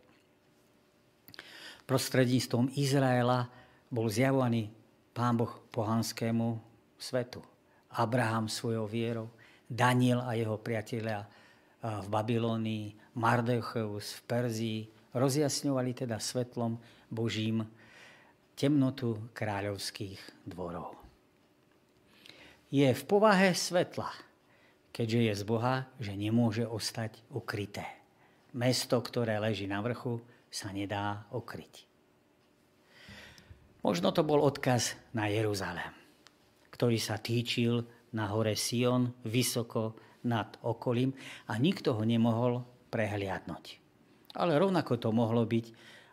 prostredníctvom 1.92 2.72
Izraela 2.80 3.52
bol 3.92 4.08
zjavovaný 4.08 4.72
pán 5.12 5.36
Boh 5.36 5.52
pohanskému 5.68 6.56
svetu. 6.96 7.44
Abraham 7.92 8.48
svojou 8.48 8.88
vierou, 8.88 9.28
Daniel 9.68 10.24
a 10.24 10.32
jeho 10.32 10.56
priatelia 10.56 11.28
v 11.84 12.06
Babylónii, 12.08 13.12
Mardecheus 13.20 14.16
v 14.16 14.20
Perzii, 14.24 14.80
rozjasňovali 15.12 15.92
teda 15.92 16.16
svetlom 16.16 16.80
Božím 17.12 17.60
temnotu 18.56 19.28
kráľovských 19.36 20.48
dvorov. 20.48 20.96
Je 22.72 22.88
v 22.88 23.02
povahe 23.04 23.52
svetla, 23.52 24.08
keďže 24.96 25.20
je 25.28 25.32
z 25.36 25.44
Boha, 25.44 25.92
že 26.00 26.16
nemôže 26.16 26.64
ostať 26.64 27.20
ukryté. 27.28 27.84
Mesto, 28.56 28.96
ktoré 29.04 29.36
leží 29.36 29.68
na 29.68 29.84
vrchu, 29.84 30.24
sa 30.52 30.68
nedá 30.68 31.24
okryť. 31.32 31.88
Možno 33.82 34.12
to 34.14 34.22
bol 34.22 34.44
odkaz 34.44 34.94
na 35.16 35.26
Jeruzalém, 35.26 35.90
ktorý 36.70 37.00
sa 37.00 37.18
týčil 37.18 37.82
na 38.12 38.30
hore 38.30 38.54
Sion, 38.54 39.10
vysoko 39.26 39.96
nad 40.28 40.54
okolím 40.62 41.10
a 41.50 41.58
nikto 41.58 41.96
ho 41.96 42.04
nemohol 42.06 42.62
prehliadnúť. 42.92 43.80
Ale 44.38 44.60
rovnako 44.60 45.00
to 45.00 45.10
mohlo 45.10 45.42
byť 45.48 45.66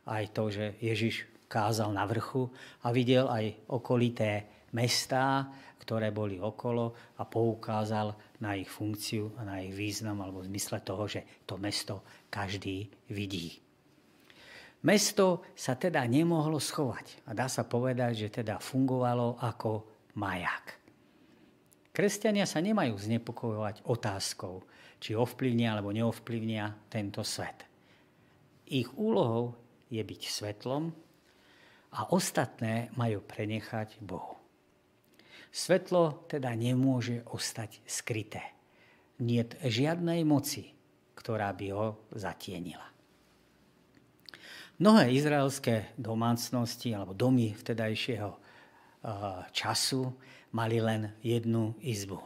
aj 0.09 0.23
to, 0.33 0.43
že 0.49 0.65
Ježiš 0.81 1.29
kázal 1.45 1.93
na 1.93 2.07
vrchu 2.09 2.49
a 2.81 2.89
videl 2.89 3.29
aj 3.29 3.69
okolité 3.69 4.49
mestá, 4.73 5.49
ktoré 5.77 6.09
boli 6.09 6.37
okolo 6.37 7.17
a 7.17 7.25
poukázal 7.25 8.13
na 8.41 8.57
ich 8.57 8.69
funkciu 8.69 9.33
a 9.37 9.45
na 9.45 9.61
ich 9.61 9.73
význam 9.73 10.21
alebo 10.21 10.45
zmysle 10.45 10.81
toho, 10.81 11.05
že 11.05 11.45
to 11.45 11.57
mesto 11.57 12.01
každý 12.29 12.89
vidí. 13.09 13.68
Mesto 14.79 15.43
sa 15.51 15.75
teda 15.75 16.07
nemohlo 16.07 16.55
schovať 16.55 17.27
a 17.27 17.35
dá 17.35 17.51
sa 17.51 17.67
povedať, 17.67 18.27
že 18.27 18.43
teda 18.43 18.63
fungovalo 18.63 19.35
ako 19.43 19.71
majak. 20.15 20.79
Kresťania 21.91 22.47
sa 22.47 22.63
nemajú 22.63 22.95
znepokojovať 22.95 23.83
otázkou, 23.83 24.63
či 25.03 25.19
ovplyvnia 25.19 25.75
alebo 25.75 25.91
neovplyvnia 25.91 26.87
tento 26.87 27.27
svet. 27.27 27.67
Ich 28.71 28.87
úlohou 28.95 29.59
je 29.91 29.99
byť 29.99 30.21
svetlom 30.31 30.95
a 31.91 31.99
ostatné 32.15 32.87
majú 32.95 33.19
prenechať 33.19 33.99
Bohu. 33.99 34.39
Svetlo 35.49 36.29
teda 36.29 36.53
nemôže 36.53 37.25
ostať 37.27 37.81
skryté. 37.83 38.53
Nie 39.19 39.43
žiadnej 39.49 40.21
moci, 40.23 40.71
ktorá 41.17 41.51
by 41.51 41.67
ho 41.73 41.87
zatienila. 42.13 42.88
Mnohé 44.79 45.11
izraelské 45.11 45.91
domácnosti 45.99 46.95
alebo 46.95 47.11
domy 47.11 47.51
vtedajšieho 47.51 48.31
času 49.51 50.07
mali 50.55 50.79
len 50.79 51.11
jednu 51.19 51.75
izbu. 51.83 52.23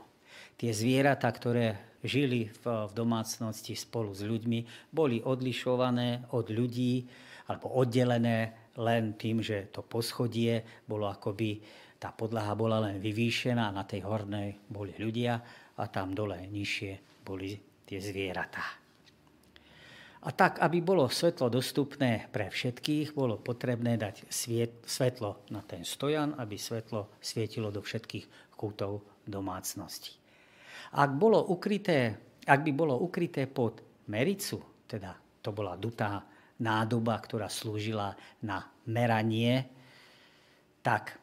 Tie 0.53 0.69
zvieratá, 0.69 1.33
ktoré 1.33 1.97
žili 2.05 2.53
v, 2.61 2.93
domácnosti 2.93 3.73
spolu 3.73 4.13
s 4.13 4.21
ľuďmi, 4.21 4.93
boli 4.93 5.25
odlišované 5.25 6.29
od 6.29 6.53
ľudí 6.53 7.09
alebo 7.49 7.73
oddelené 7.73 8.69
len 8.77 9.17
tým, 9.17 9.41
že 9.41 9.73
to 9.73 9.81
poschodie 9.81 10.85
bolo 10.85 11.09
akoby, 11.09 11.57
tá 11.97 12.13
podlaha 12.13 12.53
bola 12.53 12.85
len 12.85 13.01
vyvýšená, 13.01 13.73
na 13.73 13.81
tej 13.81 14.05
hornej 14.05 14.61
boli 14.69 14.93
ľudia 15.01 15.41
a 15.73 15.83
tam 15.89 16.13
dole 16.13 16.37
nižšie 16.45 17.25
boli 17.25 17.57
tie 17.89 17.97
zvieratá. 17.97 18.82
A 20.23 20.31
tak, 20.31 20.63
aby 20.63 20.79
bolo 20.79 21.11
svetlo 21.11 21.51
dostupné 21.51 22.31
pre 22.31 22.47
všetkých, 22.47 23.11
bolo 23.11 23.43
potrebné 23.43 23.99
dať 23.99 24.31
svetlo 24.87 25.51
na 25.51 25.59
ten 25.67 25.83
stojan, 25.83 26.31
aby 26.39 26.55
svetlo 26.55 27.19
svietilo 27.19 27.75
do 27.75 27.83
všetkých 27.83 28.55
kútov 28.55 29.03
domácnosti. 29.27 30.15
Ak, 30.95 31.11
bolo 31.19 31.43
ukryté, 31.51 32.15
ak 32.47 32.63
by 32.63 32.71
bolo 32.71 32.95
ukryté 33.03 33.51
pod 33.51 33.83
mericu, 34.07 34.63
teda 34.87 35.11
to 35.43 35.51
bola 35.51 35.75
dutá 35.75 36.23
nádoba, 36.63 37.19
ktorá 37.19 37.51
slúžila 37.51 38.15
na 38.47 38.63
meranie, 38.87 39.67
tak 40.79 41.19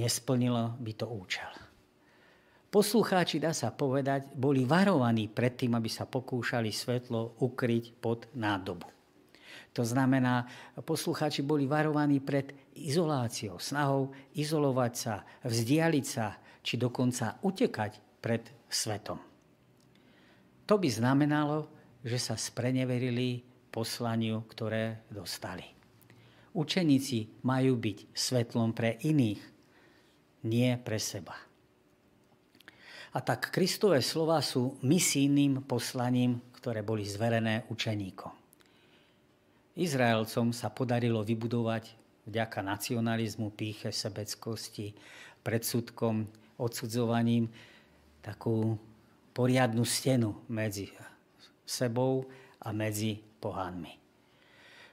nesplnilo 0.00 0.72
by 0.80 0.92
to 0.96 1.04
účel. 1.04 1.67
Poslucháči, 2.68 3.40
dá 3.40 3.56
sa 3.56 3.72
povedať, 3.72 4.28
boli 4.36 4.68
varovaní 4.68 5.24
pred 5.24 5.56
tým, 5.56 5.72
aby 5.72 5.88
sa 5.88 6.04
pokúšali 6.04 6.68
svetlo 6.68 7.40
ukryť 7.40 7.96
pod 7.96 8.28
nádobu. 8.36 8.84
To 9.72 9.80
znamená, 9.88 10.44
poslucháči 10.84 11.40
boli 11.40 11.64
varovaní 11.64 12.20
pred 12.20 12.52
izoláciou, 12.76 13.56
snahou 13.56 14.12
izolovať 14.36 14.92
sa, 14.92 15.24
vzdialiť 15.48 16.04
sa, 16.04 16.36
či 16.60 16.76
dokonca 16.76 17.40
utekať 17.40 18.20
pred 18.20 18.44
svetom. 18.68 19.16
To 20.68 20.74
by 20.76 20.88
znamenalo, 20.92 21.72
že 22.04 22.20
sa 22.20 22.36
spreneverili 22.36 23.48
poslaniu, 23.72 24.44
ktoré 24.44 25.08
dostali. 25.08 25.64
Učeníci 26.52 27.48
majú 27.48 27.80
byť 27.80 28.12
svetlom 28.12 28.76
pre 28.76 29.00
iných, 29.00 29.40
nie 30.44 30.76
pre 30.76 31.00
seba. 31.00 31.47
A 33.16 33.24
tak 33.24 33.48
Kristové 33.48 34.04
slova 34.04 34.44
sú 34.44 34.76
misijným 34.84 35.64
poslaním, 35.64 36.44
ktoré 36.60 36.84
boli 36.84 37.08
zverené 37.08 37.64
učeníkom. 37.72 38.34
Izraelcom 39.78 40.50
sa 40.50 40.68
podarilo 40.74 41.22
vybudovať 41.22 41.94
vďaka 42.28 42.60
nacionalizmu, 42.60 43.54
píche, 43.54 43.94
sebeckosti, 43.94 44.92
predsudkom, 45.40 46.28
odsudzovaním 46.58 47.48
takú 48.20 48.76
poriadnu 49.32 49.86
stenu 49.86 50.34
medzi 50.50 50.90
sebou 51.62 52.26
a 52.58 52.74
medzi 52.74 53.22
pohánmi. 53.38 53.94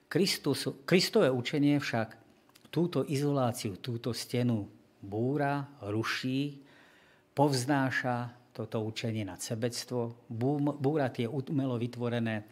Kristus, 0.06 0.69
Kristové 0.86 1.34
učenie 1.34 1.82
však 1.82 2.15
túto 2.69 3.04
izoláciu, 3.04 3.82
túto 3.82 4.13
stenu 4.13 4.69
búra, 5.01 5.65
ruší, 5.82 6.62
povznáša 7.36 8.32
toto 8.56 8.80
učenie 8.88 9.28
nad 9.28 9.43
sebectvo, 9.43 10.15
búra 10.80 11.12
tie 11.12 11.28
umelo 11.28 11.76
vytvorené 11.76 12.48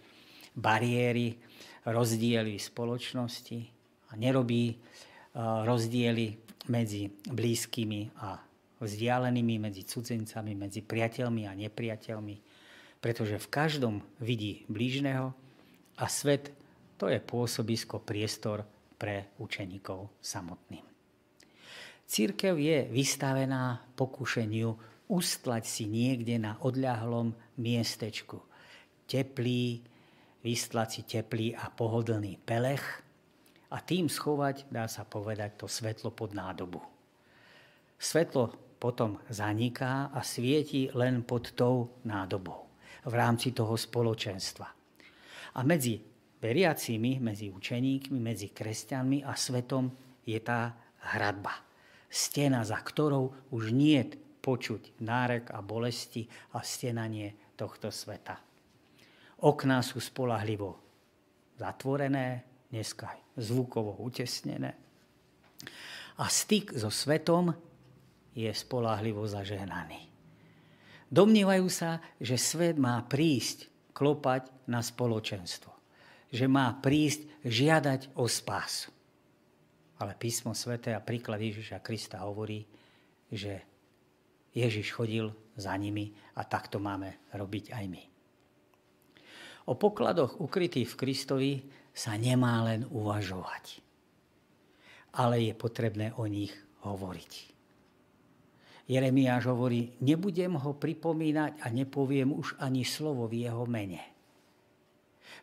bariéry, 0.51 1.39
rozdiely 1.87 2.59
spoločnosti 2.59 3.59
a 4.11 4.19
nerobí 4.19 4.75
rozdiely 5.39 6.37
medzi 6.69 7.09
blízkymi 7.09 8.01
a 8.19 8.37
vzdialenými, 8.83 9.55
medzi 9.63 9.87
cudzincami, 9.87 10.51
medzi 10.53 10.83
priateľmi 10.83 11.47
a 11.47 11.55
nepriateľmi, 11.55 12.35
pretože 12.99 13.39
v 13.39 13.47
každom 13.47 13.95
vidí 14.19 14.67
blížneho 14.67 15.31
a 15.97 16.05
svet 16.11 16.51
to 16.99 17.07
je 17.07 17.19
pôsobisko, 17.19 18.03
priestor 18.03 18.67
pre 18.99 19.33
učeníkov 19.39 20.11
samotným. 20.19 20.92
Církev 22.13 22.61
je 22.61 22.85
vystavená 22.93 23.89
pokušeniu 23.97 24.69
ustlať 25.09 25.65
si 25.65 25.89
niekde 25.89 26.37
na 26.37 26.61
odľahlom 26.61 27.33
miestečku. 27.57 28.37
Teplý, 29.09 29.81
vystlať 30.45 30.87
si 30.93 31.01
teplý 31.09 31.57
a 31.57 31.73
pohodlný 31.73 32.37
pelech 32.37 32.85
a 33.73 33.81
tým 33.81 34.13
schovať, 34.13 34.69
dá 34.69 34.85
sa 34.85 35.09
povedať, 35.09 35.57
to 35.57 35.65
svetlo 35.65 36.13
pod 36.13 36.37
nádobu. 36.37 36.85
Svetlo 37.97 38.77
potom 38.77 39.17
zaniká 39.33 40.13
a 40.13 40.21
svieti 40.21 40.93
len 40.93 41.25
pod 41.25 41.57
tou 41.57 41.97
nádobou 42.05 42.69
v 43.09 43.13
rámci 43.17 43.57
toho 43.57 43.73
spoločenstva. 43.73 44.69
A 45.57 45.59
medzi 45.65 45.97
veriacimi, 46.37 47.17
medzi 47.17 47.49
učeníkmi, 47.49 48.21
medzi 48.21 48.53
kresťanmi 48.53 49.25
a 49.25 49.33
svetom 49.33 49.89
je 50.29 50.37
tá 50.45 50.77
hradba. 51.09 51.72
Stena, 52.13 52.61
za 52.61 52.77
ktorou 52.77 53.49
už 53.49 53.73
nie 53.73 54.05
počuť 54.45 55.01
nárek 55.01 55.49
a 55.49 55.65
bolesti 55.65 56.29
a 56.53 56.61
stenanie 56.61 57.57
tohto 57.57 57.89
sveta. 57.89 58.37
Okná 59.41 59.81
sú 59.81 59.97
spolahlivo 59.97 60.77
zatvorené, 61.57 62.45
dneska 62.69 63.17
zvukovo 63.33 63.97
utesnené. 64.05 64.77
A 66.21 66.29
styk 66.29 66.77
so 66.77 66.93
svetom 66.93 67.49
je 68.37 68.53
spolahlivo 68.53 69.25
zažehnaný. 69.25 70.05
Domnievajú 71.09 71.65
sa, 71.65 71.97
že 72.21 72.37
svet 72.37 72.77
má 72.77 73.01
prísť 73.09 73.73
klopať 73.97 74.53
na 74.69 74.85
spoločenstvo. 74.85 75.73
Že 76.29 76.45
má 76.45 76.69
prísť 76.77 77.25
žiadať 77.41 78.13
o 78.17 78.29
spásu. 78.29 78.92
Ale 80.01 80.17
písmo 80.17 80.57
svete 80.57 80.95
a 80.95 81.03
príklad 81.03 81.41
Ježiša 81.41 81.83
Krista 81.85 82.23
hovorí, 82.25 82.65
že 83.29 83.61
Ježiš 84.53 84.93
chodil 84.93 85.33
za 85.57 85.73
nimi 85.77 86.13
a 86.37 86.45
takto 86.45 86.77
máme 86.77 87.29
robiť 87.33 87.73
aj 87.73 87.85
my. 87.89 88.03
O 89.69 89.73
pokladoch 89.79 90.43
ukrytých 90.43 90.91
v 90.93 90.99
Kristovi 90.99 91.51
sa 91.93 92.13
nemá 92.19 92.61
len 92.67 92.85
uvažovať, 92.89 93.79
ale 95.17 95.45
je 95.45 95.53
potrebné 95.55 96.11
o 96.19 96.27
nich 96.27 96.51
hovoriť. 96.83 97.53
Jeremiáš 98.83 99.47
hovorí, 99.47 99.95
nebudem 100.03 100.59
ho 100.59 100.75
pripomínať 100.75 101.63
a 101.63 101.71
nepoviem 101.71 102.35
už 102.35 102.59
ani 102.59 102.83
slovo 102.83 103.31
v 103.31 103.47
jeho 103.47 103.63
mene. 103.63 104.12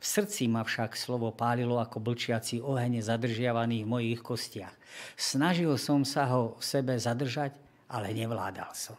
V 0.00 0.04
srdci 0.08 0.48
ma 0.48 0.64
však 0.64 0.96
slovo 0.96 1.28
pálilo 1.36 1.76
ako 1.76 2.00
blčiaci 2.00 2.64
oheň 2.64 3.04
zadržiavaný 3.04 3.84
v 3.84 3.90
mojich 3.92 4.20
kostiach. 4.24 4.72
Snažil 5.12 5.76
som 5.76 6.08
sa 6.08 6.24
ho 6.32 6.56
v 6.56 6.62
sebe 6.64 6.96
zadržať, 6.96 7.52
ale 7.92 8.16
nevládal 8.16 8.72
som. 8.72 8.96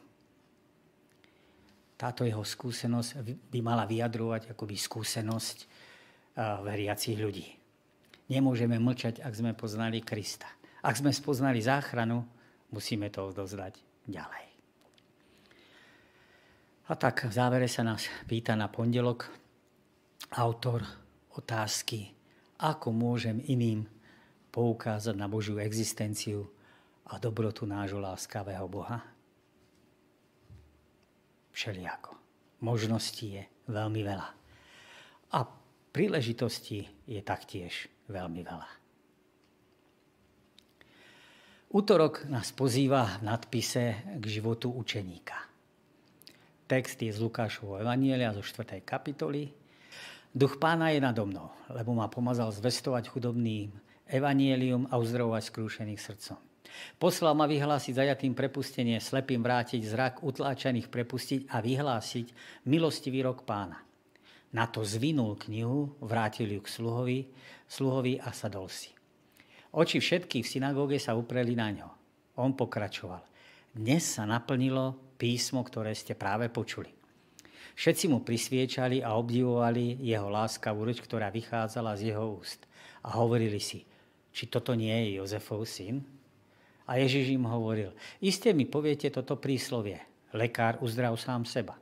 Táto 1.98 2.22
jeho 2.22 2.46
skúsenosť 2.46 3.18
by 3.50 3.60
mala 3.66 3.90
vyjadrovať 3.90 4.54
akoby 4.54 4.78
skúsenosť 4.78 5.58
veriacich 6.62 7.18
ľudí. 7.18 7.50
Nemôžeme 8.30 8.78
mlčať, 8.78 9.26
ak 9.26 9.34
sme 9.34 9.58
poznali 9.58 10.06
Krista. 10.06 10.50
Ak 10.86 10.98
sme 10.98 11.10
spoznali 11.10 11.62
záchranu, 11.62 12.26
musíme 12.70 13.10
to 13.10 13.30
odozdať 13.30 13.78
ďalej. 14.06 14.46
A 16.90 16.94
tak 16.94 17.26
v 17.26 17.34
závere 17.34 17.66
sa 17.66 17.86
nás 17.86 18.06
pýta 18.30 18.54
na 18.54 18.70
pondelok 18.70 19.30
autor 20.30 20.86
otázky, 21.34 22.14
ako 22.62 22.94
môžem 22.94 23.42
iným 23.50 23.90
poukázať 24.54 25.16
na 25.18 25.26
Božiu 25.26 25.58
existenciu 25.58 26.46
a 27.10 27.18
dobrotu 27.18 27.66
nášho 27.66 27.98
láskavého 27.98 28.68
Boha? 28.70 29.02
Všelijako. 31.52 32.16
Možností 32.62 33.42
je 33.42 33.44
veľmi 33.68 34.02
veľa. 34.06 34.30
A 35.34 35.40
príležitostí 35.96 36.86
je 37.10 37.22
taktiež 37.26 37.90
veľmi 38.08 38.46
veľa. 38.46 38.70
Útorok 41.72 42.28
nás 42.28 42.52
pozýva 42.52 43.24
v 43.24 43.32
nadpise 43.32 44.04
k 44.20 44.24
životu 44.28 44.68
učeníka. 44.76 45.40
Text 46.68 47.00
je 47.00 47.12
z 47.12 47.20
Lukášovho 47.20 47.80
Evanielia 47.80 48.36
zo 48.36 48.44
4. 48.44 48.84
kapitoly, 48.84 49.61
Duch 50.32 50.56
pána 50.56 50.96
je 50.96 51.04
nado 51.04 51.28
mnou, 51.28 51.52
lebo 51.68 51.92
ma 51.92 52.08
pomazal 52.08 52.56
zvestovať 52.56 53.12
chudobným 53.12 53.76
evanielium 54.08 54.88
a 54.88 54.96
uzdravovať 54.96 55.44
skrúšených 55.52 56.00
srdcom. 56.00 56.40
Poslal 56.96 57.36
ma 57.36 57.52
vyhlásiť 57.52 58.00
zajatým 58.00 58.32
prepustenie, 58.32 58.96
slepým 59.04 59.44
vrátiť 59.44 59.84
zrak, 59.84 60.24
utláčaných 60.24 60.88
prepustiť 60.88 61.52
a 61.52 61.60
vyhlásiť 61.60 62.32
milostivý 62.72 63.28
rok 63.28 63.44
pána. 63.44 63.84
Na 64.56 64.72
to 64.72 64.88
zvinul 64.88 65.36
knihu, 65.36 66.00
vrátil 66.00 66.48
ju 66.48 66.64
k 66.64 66.74
sluhovi, 66.80 67.20
sluhovi 67.68 68.20
a 68.20 68.32
sadol 68.32 68.72
si. 68.72 68.92
Oči 69.76 70.00
všetkých 70.00 70.44
v 70.48 70.52
synagóge 70.52 70.98
sa 71.00 71.16
upreli 71.16 71.56
na 71.56 71.72
ňo. 71.72 71.90
On 72.40 72.56
pokračoval. 72.56 73.24
Dnes 73.72 74.04
sa 74.04 74.24
naplnilo 74.24 75.16
písmo, 75.16 75.64
ktoré 75.64 75.96
ste 75.96 76.16
práve 76.16 76.52
počuli. 76.52 77.01
Všetci 77.76 78.06
mu 78.12 78.22
prisviečali 78.22 79.02
a 79.02 79.16
obdivovali 79.16 80.04
jeho 80.04 80.28
láskavú 80.28 80.86
reč, 80.86 81.00
ktorá 81.02 81.32
vychádzala 81.32 81.98
z 81.98 82.14
jeho 82.14 82.38
úst. 82.38 82.68
A 83.08 83.18
hovorili 83.18 83.58
si, 83.58 83.82
či 84.32 84.48
toto 84.48 84.78
nie 84.78 84.92
je 84.92 85.20
Jozefov 85.20 85.66
syn? 85.66 86.04
A 86.88 87.00
Ježiš 87.00 87.32
im 87.32 87.48
hovoril, 87.48 87.96
iste 88.20 88.52
mi 88.52 88.68
poviete 88.68 89.08
toto 89.10 89.40
príslovie, 89.40 90.28
lekár 90.36 90.84
uzdrav 90.84 91.16
sám 91.16 91.48
seba. 91.48 91.80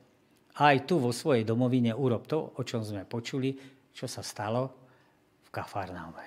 A 0.60 0.76
aj 0.76 0.86
tu 0.86 1.00
vo 1.00 1.10
svojej 1.10 1.48
domovine 1.48 1.96
urob 1.96 2.28
to, 2.30 2.54
o 2.58 2.62
čom 2.62 2.84
sme 2.84 3.08
počuli, 3.08 3.56
čo 3.96 4.06
sa 4.06 4.22
stalo 4.22 4.62
v 5.46 5.50
Kafarnaume. 5.50 6.26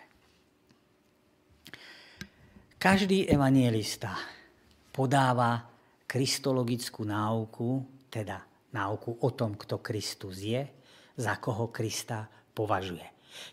Každý 2.83 3.31
evangelista 3.31 4.18
podáva 4.90 5.62
kristologickú 6.11 7.07
náuku, 7.07 7.87
teda 8.11 8.52
náuku 8.72 9.20
o 9.20 9.30
tom, 9.32 9.54
kto 9.54 9.78
Kristus 9.85 10.40
je, 10.40 10.64
za 11.16 11.37
koho 11.38 11.68
Krista 11.68 12.28
považuje. 12.56 13.04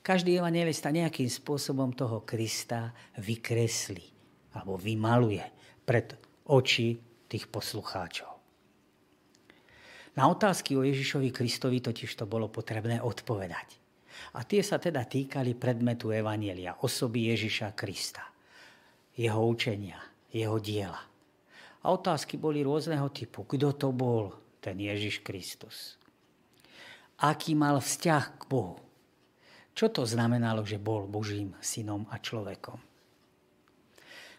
Každý 0.03 0.39
evangelista 0.39 0.91
nejakým 0.91 1.31
spôsobom 1.31 1.95
toho 1.95 2.27
Krista 2.27 2.91
vykreslí 3.19 4.03
alebo 4.55 4.75
vymaluje 4.75 5.45
pred 5.87 6.19
oči 6.51 6.99
tých 7.29 7.47
poslucháčov. 7.47 8.31
Na 10.19 10.27
otázky 10.27 10.75
o 10.75 10.83
Ježišovi 10.83 11.31
Kristovi 11.31 11.79
totiž 11.79 12.11
to 12.19 12.25
bolo 12.27 12.51
potrebné 12.51 12.99
odpovedať. 12.99 13.79
A 14.35 14.43
tie 14.43 14.59
sa 14.59 14.75
teda 14.75 15.07
týkali 15.07 15.55
predmetu 15.55 16.11
Evanielia, 16.11 16.75
osoby 16.83 17.31
Ježiša 17.31 17.71
Krista, 17.71 18.27
jeho 19.15 19.39
učenia, 19.47 19.95
jeho 20.35 20.59
diela. 20.59 20.99
A 21.79 21.95
otázky 21.95 22.35
boli 22.35 22.59
rôzneho 22.59 23.07
typu. 23.15 23.47
Kto 23.47 23.71
to 23.79 23.95
bol? 23.95 24.35
Ten 24.59 24.75
Ježiš 24.79 25.23
Kristus. 25.23 25.95
Aký 27.19 27.55
mal 27.55 27.83
vzťah 27.83 28.23
k 28.39 28.43
Bohu. 28.47 28.79
Čo 29.75 29.91
to 29.91 30.03
znamenalo, 30.03 30.67
že 30.67 30.79
bol 30.79 31.07
Božím 31.07 31.55
synom 31.63 32.07
a 32.11 32.19
človekom? 32.19 32.79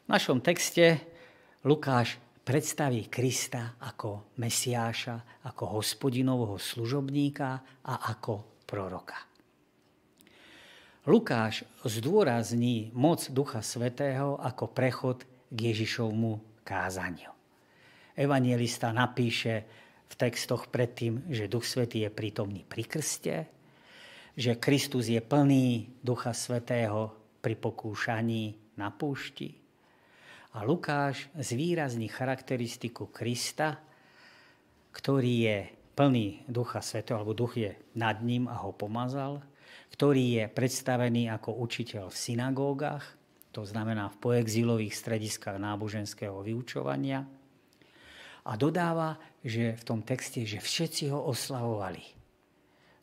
V 0.05 0.09
našom 0.09 0.45
texte 0.45 1.01
Lukáš 1.65 2.21
predstaví 2.45 3.09
Krista 3.13 3.77
ako 3.81 4.37
Mesiáša, 4.41 5.45
ako 5.49 5.81
hospodinového 5.81 6.57
služobníka 6.57 7.81
a 7.85 7.95
ako 8.11 8.65
proroka. 8.65 9.17
Lukáš 11.09 11.65
zdôrazní 11.81 12.93
moc 12.93 13.25
Ducha 13.33 13.65
Svetého 13.65 14.37
ako 14.37 14.69
prechod 14.69 15.25
k 15.49 15.73
Ježišovmu 15.73 16.63
kázaniu. 16.63 17.33
Evangelista 18.13 18.93
napíše 18.93 19.65
v 20.11 20.15
textoch 20.19 20.67
predtým, 20.67 21.31
že 21.31 21.47
Duch 21.47 21.63
Svetý 21.63 22.03
je 22.03 22.11
prítomný 22.11 22.67
pri 22.67 22.83
krste, 22.83 23.47
že 24.35 24.59
Kristus 24.59 25.07
je 25.07 25.23
plný 25.23 25.87
Ducha 26.03 26.35
Svetého 26.35 27.15
pri 27.39 27.55
pokúšaní 27.55 28.75
na 28.75 28.91
púšti. 28.91 29.55
A 30.59 30.67
Lukáš 30.67 31.31
zvýrazní 31.39 32.11
charakteristiku 32.11 33.07
Krista, 33.07 33.79
ktorý 34.91 35.35
je 35.47 35.59
plný 35.95 36.43
Ducha 36.51 36.83
Svetého, 36.83 37.23
alebo 37.23 37.39
Duch 37.39 37.55
je 37.55 37.79
nad 37.95 38.19
ním 38.19 38.51
a 38.51 38.59
ho 38.67 38.75
pomazal, 38.75 39.47
ktorý 39.95 40.43
je 40.43 40.45
predstavený 40.51 41.31
ako 41.31 41.55
učiteľ 41.63 42.11
v 42.11 42.19
synagógach, 42.19 43.15
to 43.55 43.63
znamená 43.63 44.11
v 44.11 44.19
poexilových 44.19 44.95
strediskách 44.95 45.63
náboženského 45.63 46.35
vyučovania– 46.43 47.23
a 48.45 48.57
dodáva, 48.57 49.21
že 49.41 49.77
v 49.77 49.83
tom 49.87 50.01
texte, 50.05 50.45
že 50.45 50.61
všetci 50.61 51.13
ho 51.13 51.21
oslavovali. 51.25 52.05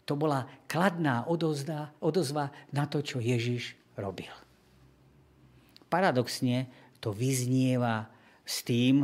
To 0.07 0.15
bola 0.15 0.47
kladná 0.69 1.27
odozva, 1.27 1.91
odozva 1.99 2.53
na 2.71 2.87
to, 2.87 3.03
čo 3.03 3.19
Ježiš 3.19 3.75
robil. 3.99 4.31
Paradoxne 5.91 6.69
to 7.01 7.11
vyznieva 7.11 8.07
s 8.47 8.63
tým, 8.63 9.03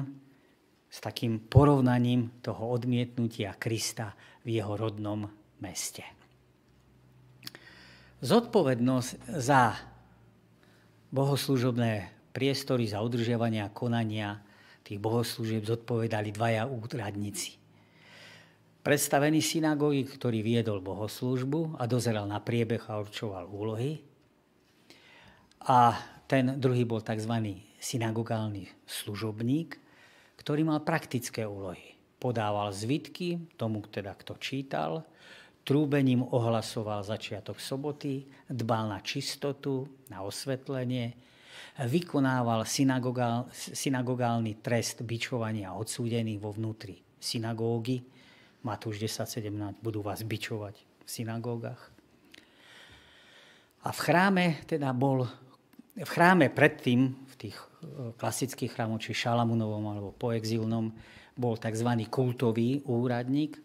s 0.88 0.98
takým 1.02 1.42
porovnaním 1.42 2.40
toho 2.46 2.70
odmietnutia 2.70 3.58
Krista 3.58 4.14
v 4.46 4.62
jeho 4.62 4.78
rodnom 4.78 5.26
meste. 5.60 6.06
Zodpovednosť 8.24 9.12
za 9.36 9.76
bohoslužobné 11.12 12.14
priestory, 12.32 12.88
za 12.88 13.04
udržiavania 13.04 13.74
konania 13.76 14.40
tých 14.94 15.02
bohoslúžieb 15.02 15.66
zodpovedali 15.66 16.30
dvaja 16.30 16.70
úradníci. 16.70 17.58
Predstavený 18.86 19.42
synagógy, 19.42 20.06
ktorý 20.06 20.46
viedol 20.46 20.86
bohoslúžbu 20.86 21.82
a 21.82 21.90
dozeral 21.90 22.30
na 22.30 22.38
priebeh 22.38 22.86
a 22.86 23.02
určoval 23.02 23.50
úlohy. 23.50 23.98
A 25.66 25.98
ten 26.30 26.62
druhý 26.62 26.86
bol 26.86 27.02
tzv. 27.02 27.58
synagogálny 27.82 28.70
služobník, 28.86 29.82
ktorý 30.38 30.62
mal 30.62 30.86
praktické 30.86 31.42
úlohy. 31.42 31.98
Podával 32.22 32.70
zvitky 32.70 33.50
tomu, 33.58 33.82
teda 33.90 34.14
kto 34.14 34.38
čítal, 34.38 35.10
trúbením 35.66 36.22
ohlasoval 36.22 37.02
začiatok 37.02 37.58
soboty, 37.58 38.30
dbal 38.46 38.94
na 38.94 39.02
čistotu, 39.02 39.90
na 40.14 40.22
osvetlenie, 40.22 41.18
vykonával 41.84 42.68
synagogál, 42.68 43.50
synagogálny 43.54 44.62
trest 44.62 45.02
bičovania 45.02 45.74
odsúdených 45.74 46.40
vo 46.40 46.54
vnútri 46.54 47.02
synagógy. 47.18 48.04
Matúš 48.64 49.00
10.17 49.00 49.84
budú 49.84 50.00
vás 50.06 50.24
bičovať 50.24 50.76
v 51.04 51.10
synagógach. 51.10 51.92
A 53.84 53.92
v 53.92 54.00
chráme 54.00 54.46
teda 54.64 54.96
bol, 54.96 55.28
v 56.00 56.10
chráme 56.10 56.48
predtým, 56.48 57.12
v 57.12 57.36
tých 57.36 57.58
e, 57.60 58.16
klasických 58.16 58.72
chrámoch, 58.72 59.04
či 59.04 59.12
Šalamunovom 59.12 59.84
alebo 59.92 60.16
poexilnom, 60.16 60.96
bol 61.36 61.60
tzv. 61.60 61.90
kultový 62.08 62.80
úradník, 62.88 63.60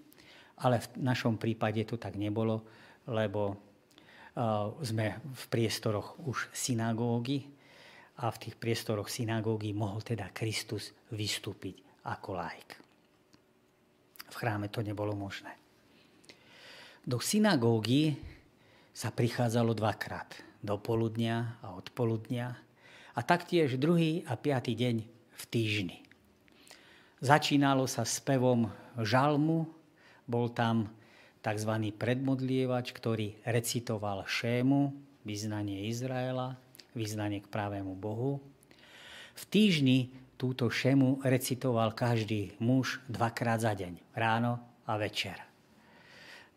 ale 0.64 0.82
v 0.82 0.86
našom 1.04 1.38
prípade 1.38 1.86
to 1.86 2.00
tak 2.00 2.18
nebolo, 2.18 2.64
lebo 3.06 3.54
uh, 3.54 4.72
sme 4.80 5.20
v 5.20 5.44
priestoroch 5.52 6.18
už 6.24 6.48
synagógy, 6.50 7.46
a 8.18 8.30
v 8.34 8.40
tých 8.48 8.56
priestoroch 8.58 9.06
synagógy 9.06 9.70
mohol 9.70 10.02
teda 10.02 10.34
Kristus 10.34 10.90
vystúpiť 11.14 12.02
ako 12.06 12.30
laik. 12.34 12.70
V 14.28 14.34
chráme 14.34 14.68
to 14.68 14.82
nebolo 14.82 15.14
možné. 15.14 15.54
Do 17.08 17.22
synagógy 17.22 18.18
sa 18.92 19.14
prichádzalo 19.14 19.72
dvakrát, 19.72 20.34
do 20.58 20.76
poludnia 20.76 21.56
a 21.62 21.72
od 21.72 21.88
poludnia 21.94 22.58
a 23.14 23.20
taktiež 23.22 23.78
druhý 23.78 24.26
a 24.26 24.34
piatý 24.34 24.74
deň 24.74 24.96
v 25.32 25.42
týždni. 25.46 25.98
Začínalo 27.22 27.86
sa 27.86 28.02
spevom 28.02 28.70
žalmu, 28.98 29.66
bol 30.26 30.50
tam 30.50 30.90
tzv. 31.42 31.72
predmodlievač, 31.94 32.90
ktorý 32.94 33.38
recitoval 33.46 34.26
šému, 34.26 34.92
vyznanie 35.22 35.86
Izraela, 35.90 36.58
vyznanie 36.96 37.44
k 37.44 37.50
pravému 37.50 37.96
Bohu. 37.96 38.40
V 39.38 39.44
týždni 39.46 40.12
túto 40.38 40.70
šemu 40.70 41.26
recitoval 41.26 41.92
každý 41.92 42.54
muž 42.62 43.02
dvakrát 43.10 43.58
za 43.58 43.74
deň, 43.74 44.14
ráno 44.14 44.62
a 44.86 44.94
večer. 44.96 45.36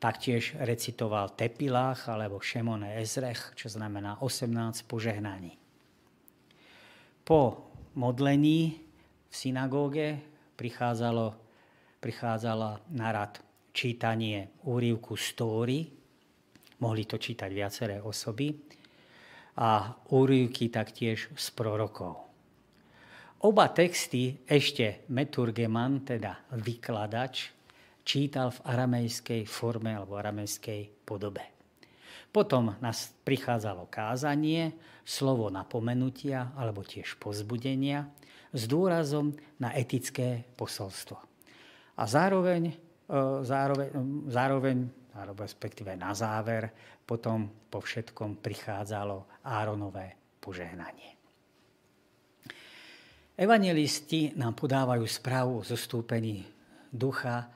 Taktiež 0.02 0.58
recitoval 0.58 1.34
Tepilách 1.38 2.10
alebo 2.10 2.42
Šemone 2.42 2.98
Ezrech, 2.98 3.54
čo 3.54 3.70
znamená 3.70 4.18
18 4.22 4.90
požehnaní. 4.90 5.58
Po 7.22 7.70
modlení 7.94 8.82
v 9.30 9.34
synagóge 9.34 10.18
prichádzalo, 10.58 11.38
prichádzala 12.02 12.82
na 12.98 13.08
rad 13.14 13.38
čítanie 13.72 14.50
úrivku 14.66 15.14
stóry, 15.14 15.86
mohli 16.82 17.06
to 17.06 17.22
čítať 17.22 17.50
viaceré 17.54 17.98
osoby, 18.02 18.71
a 19.58 19.96
úrivky 20.12 20.72
taktiež 20.72 21.28
z 21.36 21.48
prorokov. 21.52 22.32
Oba 23.42 23.74
texty 23.74 24.38
ešte 24.46 25.10
Meturgeman, 25.10 26.06
teda 26.06 26.46
vykladač, 26.54 27.50
čítal 28.06 28.54
v 28.54 28.64
aramejskej 28.70 29.42
forme 29.50 29.98
alebo 29.98 30.14
aramejskej 30.18 31.06
podobe. 31.06 31.42
Potom 32.32 32.78
nás 32.80 33.12
prichádzalo 33.26 33.92
kázanie, 33.92 34.72
slovo 35.04 35.52
napomenutia 35.52 36.54
alebo 36.56 36.86
tiež 36.86 37.18
pozbudenia 37.18 38.08
s 38.54 38.70
dôrazom 38.70 39.36
na 39.60 39.74
etické 39.76 40.48
posolstvo. 40.56 41.18
A 41.98 42.04
zároveň, 42.08 42.72
e, 42.72 42.76
zároveň, 43.44 43.90
zároveň 44.32 44.78
respektíve 45.12 45.92
na 46.00 46.16
záver, 46.16 46.72
potom 47.12 47.52
po 47.68 47.84
všetkom 47.84 48.40
prichádzalo 48.40 49.44
Áronové 49.44 50.16
požehnanie. 50.40 51.20
Evangelisti 53.36 54.32
nám 54.40 54.56
podávajú 54.56 55.04
správu 55.04 55.60
o 55.60 55.68
zostúpení 55.68 56.48
Ducha 56.88 57.52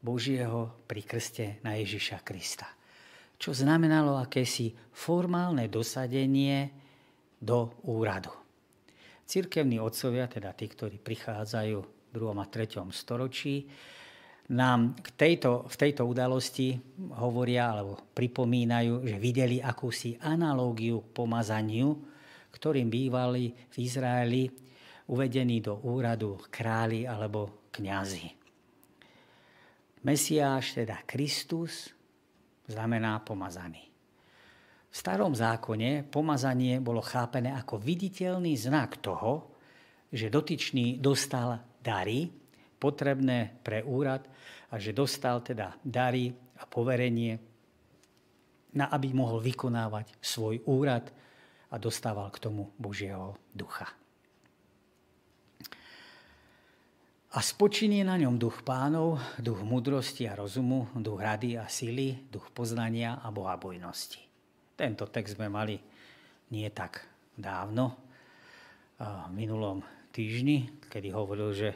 Božieho 0.00 0.88
pri 0.88 1.04
krste 1.04 1.60
na 1.60 1.76
Ježiša 1.76 2.24
Krista. 2.24 2.64
Čo 3.36 3.52
znamenalo 3.52 4.16
akési 4.16 4.72
formálne 4.96 5.68
dosadenie 5.68 6.72
do 7.36 7.76
úradu. 7.84 8.32
Cirkevní 9.28 9.76
otcovia, 9.84 10.24
teda 10.32 10.56
tí, 10.56 10.64
ktorí 10.64 10.96
prichádzajú 10.96 11.78
v 11.84 12.12
2. 12.16 12.40
a 12.40 12.46
3. 12.48 12.88
storočí, 12.88 13.68
nám 14.48 14.96
k 15.04 15.08
tejto, 15.12 15.68
v 15.68 15.76
tejto 15.76 16.08
udalosti 16.08 16.72
hovoria 17.20 17.76
alebo 17.76 18.00
pripomínajú, 18.16 19.04
že 19.04 19.16
videli 19.20 19.60
akúsi 19.60 20.16
analógiu 20.24 21.04
k 21.04 21.12
pomazaniu, 21.12 21.92
ktorým 22.48 22.88
bývali 22.88 23.52
v 23.52 23.76
Izraeli 23.76 24.48
uvedení 25.12 25.60
do 25.60 25.84
úradu 25.84 26.40
králi 26.48 27.04
alebo 27.04 27.68
kňazi. 27.72 28.26
Mesiáš, 30.08 30.80
teda 30.80 31.04
Kristus, 31.04 31.92
znamená 32.64 33.20
pomazaný. 33.20 33.84
V 34.88 34.94
starom 34.96 35.36
zákone 35.36 36.08
pomazanie 36.08 36.80
bolo 36.80 37.04
chápené 37.04 37.52
ako 37.52 37.76
viditeľný 37.76 38.56
znak 38.56 39.04
toho, 39.04 39.52
že 40.08 40.32
dotyčný 40.32 40.96
dostal 40.96 41.60
dary 41.84 42.32
potrebné 42.78 43.60
pre 43.60 43.82
úrad 43.82 44.24
a 44.70 44.78
že 44.78 44.94
dostal 44.94 45.42
teda 45.42 45.76
dary 45.82 46.30
a 46.58 46.64
poverenie, 46.64 47.38
na 48.74 48.88
aby 48.94 49.10
mohol 49.12 49.42
vykonávať 49.42 50.16
svoj 50.22 50.62
úrad 50.70 51.10
a 51.68 51.76
dostával 51.76 52.30
k 52.30 52.38
tomu 52.38 52.70
Božieho 52.78 53.36
ducha. 53.52 53.90
A 57.36 57.44
spočinie 57.44 58.00
na 58.08 58.16
ňom 58.16 58.40
duch 58.40 58.64
pánov, 58.64 59.20
duch 59.36 59.60
mudrosti 59.60 60.24
a 60.24 60.32
rozumu, 60.32 60.88
duch 60.96 61.20
rady 61.20 61.60
a 61.60 61.68
sily, 61.68 62.24
duch 62.32 62.48
poznania 62.56 63.20
a 63.20 63.28
bohabojnosti. 63.28 64.24
Tento 64.72 65.04
text 65.12 65.36
sme 65.36 65.52
mali 65.52 65.76
nie 66.48 66.64
tak 66.72 67.04
dávno, 67.36 68.08
v 68.98 69.30
minulom 69.30 69.78
týždni, 70.10 70.88
kedy 70.90 71.14
hovoril, 71.14 71.54
že 71.54 71.70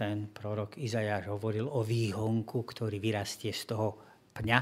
ten 0.00 0.32
prorok 0.32 0.80
Izajáš 0.80 1.28
hovoril 1.28 1.68
o 1.68 1.84
výhonku, 1.84 2.64
ktorý 2.64 2.96
vyrastie 2.96 3.52
z 3.52 3.68
toho 3.68 4.00
pňa. 4.32 4.60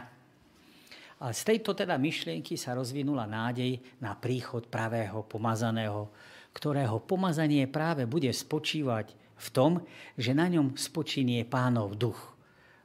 A 1.23 1.31
z 1.31 1.43
tejto 1.47 1.79
teda 1.79 1.95
myšlienky 1.95 2.59
sa 2.59 2.75
rozvinula 2.75 3.23
nádej 3.23 3.79
na 4.03 4.19
príchod 4.19 4.67
pravého 4.67 5.23
pomazaného, 5.23 6.11
ktorého 6.51 6.99
pomazanie 7.07 7.71
práve 7.71 8.03
bude 8.11 8.35
spočívať 8.35 9.15
v 9.39 9.49
tom, 9.55 9.73
že 10.19 10.35
na 10.35 10.51
ňom 10.51 10.75
spočinie 10.75 11.47
pánov 11.47 11.95
duch. 11.95 12.19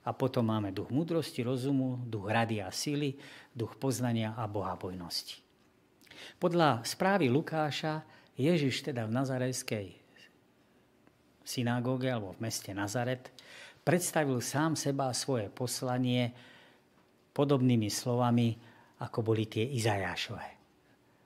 A 0.05 0.13
potom 0.13 0.45
máme 0.45 0.69
duch 0.69 0.93
múdrosti, 0.93 1.41
rozumu, 1.41 1.97
duch 2.05 2.29
rady 2.29 2.61
a 2.61 2.69
síly, 2.69 3.17
duch 3.49 3.73
poznania 3.81 4.37
a 4.37 4.45
bohabojnosti. 4.45 5.41
Podľa 6.37 6.85
správy 6.85 7.33
Lukáša 7.33 8.05
Ježiš 8.37 8.85
teda 8.85 9.09
v 9.09 9.15
nazarejskej 9.15 10.02
synagóge 11.43 12.09
alebo 12.09 12.33
v 12.33 12.43
meste 12.47 12.71
Nazaret 12.71 13.29
predstavil 13.83 14.39
sám 14.39 14.79
seba 14.79 15.11
a 15.11 15.15
svoje 15.15 15.51
poslanie 15.51 16.31
podobnými 17.35 17.91
slovami, 17.91 18.55
ako 19.03 19.19
boli 19.21 19.45
tie 19.51 19.67
Izajášové. 19.67 20.47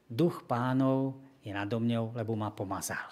Duch 0.10 0.48
pánov 0.50 1.20
je 1.46 1.54
nado 1.54 1.78
mňou, 1.78 2.18
lebo 2.18 2.34
ma 2.34 2.50
pomazal. 2.50 3.06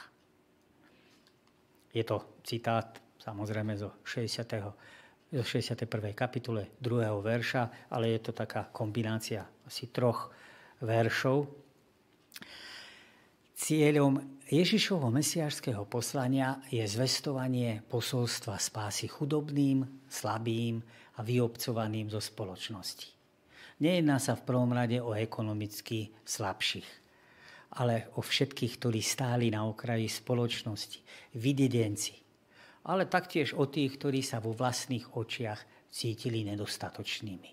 Je 1.94 2.02
to 2.04 2.42
citát 2.42 2.98
samozrejme 3.22 3.78
zo 3.78 4.02
60 4.04 4.86
zo 5.36 5.44
61. 5.44 6.16
kapitule 6.16 6.78
2. 6.80 7.12
verša, 7.20 7.92
ale 7.92 8.16
je 8.16 8.20
to 8.24 8.32
taká 8.32 8.70
kombinácia 8.72 9.44
asi 9.68 9.92
troch 9.92 10.32
veršov. 10.80 11.50
Cieľom 13.56 14.20
Ježišovho 14.52 15.08
mesiášského 15.16 15.88
poslania 15.88 16.60
je 16.68 16.84
zvestovanie 16.84 17.80
posolstva 17.88 18.60
spásy 18.60 19.08
chudobným, 19.08 20.04
slabým 20.12 20.84
a 21.16 21.24
vyobcovaným 21.24 22.12
zo 22.12 22.20
spoločnosti. 22.20 23.16
Nejedná 23.80 24.20
sa 24.20 24.36
v 24.36 24.44
prvom 24.44 24.76
rade 24.76 25.00
o 25.00 25.16
ekonomicky 25.16 26.12
slabších, 26.28 26.90
ale 27.80 28.12
o 28.20 28.22
všetkých, 28.22 28.76
ktorí 28.76 29.00
stáli 29.00 29.48
na 29.56 29.64
okraji 29.64 30.12
spoločnosti, 30.12 31.00
vydedenci, 31.40 32.12
ale 32.92 33.08
taktiež 33.08 33.56
o 33.56 33.72
tých, 33.72 33.96
ktorí 33.96 34.20
sa 34.20 34.44
vo 34.44 34.52
vlastných 34.52 35.16
očiach 35.16 35.64
cítili 35.96 36.44
nedostatočnými. 36.44 37.50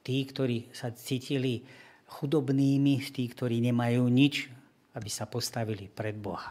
Tí, 0.00 0.16
ktorí 0.24 0.72
sa 0.72 0.88
cítili 0.88 1.68
chudobnými, 2.16 2.96
tí, 3.12 3.28
ktorí 3.28 3.60
nemajú 3.60 4.08
nič, 4.08 4.56
aby 4.98 5.06
sa 5.06 5.30
postavili 5.30 5.86
pred 5.86 6.18
Boha. 6.18 6.50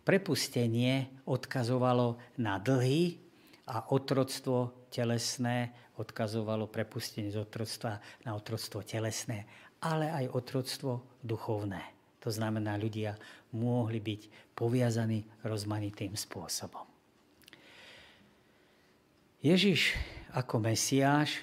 Prepustenie 0.00 1.20
odkazovalo 1.28 2.16
na 2.40 2.56
dlhy 2.56 3.20
a 3.68 3.92
otroctvo 3.92 4.88
telesné, 4.88 5.76
odkazovalo 6.00 6.64
prepustenie 6.72 7.28
z 7.28 7.44
otroctva 7.44 8.00
na 8.24 8.32
otroctvo 8.32 8.80
telesné, 8.80 9.44
ale 9.84 10.08
aj 10.08 10.32
otroctvo 10.32 11.20
duchovné. 11.20 11.84
To 12.24 12.32
znamená, 12.32 12.80
ľudia 12.80 13.16
mohli 13.52 14.00
byť 14.00 14.52
poviazaní 14.56 15.44
rozmanitým 15.44 16.16
spôsobom. 16.16 16.84
Ježiš 19.40 19.96
ako 20.36 20.60
Mesiáš, 20.60 21.40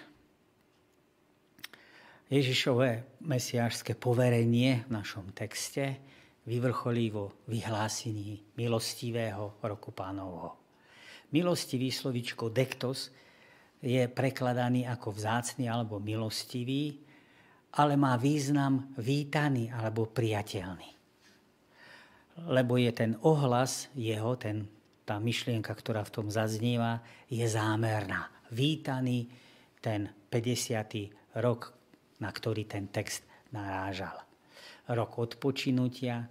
Ježišové 2.27 3.23
mesiášské 3.23 3.95
poverenie 3.95 4.83
v 4.83 4.99
našom 4.99 5.31
texte 5.31 5.95
vyvrcholí 6.43 7.07
vo 7.07 7.31
vyhlásení 7.47 8.43
milostivého 8.59 9.55
roku 9.63 9.95
pánovho. 9.95 10.59
Milostivý 11.31 11.87
slovičko 11.87 12.51
dektos 12.51 13.15
je 13.79 14.03
prekladaný 14.11 14.83
ako 14.91 15.15
vzácný 15.15 15.71
alebo 15.71 16.03
milostivý, 16.03 16.99
ale 17.79 17.95
má 17.95 18.19
význam 18.19 18.91
vítaný 18.99 19.71
alebo 19.71 20.11
priateľný. 20.11 20.91
Lebo 22.43 22.75
je 22.75 22.91
ten 22.91 23.15
ohlas 23.23 23.87
jeho, 23.95 24.35
ten, 24.35 24.67
tá 25.07 25.15
myšlienka, 25.15 25.71
ktorá 25.71 26.03
v 26.03 26.11
tom 26.11 26.27
zaznieva, 26.27 26.99
je 27.31 27.47
zámerná. 27.47 28.27
Vítaný 28.51 29.31
ten 29.79 30.11
50. 30.27 31.39
rok 31.39 31.76
na 32.21 32.29
ktorý 32.29 32.65
ten 32.65 32.89
text 32.89 33.25
narážal. 33.53 34.17
Rok 34.87 35.11
odpočinutia, 35.19 36.25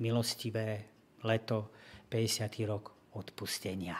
milostivé 0.00 0.88
leto, 1.22 1.72
50. 2.08 2.64
rok 2.64 3.12
odpustenia. 3.14 3.98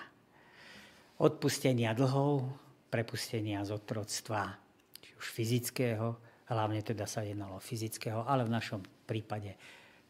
Odpustenia 1.18 1.92
dlhov, 1.92 2.46
prepustenia 2.88 3.66
z 3.66 3.74
otroctva, 3.74 4.56
či 5.02 5.12
už 5.18 5.26
fyzického, 5.34 6.16
hlavne 6.48 6.80
teda 6.80 7.04
sa 7.04 7.20
jednalo 7.20 7.60
fyzického, 7.60 8.24
ale 8.24 8.48
v 8.48 8.54
našom 8.54 8.80
prípade 9.04 9.58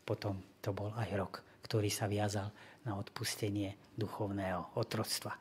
potom 0.05 0.39
to 0.63 0.71
bol 0.71 0.95
aj 0.95 1.11
rok, 1.19 1.35
ktorý 1.65 1.91
sa 1.91 2.07
viazal 2.07 2.53
na 2.87 2.95
odpustenie 2.97 3.75
duchovného 3.99 4.79
otroctva. 4.79 5.35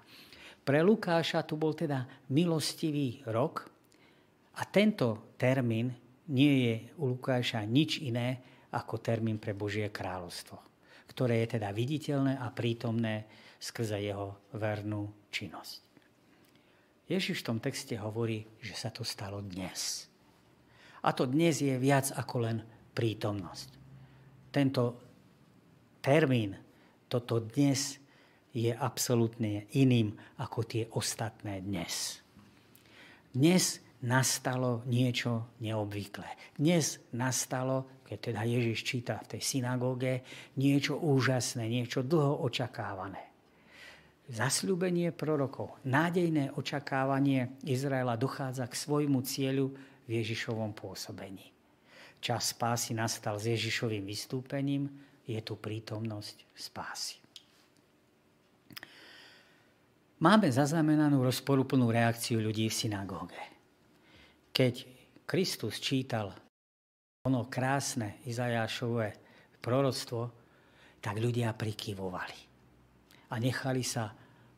Pre 0.67 0.79
Lukáša 0.83 1.47
tu 1.47 1.55
bol 1.55 1.71
teda 1.71 2.03
milostivý 2.33 3.23
rok 3.31 3.76
a 4.57 4.61
tento 4.65 5.37
termín 5.37 5.93
nie 6.33 6.53
je 6.67 6.75
u 6.97 7.13
Lukáša 7.13 7.61
nič 7.63 8.01
iné 8.01 8.41
ako 8.73 8.99
termín 8.99 9.37
pre 9.37 9.53
Božie 9.55 9.87
kráľovstvo, 9.87 10.57
ktoré 11.13 11.45
je 11.45 11.57
teda 11.57 11.69
viditeľné 11.71 12.35
a 12.41 12.51
prítomné 12.51 13.29
skrze 13.61 14.01
jeho 14.01 14.37
vernú 14.57 15.07
činnosť. 15.31 15.87
Ježiš 17.07 17.39
v 17.39 17.47
tom 17.47 17.59
texte 17.63 17.95
hovorí, 17.95 18.43
že 18.59 18.75
sa 18.75 18.91
to 18.91 19.07
stalo 19.07 19.39
dnes. 19.39 20.11
A 21.07 21.15
to 21.15 21.23
dnes 21.23 21.63
je 21.63 21.71
viac 21.79 22.11
ako 22.11 22.35
len 22.43 22.57
prítomnosť. 22.91 23.69
Tento 24.51 24.83
termín, 26.03 26.59
toto 27.07 27.39
dnes 27.39 27.95
je 28.51 28.75
absolútne 28.75 29.71
iným 29.71 30.11
ako 30.35 30.59
tie 30.67 30.83
ostatné 30.91 31.63
dnes. 31.63 32.19
Dnes 33.31 33.86
nastalo 34.05 34.85
niečo 34.85 35.57
neobvyklé. 35.63 36.57
Dnes 36.59 37.01
nastalo, 37.15 38.03
keď 38.05 38.17
teda 38.29 38.41
Ježiš 38.45 38.79
číta 38.85 39.17
v 39.25 39.37
tej 39.37 39.41
synagóge, 39.41 40.21
niečo 40.59 41.01
úžasné, 41.01 41.65
niečo 41.65 42.05
dlho 42.05 42.45
očakávané. 42.45 43.23
Zasľúbenie 44.27 45.15
prorokov, 45.15 45.79
nádejné 45.87 46.51
očakávanie 46.59 47.55
Izraela 47.63 48.19
dochádza 48.19 48.67
k 48.67 48.75
svojmu 48.75 49.23
cieľu 49.23 49.71
v 50.03 50.09
Ježišovom 50.19 50.75
pôsobení. 50.75 51.55
Čas 52.19 52.51
spásy 52.51 52.91
nastal 52.91 53.39
s 53.39 53.47
Ježišovým 53.47 54.03
vystúpením, 54.03 54.91
je 55.27 55.39
tu 55.43 55.55
prítomnosť 55.55 56.43
spásy. 56.55 57.19
Máme 60.17 60.49
zaznamenanú 60.49 61.21
rozporuplnú 61.21 61.93
reakciu 61.93 62.41
ľudí 62.41 62.67
v 62.67 62.75
synagóge. 62.75 63.56
Keď 64.57 64.75
Kristus 65.29 65.77
čítal 65.77 66.33
ono 67.29 67.45
krásne 67.45 68.25
Izajášové 68.25 69.13
proroctvo, 69.61 70.21
tak 70.97 71.21
ľudia 71.21 71.53
prikyvovali 71.53 72.39
a 73.29 73.37
nechali 73.37 73.85
sa 73.85 74.09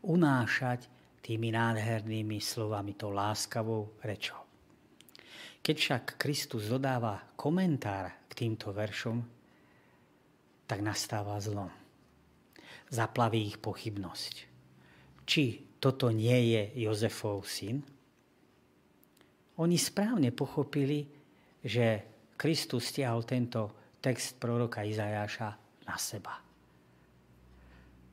unášať 0.07 0.87
tými 1.19 1.51
nádhernými 1.51 2.39
slovami, 2.39 2.95
to 2.95 3.11
láskavou 3.11 3.99
rečou. 3.99 4.39
Keď 5.59 5.75
však 5.75 6.03
Kristus 6.15 6.71
dodáva 6.71 7.19
komentár 7.35 8.23
k 8.31 8.47
týmto 8.47 8.71
veršom, 8.71 9.19
tak 10.63 10.79
nastáva 10.79 11.35
zlom. 11.43 11.67
Zaplaví 12.87 13.51
ich 13.51 13.59
pochybnosť 13.59 14.49
či 15.29 15.77
toto 15.77 16.09
nie 16.09 16.57
je 16.57 16.89
Jozefov 16.89 17.45
syn? 17.45 17.85
Oni 19.59 19.75
správne 19.75 20.31
pochopili, 20.31 21.03
že 21.59 22.03
Kristus 22.39 22.95
stiahol 22.95 23.27
tento 23.27 23.91
text 23.99 24.39
proroka 24.39 24.87
Izajáša 24.87 25.49
na 25.83 25.95
seba. 25.99 26.39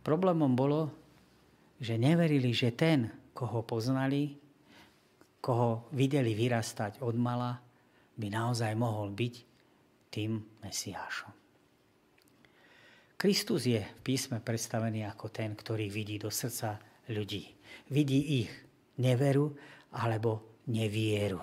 Problémom 0.02 0.58
bolo, 0.58 0.90
že 1.78 1.94
neverili, 1.94 2.50
že 2.50 2.74
ten, 2.74 3.30
koho 3.30 3.62
poznali, 3.62 4.34
koho 5.38 5.86
videli 5.94 6.34
vyrastať 6.34 6.98
od 7.06 7.14
mala, 7.14 7.54
by 8.18 8.26
naozaj 8.26 8.72
mohol 8.74 9.14
byť 9.14 9.34
tým 10.10 10.42
Mesiášom. 10.66 11.30
Kristus 13.16 13.64
je 13.70 13.80
v 13.80 14.00
písme 14.02 14.42
predstavený 14.42 15.06
ako 15.08 15.30
ten, 15.30 15.54
ktorý 15.54 15.88
vidí 15.88 16.18
do 16.18 16.28
srdca 16.28 16.80
ľudí. 17.08 17.48
Vidí 17.88 18.42
ich 18.44 18.50
neveru 18.98 19.54
alebo 19.94 20.55
nevieru. 20.70 21.42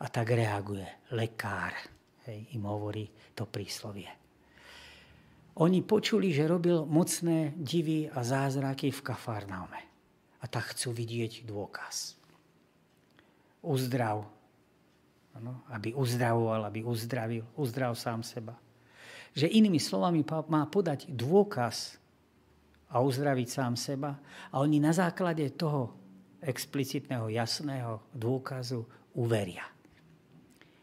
A 0.00 0.06
tak 0.08 0.32
reaguje 0.32 0.86
lekár. 1.12 1.76
Hej, 2.24 2.56
im 2.56 2.64
hovorí 2.64 3.08
to 3.36 3.48
príslovie. 3.48 4.08
Oni 5.60 5.84
počuli, 5.84 6.32
že 6.32 6.48
robil 6.48 6.88
mocné 6.88 7.52
divy 7.58 8.08
a 8.08 8.24
zázraky 8.24 8.88
v 8.94 9.04
Kafarnaume. 9.04 9.80
A 10.40 10.44
tak 10.48 10.72
chcú 10.72 10.96
vidieť 10.96 11.44
dôkaz. 11.44 12.16
Uzdrav. 13.60 14.24
Ano, 15.36 15.62
aby 15.68 15.92
uzdravoval, 15.92 16.64
aby 16.64 16.80
uzdravil. 16.80 17.44
Uzdrav 17.60 17.92
sám 17.92 18.24
seba. 18.24 18.56
Že 19.36 19.52
inými 19.52 19.76
slovami 19.76 20.24
má 20.48 20.64
podať 20.64 21.12
dôkaz 21.12 22.00
a 22.88 23.04
uzdraviť 23.04 23.48
sám 23.52 23.76
seba. 23.76 24.16
A 24.48 24.64
oni 24.64 24.80
na 24.80 24.96
základe 24.96 25.44
toho 25.52 25.99
explicitného, 26.40 27.28
jasného 27.28 28.10
dôkazu 28.16 28.80
uveria. 29.16 29.64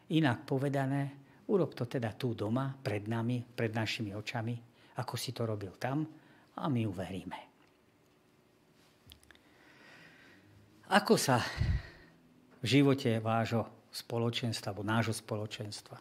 Inak 0.08 0.48
povedané, 0.48 1.02
urob 1.50 1.74
to 1.76 1.84
teda 1.84 2.14
tu 2.16 2.32
doma, 2.32 2.72
pred 2.72 3.04
nami, 3.04 3.44
pred 3.44 3.74
našimi 3.74 4.16
očami, 4.16 4.56
ako 4.96 5.14
si 5.18 5.30
to 5.36 5.44
robil 5.44 5.76
tam 5.76 6.06
a 6.56 6.64
my 6.66 6.82
uveríme. 6.88 7.40
Ako 10.88 11.20
sa 11.20 11.44
v 12.58 12.64
živote 12.64 13.20
vášho 13.20 13.92
spoločenstva, 13.92 14.72
alebo 14.72 14.88
nášho 14.88 15.12
spoločenstva, 15.12 16.00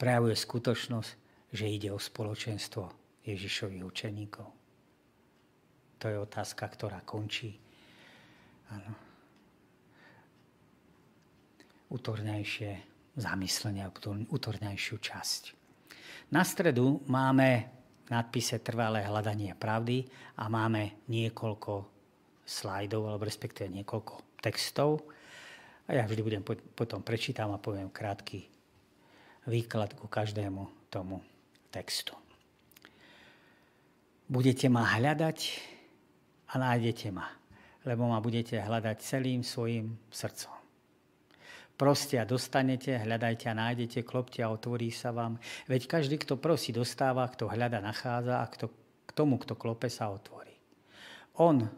prejavuje 0.00 0.32
skutočnosť, 0.32 1.10
že 1.52 1.66
ide 1.68 1.92
o 1.92 2.00
spoločenstvo 2.00 2.82
Ježišových 3.28 3.84
učeníkov? 3.84 4.48
To 6.00 6.04
je 6.08 6.16
otázka, 6.16 6.64
ktorá 6.64 7.04
končí. 7.04 7.60
Ano. 8.70 8.92
Utorňajšie 11.92 12.70
zamyslenie, 13.14 13.86
utorňajšiu 14.28 14.96
časť. 14.98 15.42
Na 16.34 16.42
stredu 16.42 17.06
máme 17.06 17.70
v 18.06 18.08
nadpise 18.10 18.58
Trvalé 18.58 19.06
hľadanie 19.06 19.54
pravdy 19.54 20.06
a 20.38 20.50
máme 20.50 21.06
niekoľko 21.06 21.72
slajdov, 22.42 23.10
alebo 23.10 23.26
respektíve 23.26 23.70
niekoľko 23.70 24.42
textov. 24.42 25.06
A 25.86 25.94
ja 25.94 26.02
vždy 26.02 26.22
budem 26.22 26.42
potom 26.74 27.02
prečítam 27.02 27.54
a 27.54 27.62
poviem 27.62 27.90
krátky 27.90 28.46
výklad 29.46 29.94
ku 29.94 30.10
každému 30.10 30.90
tomu 30.90 31.22
textu. 31.70 32.14
Budete 34.26 34.66
ma 34.66 34.82
hľadať, 34.82 35.38
a 36.46 36.54
nájdete 36.58 37.10
ma, 37.14 37.26
lebo 37.86 38.10
ma 38.10 38.18
budete 38.18 38.58
hľadať 38.58 38.96
celým 38.98 39.46
svojim 39.46 39.94
srdcom. 40.10 40.52
Proste 41.76 42.16
a 42.16 42.24
dostanete, 42.24 42.96
hľadajte 42.96 43.52
a 43.52 43.54
nájdete, 43.54 44.00
klopte 44.02 44.40
a 44.40 44.48
otvorí 44.48 44.88
sa 44.88 45.12
vám. 45.12 45.36
Veď 45.68 45.86
každý, 45.86 46.16
kto 46.16 46.40
prosí, 46.40 46.72
dostáva, 46.72 47.28
kto 47.28 47.52
hľada, 47.52 47.84
nachádza 47.84 48.40
a 48.40 48.48
kto, 48.48 48.72
k 49.04 49.10
tomu, 49.12 49.36
kto 49.36 49.54
klope, 49.60 49.92
sa 49.92 50.08
otvorí. 50.08 50.56
On 51.36 51.68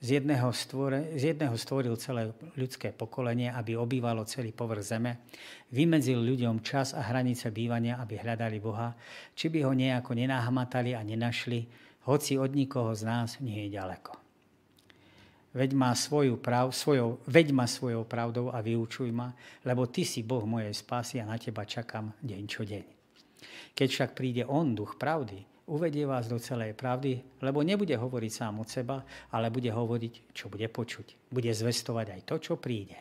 z 0.00 0.20
jedného, 0.20 0.52
stvore, 0.52 1.16
z 1.16 1.32
jedného 1.32 1.56
stvoril 1.56 1.96
celé 1.96 2.36
ľudské 2.56 2.92
pokolenie, 2.92 3.48
aby 3.48 3.80
obývalo 3.80 4.28
celý 4.28 4.52
povrch 4.52 4.84
zeme, 4.84 5.24
vymedzil 5.72 6.20
ľuďom 6.20 6.60
čas 6.60 6.92
a 6.92 7.04
hranice 7.04 7.48
bývania, 7.48 7.96
aby 7.96 8.20
hľadali 8.20 8.60
Boha, 8.60 8.92
či 9.32 9.48
by 9.48 9.64
ho 9.64 9.72
nejako 9.72 10.20
nenahmatali 10.20 10.92
a 10.92 11.00
nenašli, 11.00 11.64
hoci 12.08 12.36
od 12.36 12.52
nikoho 12.52 12.92
z 12.92 13.08
nás 13.08 13.40
nie 13.40 13.68
je 13.68 13.76
ďaleko. 13.76 14.19
Veď 15.50 15.74
ma, 15.74 15.90
svoju 15.98 16.38
prav, 16.38 16.70
svojou, 16.70 17.18
veď 17.26 17.50
ma 17.50 17.66
svojou 17.66 18.06
pravdou 18.06 18.54
a 18.54 18.62
vyučuj 18.62 19.10
ma, 19.10 19.34
lebo 19.66 19.90
Ty 19.90 20.06
si 20.06 20.22
Boh 20.22 20.46
mojej 20.46 20.70
spásy 20.70 21.18
a 21.18 21.26
na 21.26 21.34
Teba 21.42 21.66
čakám 21.66 22.14
deň 22.22 22.42
čo 22.46 22.62
deň. 22.62 22.84
Keď 23.74 23.88
však 23.90 24.10
príde 24.14 24.46
On, 24.46 24.70
duch 24.70 24.94
pravdy, 24.94 25.42
uvedie 25.66 26.06
vás 26.06 26.30
do 26.30 26.38
celej 26.38 26.78
pravdy, 26.78 27.42
lebo 27.42 27.66
nebude 27.66 27.98
hovoriť 27.98 28.30
sám 28.30 28.62
od 28.62 28.70
seba, 28.70 29.02
ale 29.34 29.50
bude 29.50 29.74
hovoriť, 29.74 30.30
čo 30.30 30.46
bude 30.46 30.70
počuť. 30.70 31.34
Bude 31.34 31.50
zvestovať 31.50 32.06
aj 32.14 32.20
to, 32.30 32.34
čo 32.38 32.54
príde. 32.54 32.98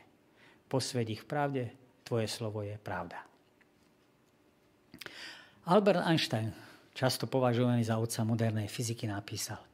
Posved 0.66 1.06
ich 1.06 1.30
pravde, 1.30 1.70
Tvoje 2.02 2.26
slovo 2.26 2.66
je 2.66 2.74
pravda. 2.82 3.22
Albert 5.70 6.02
Einstein 6.02 6.50
často 6.98 7.30
považovaný 7.30 7.86
za 7.86 8.02
otca 8.02 8.26
modernej 8.26 8.66
fyziky, 8.66 9.06
napísal 9.06 9.69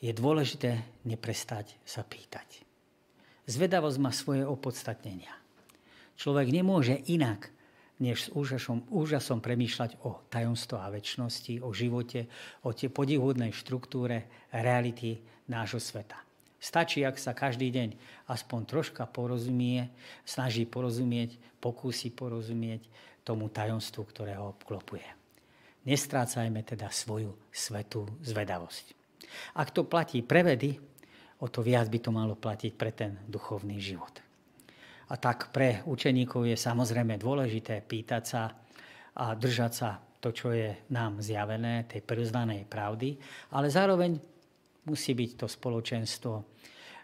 Je 0.00 0.16
dôležité 0.16 0.80
neprestať 1.04 1.76
sa 1.84 2.00
pýtať. 2.00 2.64
Zvedavosť 3.44 3.98
má 4.00 4.12
svoje 4.16 4.48
opodstatnenia. 4.48 5.32
Človek 6.16 6.48
nemôže 6.48 6.96
inak, 7.08 7.52
než 8.00 8.28
s 8.28 8.32
úžasom, 8.32 8.88
úžasom 8.88 9.44
premýšľať 9.44 10.00
o 10.08 10.24
tajomstvo 10.32 10.80
a 10.80 10.88
väčšnosti, 10.88 11.60
o 11.60 11.68
živote, 11.76 12.32
o 12.64 12.72
tie 12.72 12.88
podivhodnej 12.88 13.52
štruktúre 13.52 14.48
reality 14.48 15.20
nášho 15.52 15.76
sveta. 15.76 16.16
Stačí, 16.60 17.04
ak 17.04 17.16
sa 17.16 17.32
každý 17.32 17.72
deň 17.72 17.96
aspoň 18.28 18.60
troška 18.68 19.04
porozumie, 19.08 19.88
snaží 20.24 20.64
porozumieť, 20.68 21.36
pokúsi 21.60 22.12
porozumieť 22.12 22.84
tomu 23.24 23.48
tajomstvu, 23.48 24.04
ktoré 24.08 24.36
ho 24.36 24.52
obklopuje. 24.52 25.04
Nestrácajme 25.88 26.60
teda 26.64 26.92
svoju 26.92 27.32
svetú 27.48 28.04
zvedavosť. 28.20 28.99
Ak 29.56 29.74
to 29.74 29.86
platí 29.86 30.22
pre 30.24 30.44
vedy, 30.44 30.76
o 31.40 31.46
to 31.48 31.64
viac 31.64 31.88
by 31.88 31.98
to 31.98 32.10
malo 32.12 32.36
platiť 32.36 32.72
pre 32.76 32.92
ten 32.92 33.16
duchovný 33.24 33.80
život. 33.80 34.20
A 35.10 35.18
tak 35.18 35.50
pre 35.50 35.82
učeníkov 35.90 36.46
je 36.46 36.54
samozrejme 36.54 37.18
dôležité 37.18 37.82
pýtať 37.82 38.22
sa 38.22 38.42
a 39.18 39.34
držať 39.34 39.72
sa 39.74 39.98
to, 40.20 40.30
čo 40.30 40.52
je 40.54 40.86
nám 40.92 41.18
zjavené, 41.18 41.88
tej 41.88 42.04
priznanej 42.04 42.68
pravdy, 42.68 43.16
ale 43.56 43.72
zároveň 43.72 44.20
musí 44.86 45.16
byť 45.16 45.30
to 45.34 45.46
spoločenstvo, 45.48 46.34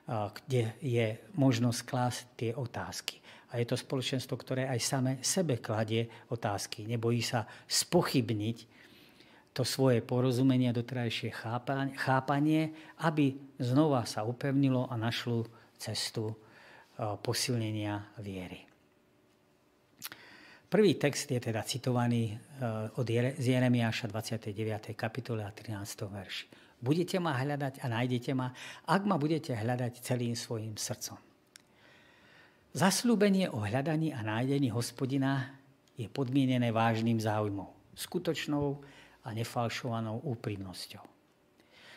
kde 0.06 0.78
je 0.78 1.06
možnosť 1.34 1.80
klásť 1.82 2.20
tie 2.38 2.50
otázky. 2.54 3.18
A 3.50 3.58
je 3.58 3.66
to 3.66 3.74
spoločenstvo, 3.74 4.38
ktoré 4.38 4.68
aj 4.70 4.80
same 4.84 5.12
sebe 5.24 5.58
kladie 5.58 6.06
otázky. 6.30 6.86
Nebojí 6.86 7.24
sa 7.24 7.48
spochybniť 7.66 8.76
to 9.57 9.64
svoje 9.64 10.04
porozumenie, 10.04 10.68
doterajšie 10.68 11.32
chápanie, 11.96 12.76
aby 13.00 13.32
znova 13.57 14.04
sa 14.04 14.28
upevnilo 14.28 14.84
a 14.92 15.00
našlo 15.00 15.48
cestu 15.80 16.28
e, 16.28 16.36
posilnenia 17.16 18.12
viery. 18.20 18.68
Prvý 20.68 21.00
text 21.00 21.32
je 21.32 21.40
teda 21.40 21.64
citovaný 21.64 22.36
e, 22.36 23.00
od 23.00 23.09
z 23.40 23.57
Jeremiáša 23.57 24.12
29. 24.12 24.92
kapitole 24.92 25.40
a 25.40 25.48
13. 25.48 26.04
verši. 26.04 26.52
Budete 26.76 27.16
ma 27.16 27.32
hľadať 27.40 27.80
a 27.80 27.86
nájdete 27.88 28.36
ma, 28.36 28.52
ak 28.84 29.09
ma 29.09 29.16
budete 29.16 29.57
hľadať 29.57 30.04
celým 30.04 30.36
svojim 30.36 30.76
srdcom. 30.76 31.16
Zaslúbenie 32.76 33.48
o 33.48 33.64
hľadaní 33.64 34.12
a 34.12 34.20
nájdení 34.20 34.68
hospodina 34.68 35.57
je 35.96 36.12
podmienené 36.12 36.68
vážnym 36.76 37.16
záujmom, 37.16 37.72
skutočnou 37.96 38.84
a 39.27 39.35
nefalšovanou 39.35 40.22
úprimnosťou. 40.22 41.03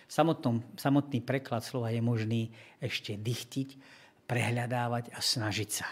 Samotnom, 0.09 0.65
samotný 0.73 1.21
preklad 1.21 1.61
slova 1.61 1.93
je 1.93 2.01
možný 2.01 2.49
ešte 2.81 3.13
dychtiť, 3.13 3.77
prehľadávať 4.25 5.13
a 5.13 5.21
snažiť 5.21 5.69
sa. 5.69 5.85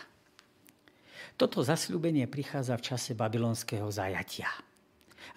Toto 1.37 1.61
zasľúbenie 1.61 2.25
prichádza 2.25 2.73
v 2.81 2.85
čase 2.85 3.11
babylonského 3.13 3.85
zajatia. 3.93 4.49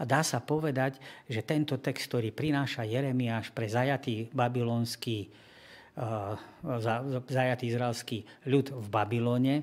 A 0.01 0.09
dá 0.09 0.25
sa 0.25 0.41
povedať, 0.41 0.97
že 1.29 1.45
tento 1.45 1.77
text, 1.77 2.09
ktorý 2.09 2.33
prináša 2.33 2.89
Jeremiáš 2.89 3.53
pre 3.53 3.69
zajatý 3.69 4.33
babylonský, 4.33 5.29
uh, 6.01 6.41
zajatý 7.29 7.69
izraelský 7.69 8.25
ľud 8.49 8.73
v 8.73 8.87
Babylone, 8.89 9.57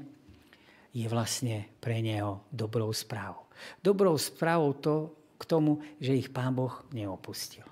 je 0.94 1.06
vlastne 1.10 1.66
pre 1.82 2.06
neho 2.06 2.46
dobrou 2.54 2.94
správou. 2.94 3.50
Dobrou 3.82 4.14
správou 4.22 4.78
to, 4.78 5.17
k 5.38 5.44
tomu, 5.46 5.80
že 6.02 6.18
ich 6.18 6.34
Pán 6.34 6.58
Boh 6.58 6.84
neopustil. 6.92 7.66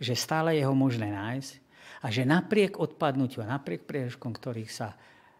Že 0.00 0.14
stále 0.16 0.50
je 0.58 0.64
ho 0.64 0.74
možné 0.74 1.12
nájsť 1.12 1.52
a 2.04 2.06
že 2.10 2.28
napriek 2.28 2.80
odpadnutiu 2.80 3.44
a 3.44 3.52
napriek 3.56 3.84
priežkom, 3.84 4.32
ktorých 4.32 4.72
sa 4.72 4.96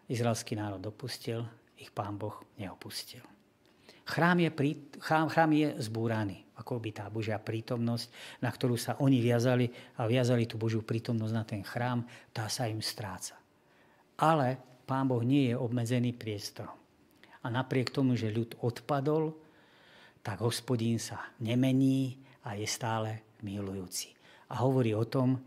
izraelský 0.09 0.57
národ 0.57 0.81
dopustil, 0.81 1.45
ich 1.75 1.89
Pán 1.91 2.15
Boh 2.15 2.37
neopustil. 2.57 3.21
Chrám 4.05 4.37
je, 4.45 4.49
prí, 4.53 4.71
chrám, 5.01 5.33
chrám 5.33 5.51
je 5.57 5.69
zbúraný, 5.81 6.45
ako 6.61 6.77
by 6.77 6.89
tá 6.93 7.05
Božia 7.09 7.41
prítomnosť, 7.41 8.37
na 8.45 8.53
ktorú 8.53 8.77
sa 8.77 9.01
oni 9.01 9.17
viazali 9.17 9.65
a 9.97 10.05
viazali 10.05 10.45
tú 10.45 10.61
Božiu 10.61 10.85
prítomnosť 10.85 11.33
na 11.33 11.41
ten 11.41 11.65
chrám, 11.65 12.05
tá 12.29 12.45
sa 12.45 12.69
im 12.69 12.85
stráca. 12.85 13.33
Ale 14.21 14.61
Pán 14.85 15.09
Boh 15.09 15.25
nie 15.25 15.49
je 15.49 15.55
obmedzený 15.57 16.13
priestorom. 16.13 16.77
A 17.41 17.49
napriek 17.49 17.89
tomu, 17.89 18.13
že 18.13 18.29
ľud 18.29 18.61
odpadol, 18.61 19.33
tak 20.25 20.41
hospodín 20.41 20.97
sa 20.97 21.29
nemení 21.37 22.17
a 22.49 22.57
je 22.57 22.65
stále 22.65 23.37
milujúci. 23.45 24.09
A 24.49 24.65
hovorí 24.65 24.97
o 24.97 25.05
tom, 25.05 25.37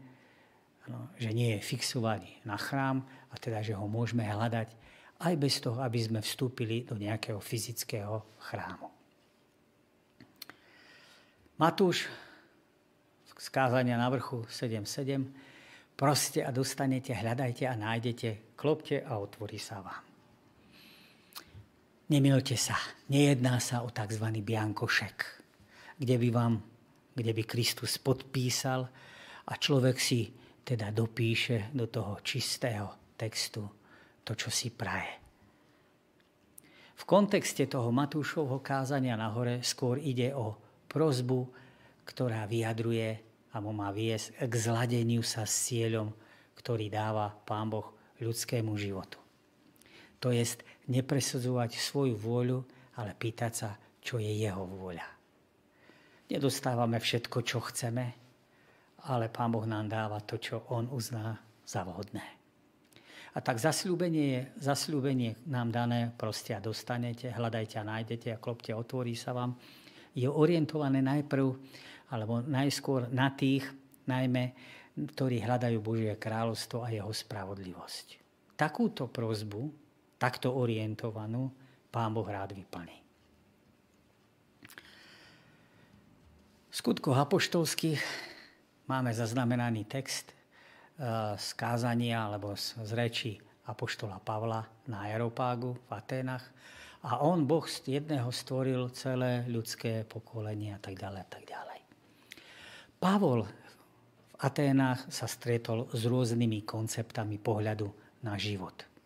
no, 0.86 1.10
že 1.18 1.34
nie 1.34 1.58
je 1.58 1.66
fixovaný 1.66 2.38
na 2.46 2.54
chrám 2.54 3.02
a 3.02 3.34
teda, 3.34 3.58
že 3.58 3.74
ho 3.74 3.90
môžeme 3.90 4.22
hľadať 4.22 4.70
aj 5.18 5.34
bez 5.34 5.58
toho, 5.58 5.82
aby 5.82 5.98
sme 5.98 6.22
vstúpili 6.22 6.86
do 6.86 6.94
nejakého 6.94 7.42
fyzického 7.42 8.38
chrámu. 8.38 8.86
Matúš 11.58 12.06
z 13.34 13.48
kázania 13.50 13.98
na 13.98 14.06
vrchu 14.06 14.46
7.7. 14.46 15.98
Proste 15.98 16.46
a 16.46 16.54
dostanete, 16.54 17.10
hľadajte 17.10 17.66
a 17.66 17.74
nájdete, 17.74 18.54
klopte 18.54 19.02
a 19.02 19.18
otvorí 19.18 19.58
sa 19.58 19.82
vám. 19.82 20.07
Nemilte 22.08 22.56
sa, 22.56 22.72
nejedná 23.12 23.60
sa 23.60 23.84
o 23.84 23.92
tzv. 23.92 24.24
biankošek, 24.40 25.16
kde 26.00 26.16
by 26.16 26.28
vám, 26.32 26.54
kde 27.12 27.36
by 27.36 27.42
Kristus 27.44 28.00
podpísal 28.00 28.88
a 29.44 29.52
človek 29.52 30.00
si 30.00 30.32
teda 30.64 30.88
dopíše 30.88 31.68
do 31.76 31.84
toho 31.84 32.24
čistého 32.24 33.12
textu 33.12 33.60
to, 34.24 34.32
čo 34.32 34.48
si 34.48 34.72
praje. 34.72 35.20
V 36.96 37.04
kontexte 37.04 37.68
toho 37.68 37.92
Matúšovho 37.92 38.64
kázania 38.64 39.12
na 39.12 39.28
hore 39.28 39.60
skôr 39.60 40.00
ide 40.00 40.32
o 40.32 40.56
prozbu, 40.88 41.44
ktorá 42.08 42.48
vyjadruje 42.48 43.20
a 43.52 43.60
má 43.60 43.92
viesť 43.92 44.48
k 44.48 44.52
zladeniu 44.56 45.20
sa 45.20 45.44
s 45.44 45.68
cieľom, 45.68 46.16
ktorý 46.56 46.88
dáva 46.88 47.36
Pán 47.44 47.68
Boh 47.68 47.92
ľudskému 48.16 48.80
životu. 48.80 49.20
To 50.18 50.34
jest 50.34 50.64
nepresudzovať 50.88 51.76
svoju 51.76 52.16
vôľu, 52.16 52.58
ale 52.98 53.14
pýtať 53.14 53.52
sa, 53.52 53.70
čo 54.02 54.18
je 54.18 54.28
jeho 54.28 54.64
vôľa. 54.64 55.06
Nedostávame 56.28 57.00
všetko, 57.00 57.40
čo 57.44 57.64
chceme, 57.72 58.04
ale 59.08 59.32
Pán 59.32 59.52
Boh 59.52 59.64
nám 59.64 59.88
dáva 59.88 60.20
to, 60.20 60.36
čo 60.36 60.68
On 60.74 60.88
uzná 60.92 61.40
za 61.64 61.84
vhodné. 61.84 62.24
A 63.36 63.44
tak 63.44 63.60
zasľúbenie 63.60 64.24
je, 64.34 64.42
zasľúbenie 64.64 65.46
nám 65.46 65.70
dané, 65.70 66.10
proste 66.10 66.56
a 66.56 66.60
dostanete, 66.60 67.30
hľadajte 67.30 67.76
a 67.78 67.86
nájdete 67.86 68.28
a 68.34 68.40
klopte, 68.40 68.74
otvorí 68.74 69.14
sa 69.14 69.36
vám, 69.36 69.54
je 70.16 70.26
orientované 70.26 70.98
najprv, 71.04 71.46
alebo 72.10 72.40
najskôr 72.42 73.12
na 73.12 73.30
tých, 73.36 73.68
najmä, 74.08 74.56
ktorí 75.14 75.44
hľadajú 75.44 75.78
Božie 75.78 76.12
kráľovstvo 76.16 76.82
a 76.82 76.90
jeho 76.90 77.12
spravodlivosť. 77.12 78.06
Takúto 78.58 79.06
prozbu 79.06 79.70
takto 80.18 80.50
orientovanú, 80.52 81.48
Pán 81.88 82.12
Boh 82.12 82.26
rád 82.26 82.52
vyplní. 82.52 82.98
V 86.68 86.74
skutkoch 86.76 87.16
apoštolských 87.16 88.02
máme 88.90 89.14
zaznamenaný 89.16 89.88
text 89.88 90.30
eh, 90.30 91.32
z 91.38 91.48
kázania 91.56 92.28
alebo 92.28 92.52
z 92.58 92.90
reči 92.92 93.40
apoštola 93.64 94.20
Pavla 94.20 94.66
na 94.90 95.08
Aeropágu 95.08 95.80
v 95.88 95.90
Aténach. 95.96 96.44
A 97.08 97.22
on, 97.22 97.46
Boh 97.46 97.64
z 97.64 98.02
jedného 98.02 98.28
stvoril 98.34 98.90
celé 98.90 99.46
ľudské 99.46 100.02
pokolenie 100.02 100.74
a 100.74 100.80
tak 100.82 100.98
ďalej 100.98 101.20
a 101.24 101.28
tak 101.30 101.44
ďalej. 101.46 101.80
Pavol 102.98 103.46
v 103.46 104.34
Aténach 104.42 105.06
sa 105.06 105.30
stretol 105.30 105.86
s 105.94 106.02
rôznymi 106.04 106.66
konceptami 106.66 107.38
pohľadu 107.38 107.86
na 108.26 108.34
život 108.34 108.97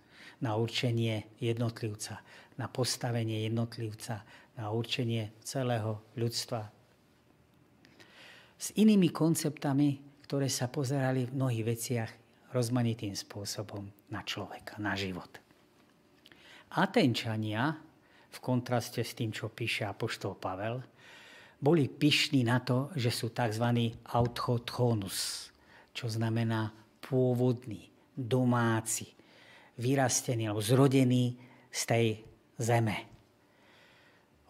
na 0.43 0.59
určenie 0.59 1.39
jednotlivca, 1.39 2.21
na 2.59 2.67
postavenie 2.67 3.47
jednotlivca, 3.47 4.27
na 4.59 4.69
určenie 4.69 5.33
celého 5.41 6.03
ľudstva. 6.19 6.69
S 8.59 8.75
inými 8.77 9.11
konceptami, 9.11 10.03
ktoré 10.27 10.47
sa 10.51 10.69
pozerali 10.69 11.27
v 11.27 11.35
mnohých 11.35 11.65
veciach 11.67 12.11
rozmanitým 12.53 13.17
spôsobom 13.17 13.89
na 14.13 14.21
človeka, 14.23 14.77
na 14.77 14.93
život. 14.93 15.41
Atenčania, 16.73 17.77
v 18.33 18.39
kontraste 18.41 19.05
s 19.05 19.13
tým, 19.13 19.33
čo 19.33 19.53
píše 19.53 19.85
Apoštol 19.85 20.37
Pavel, 20.37 20.81
boli 21.63 21.87
pyšní 21.87 22.43
na 22.43 22.59
to, 22.59 22.91
že 22.97 23.13
sú 23.13 23.31
tzv. 23.31 23.93
autochtonus, 24.09 25.53
čo 25.93 26.09
znamená 26.09 26.73
pôvodný, 27.05 27.93
domáci, 28.17 29.15
vyrastený 29.79 30.49
alebo 30.49 30.61
zrodený 30.61 31.37
z 31.73 31.81
tej 31.89 32.07
zeme. 32.61 32.97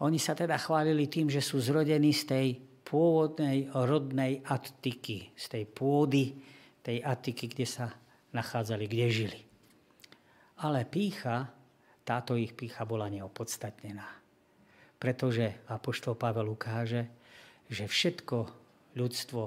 Oni 0.03 0.19
sa 0.19 0.35
teda 0.35 0.59
chválili 0.59 1.07
tým, 1.07 1.31
že 1.31 1.39
sú 1.39 1.63
zrodení 1.63 2.11
z 2.11 2.23
tej 2.27 2.47
pôvodnej 2.83 3.71
rodnej 3.71 4.43
Attiky, 4.43 5.31
z 5.31 5.45
tej 5.47 5.63
pôdy, 5.69 6.35
tej 6.83 6.99
Attiky, 6.99 7.47
kde 7.47 7.63
sa 7.63 7.87
nachádzali, 8.35 8.83
kde 8.85 9.07
žili. 9.07 9.41
Ale 10.59 10.83
pícha 10.83 11.47
táto 12.03 12.35
ich 12.35 12.51
pícha 12.51 12.83
bola 12.83 13.07
neopodstatnená. 13.07 14.07
Pretože 14.99 15.63
Apoštol 15.71 16.19
Pavel 16.19 16.51
ukáže, 16.51 17.07
že 17.71 17.87
všetko 17.87 18.37
ľudstvo 18.99 19.41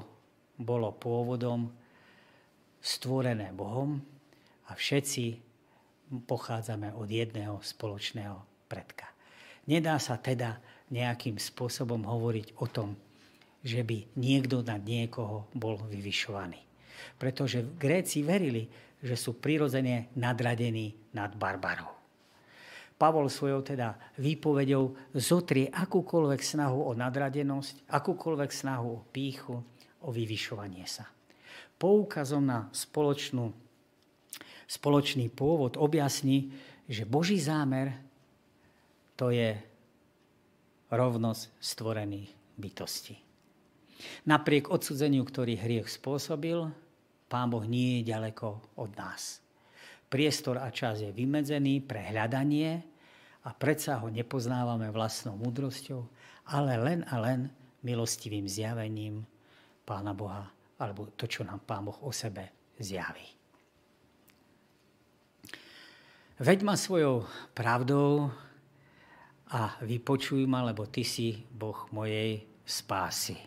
bolo 0.56 0.88
pôvodom 0.96 1.68
stvorené 2.80 3.52
Bohom 3.52 4.00
a 4.68 4.72
všetci 4.72 5.45
pochádzame 6.06 6.94
od 6.94 7.08
jedného 7.10 7.58
spoločného 7.62 8.38
predka. 8.70 9.10
Nedá 9.66 9.98
sa 9.98 10.18
teda 10.18 10.62
nejakým 10.94 11.38
spôsobom 11.42 12.06
hovoriť 12.06 12.62
o 12.62 12.66
tom, 12.70 12.94
že 13.66 13.82
by 13.82 14.14
niekto 14.14 14.62
nad 14.62 14.78
niekoho 14.86 15.50
bol 15.50 15.82
vyvyšovaný. 15.90 16.62
Pretože 17.18 17.66
Gréci 17.74 18.22
verili, 18.22 18.70
že 19.02 19.18
sú 19.18 19.36
prirodzene 19.36 20.14
nadradení 20.14 20.94
nad 21.18 21.34
barbarov. 21.34 21.96
Pavol 22.96 23.28
svojou 23.28 23.60
teda 23.60 24.16
výpovedou 24.16 25.12
zotrie 25.12 25.68
akúkoľvek 25.68 26.40
snahu 26.40 26.88
o 26.88 26.92
nadradenosť, 26.96 27.92
akúkoľvek 27.92 28.50
snahu 28.54 28.86
o 28.88 29.04
píchu, 29.12 29.60
o 30.00 30.08
vyvyšovanie 30.08 30.88
sa. 30.88 31.04
Poukazom 31.76 32.48
na 32.48 32.72
spoločnú, 32.72 33.52
spoločný 34.66 35.30
pôvod 35.30 35.78
objasní, 35.78 36.50
že 36.86 37.06
Boží 37.06 37.38
zámer 37.38 37.94
to 39.16 39.32
je 39.32 39.56
rovnosť 40.92 41.42
stvorených 41.58 42.30
bytostí. 42.60 43.16
Napriek 44.28 44.68
odsudzeniu, 44.68 45.24
ktorý 45.24 45.56
hriech 45.56 45.88
spôsobil, 45.88 46.68
Pán 47.26 47.50
Boh 47.50 47.64
nie 47.66 47.98
je 47.98 48.12
ďaleko 48.14 48.78
od 48.78 48.90
nás. 48.94 49.42
Priestor 50.06 50.62
a 50.62 50.70
čas 50.70 51.02
je 51.02 51.10
vymedzený 51.10 51.82
pre 51.82 52.14
hľadanie 52.14 52.78
a 53.42 53.50
predsa 53.50 53.98
ho 53.98 54.06
nepoznávame 54.06 54.94
vlastnou 54.94 55.34
múdrosťou, 55.34 56.06
ale 56.54 56.78
len 56.78 57.02
a 57.10 57.18
len 57.18 57.50
milostivým 57.82 58.46
zjavením 58.46 59.26
Pána 59.82 60.14
Boha 60.14 60.46
alebo 60.78 61.10
to, 61.16 61.26
čo 61.26 61.42
nám 61.42 61.64
Pán 61.66 61.88
Boh 61.88 61.98
o 62.04 62.12
sebe 62.14 62.74
zjaví. 62.78 63.35
Veď 66.36 66.68
ma 66.68 66.76
svojou 66.76 67.24
pravdou 67.56 68.28
a 69.48 69.80
vypočuj 69.80 70.44
ma, 70.44 70.68
lebo 70.68 70.84
Ty 70.84 71.00
si 71.00 71.32
Boh 71.48 71.88
mojej 71.96 72.44
spásy. 72.60 73.40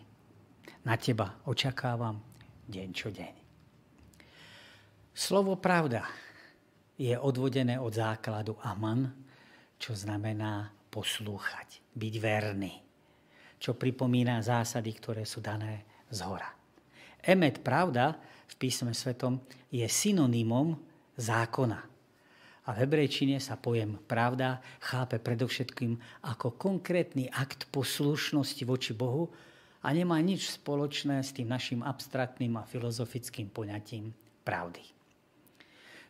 Na 0.82 0.98
Teba 0.98 1.38
očakávam 1.46 2.18
deň 2.66 2.88
čo 2.90 3.14
deň. 3.14 3.34
Slovo 5.14 5.54
pravda 5.62 6.02
je 6.98 7.14
odvodené 7.14 7.78
od 7.78 7.94
základu 7.94 8.58
aman, 8.66 9.06
čo 9.78 9.94
znamená 9.94 10.74
poslúchať, 10.90 11.94
byť 11.94 12.14
verný, 12.18 12.74
čo 13.62 13.78
pripomína 13.78 14.42
zásady, 14.42 14.90
ktoré 14.98 15.22
sú 15.22 15.38
dané 15.38 15.86
z 16.10 16.26
hora. 16.26 16.50
Emet 17.22 17.62
pravda 17.62 18.18
v 18.50 18.54
písme 18.58 18.90
svetom 18.90 19.38
je 19.70 19.86
synonymom 19.86 20.74
zákona. 21.14 21.89
A 22.70 22.78
v 22.78 22.86
hebrejčine 22.86 23.42
sa 23.42 23.58
pojem 23.58 23.98
pravda 24.06 24.62
chápe 24.78 25.18
predovšetkým 25.18 26.22
ako 26.22 26.54
konkrétny 26.54 27.26
akt 27.26 27.66
poslušnosti 27.74 28.62
voči 28.62 28.94
Bohu 28.94 29.26
a 29.82 29.90
nemá 29.90 30.22
nič 30.22 30.54
spoločné 30.54 31.18
s 31.18 31.34
tým 31.34 31.50
našim 31.50 31.82
abstraktným 31.82 32.54
a 32.54 32.68
filozofickým 32.70 33.50
poňatím 33.50 34.14
pravdy. 34.46 34.86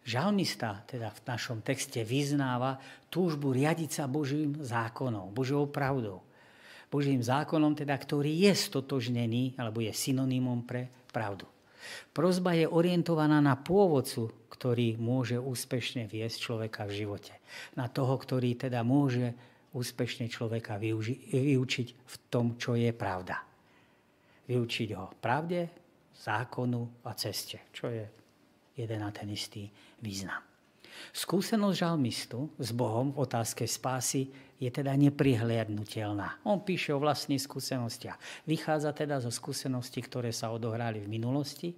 Žalmista 0.05 0.85
teda 0.85 1.09
v 1.09 1.21
našom 1.25 1.65
texte 1.65 2.05
vyznáva 2.05 2.77
túžbu 3.09 3.57
riadiť 3.57 3.91
sa 3.97 4.05
Božím 4.05 4.61
zákonom, 4.61 5.33
Božou 5.33 5.65
pravdou. 5.65 6.21
Božím 6.93 7.25
zákonom, 7.25 7.73
teda, 7.73 7.97
ktorý 7.97 8.37
je 8.37 8.53
stotožnený, 8.53 9.57
alebo 9.57 9.81
je 9.81 9.97
synonymom 9.97 10.61
pre 10.69 10.93
pravdu. 11.09 11.49
Prozba 12.13 12.55
je 12.55 12.69
orientovaná 12.69 13.41
na 13.41 13.57
pôvodcu, 13.57 14.31
ktorý 14.53 15.01
môže 15.01 15.41
úspešne 15.41 16.05
viesť 16.05 16.37
človeka 16.37 16.85
v 16.85 17.05
živote. 17.05 17.35
Na 17.77 17.89
toho, 17.89 18.17
ktorý 18.17 18.57
teda 18.57 18.85
môže 18.85 19.33
úspešne 19.73 20.27
človeka 20.27 20.77
využi- 20.77 21.31
vyučiť 21.31 21.89
v 21.95 22.15
tom, 22.29 22.59
čo 22.61 22.75
je 22.75 22.91
pravda. 22.91 23.41
Vyučiť 24.51 24.89
ho 24.99 25.15
pravde, 25.17 25.71
zákonu 26.21 27.07
a 27.07 27.17
ceste, 27.17 27.73
čo 27.73 27.89
je 27.89 28.05
jeden 28.77 29.01
a 29.01 29.11
ten 29.15 29.31
istý 29.33 29.71
význam. 30.05 30.43
Skúsenosť 31.17 31.77
žalmistu 31.81 32.51
s 32.61 32.77
Bohom 32.77 33.17
v 33.17 33.25
otázke 33.25 33.65
spásy 33.65 34.29
je 34.61 34.69
teda 34.69 34.93
neprihliadnutelná. 34.93 36.45
On 36.45 36.61
píše 36.61 36.93
o 36.93 37.01
vlastných 37.01 37.41
skúsenostiach. 37.41 38.45
Vychádza 38.45 38.93
teda 38.93 39.17
zo 39.17 39.33
skúseností, 39.33 40.05
ktoré 40.05 40.37
sa 40.37 40.53
odohrali 40.53 41.01
v 41.01 41.09
minulosti 41.09 41.73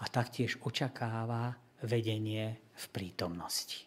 a 0.00 0.08
taktiež 0.08 0.56
očakáva 0.64 1.52
vedenie 1.84 2.72
v 2.72 2.84
prítomnosti. 2.88 3.84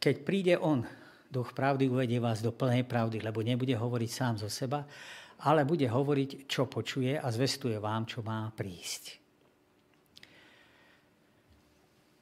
Keď 0.00 0.16
príde 0.24 0.54
on, 0.56 0.86
duch 1.28 1.52
pravdy 1.52 1.90
uvedie 1.90 2.22
vás 2.22 2.40
do 2.40 2.54
plnej 2.54 2.86
pravdy, 2.88 3.20
lebo 3.20 3.44
nebude 3.44 3.74
hovoriť 3.76 4.10
sám 4.10 4.34
zo 4.40 4.48
seba, 4.48 4.86
ale 5.44 5.68
bude 5.68 5.84
hovoriť, 5.90 6.48
čo 6.48 6.70
počuje 6.70 7.18
a 7.18 7.26
zvestuje 7.28 7.76
vám, 7.76 8.08
čo 8.08 8.24
má 8.24 8.48
prísť. 8.54 9.20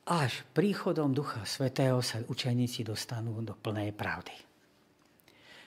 Až 0.08 0.40
príchodom 0.56 1.12
Ducha 1.12 1.44
Svetého 1.44 2.00
sa 2.00 2.24
učeníci 2.24 2.80
dostanú 2.80 3.44
do 3.44 3.52
plnej 3.52 3.92
pravdy. 3.92 4.32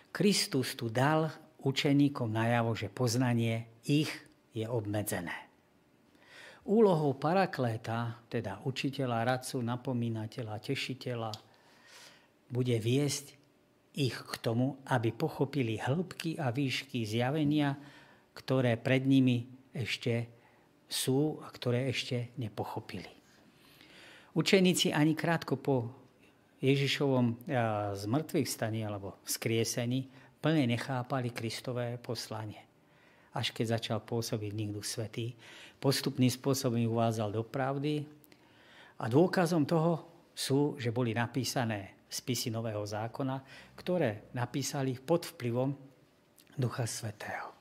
Kristus 0.09 0.73
tu 0.73 0.89
dal 0.89 1.29
učeníkom 1.61 2.33
najavo, 2.33 2.73
že 2.73 2.89
poznanie 2.89 3.69
ich 3.85 4.09
je 4.51 4.65
obmedzené. 4.65 5.47
Úlohou 6.65 7.13
parakléta, 7.21 8.17
teda 8.29 8.65
učiteľa, 8.65 9.37
radcu, 9.37 9.61
napomínateľa, 9.61 10.61
tešiteľa, 10.61 11.31
bude 12.49 12.77
viesť 12.81 13.37
ich 13.93 14.17
k 14.17 14.33
tomu, 14.41 14.81
aby 14.89 15.13
pochopili 15.13 15.77
hĺbky 15.77 16.41
a 16.41 16.49
výšky 16.49 17.05
zjavenia, 17.05 17.77
ktoré 18.33 18.73
pred 18.77 19.05
nimi 19.05 19.45
ešte 19.69 20.27
sú 20.89 21.39
a 21.45 21.47
ktoré 21.53 21.87
ešte 21.87 22.33
nepochopili. 22.35 23.20
Učeníci 24.31 24.95
ani 24.95 25.11
krátko 25.11 25.59
po 25.59 25.91
Ježišovom 26.63 27.51
zmrtvých 27.99 28.47
staní 28.47 28.87
alebo 28.87 29.19
skriesení 29.27 30.07
plne 30.39 30.71
nechápali 30.71 31.35
Kristové 31.35 31.99
poslanie. 31.99 32.63
Až 33.35 33.51
keď 33.51 33.79
začal 33.79 33.99
pôsobiť 33.99 34.51
nikto 34.55 34.79
svetý, 34.79 35.35
postupným 35.83 36.31
spôsobom 36.31 36.79
ich 36.79 36.87
uvádzal 36.87 37.31
do 37.31 37.43
pravdy 37.43 38.07
a 38.99 39.05
dôkazom 39.11 39.67
toho 39.67 40.05
sú, 40.31 40.79
že 40.79 40.95
boli 40.95 41.11
napísané 41.11 42.07
spisy 42.07 42.51
Nového 42.51 42.83
zákona, 42.87 43.39
ktoré 43.75 44.31
napísali 44.35 44.95
pod 44.95 45.27
vplyvom 45.35 45.75
Ducha 46.55 46.87
Svetého. 46.87 47.51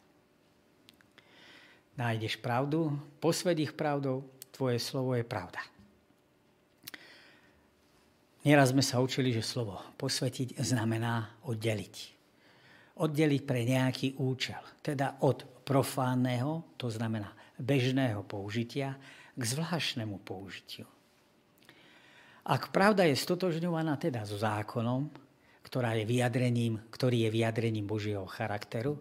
Nájdeš 1.99 2.39
pravdu, 2.39 2.95
posved 3.19 3.59
ich 3.59 3.75
pravdou, 3.75 4.23
tvoje 4.55 4.79
slovo 4.79 5.19
je 5.19 5.27
pravda. 5.27 5.63
Nieraz 8.41 8.73
sme 8.73 8.81
sa 8.81 9.05
učili, 9.05 9.37
že 9.37 9.45
slovo 9.45 9.77
posvetiť 10.01 10.57
znamená 10.65 11.45
oddeliť. 11.45 11.97
Oddeliť 12.97 13.43
pre 13.45 13.69
nejaký 13.69 14.17
účel. 14.17 14.61
Teda 14.81 15.21
od 15.21 15.45
profánneho, 15.65 16.77
to 16.81 16.89
znamená 16.89 17.37
bežného 17.61 18.25
použitia, 18.25 18.97
k 19.37 19.43
zvláštnemu 19.45 20.17
použitiu. 20.25 20.89
Ak 22.49 22.73
pravda 22.73 23.05
je 23.05 23.15
stotožňovaná 23.15 24.01
teda 24.01 24.25
so 24.25 24.41
zákonom, 24.41 25.13
ktorá 25.61 25.93
je 26.01 26.09
vyjadrením, 26.09 26.81
ktorý 26.89 27.29
je 27.29 27.31
vyjadrením 27.31 27.85
Božieho 27.85 28.25
charakteru, 28.25 28.97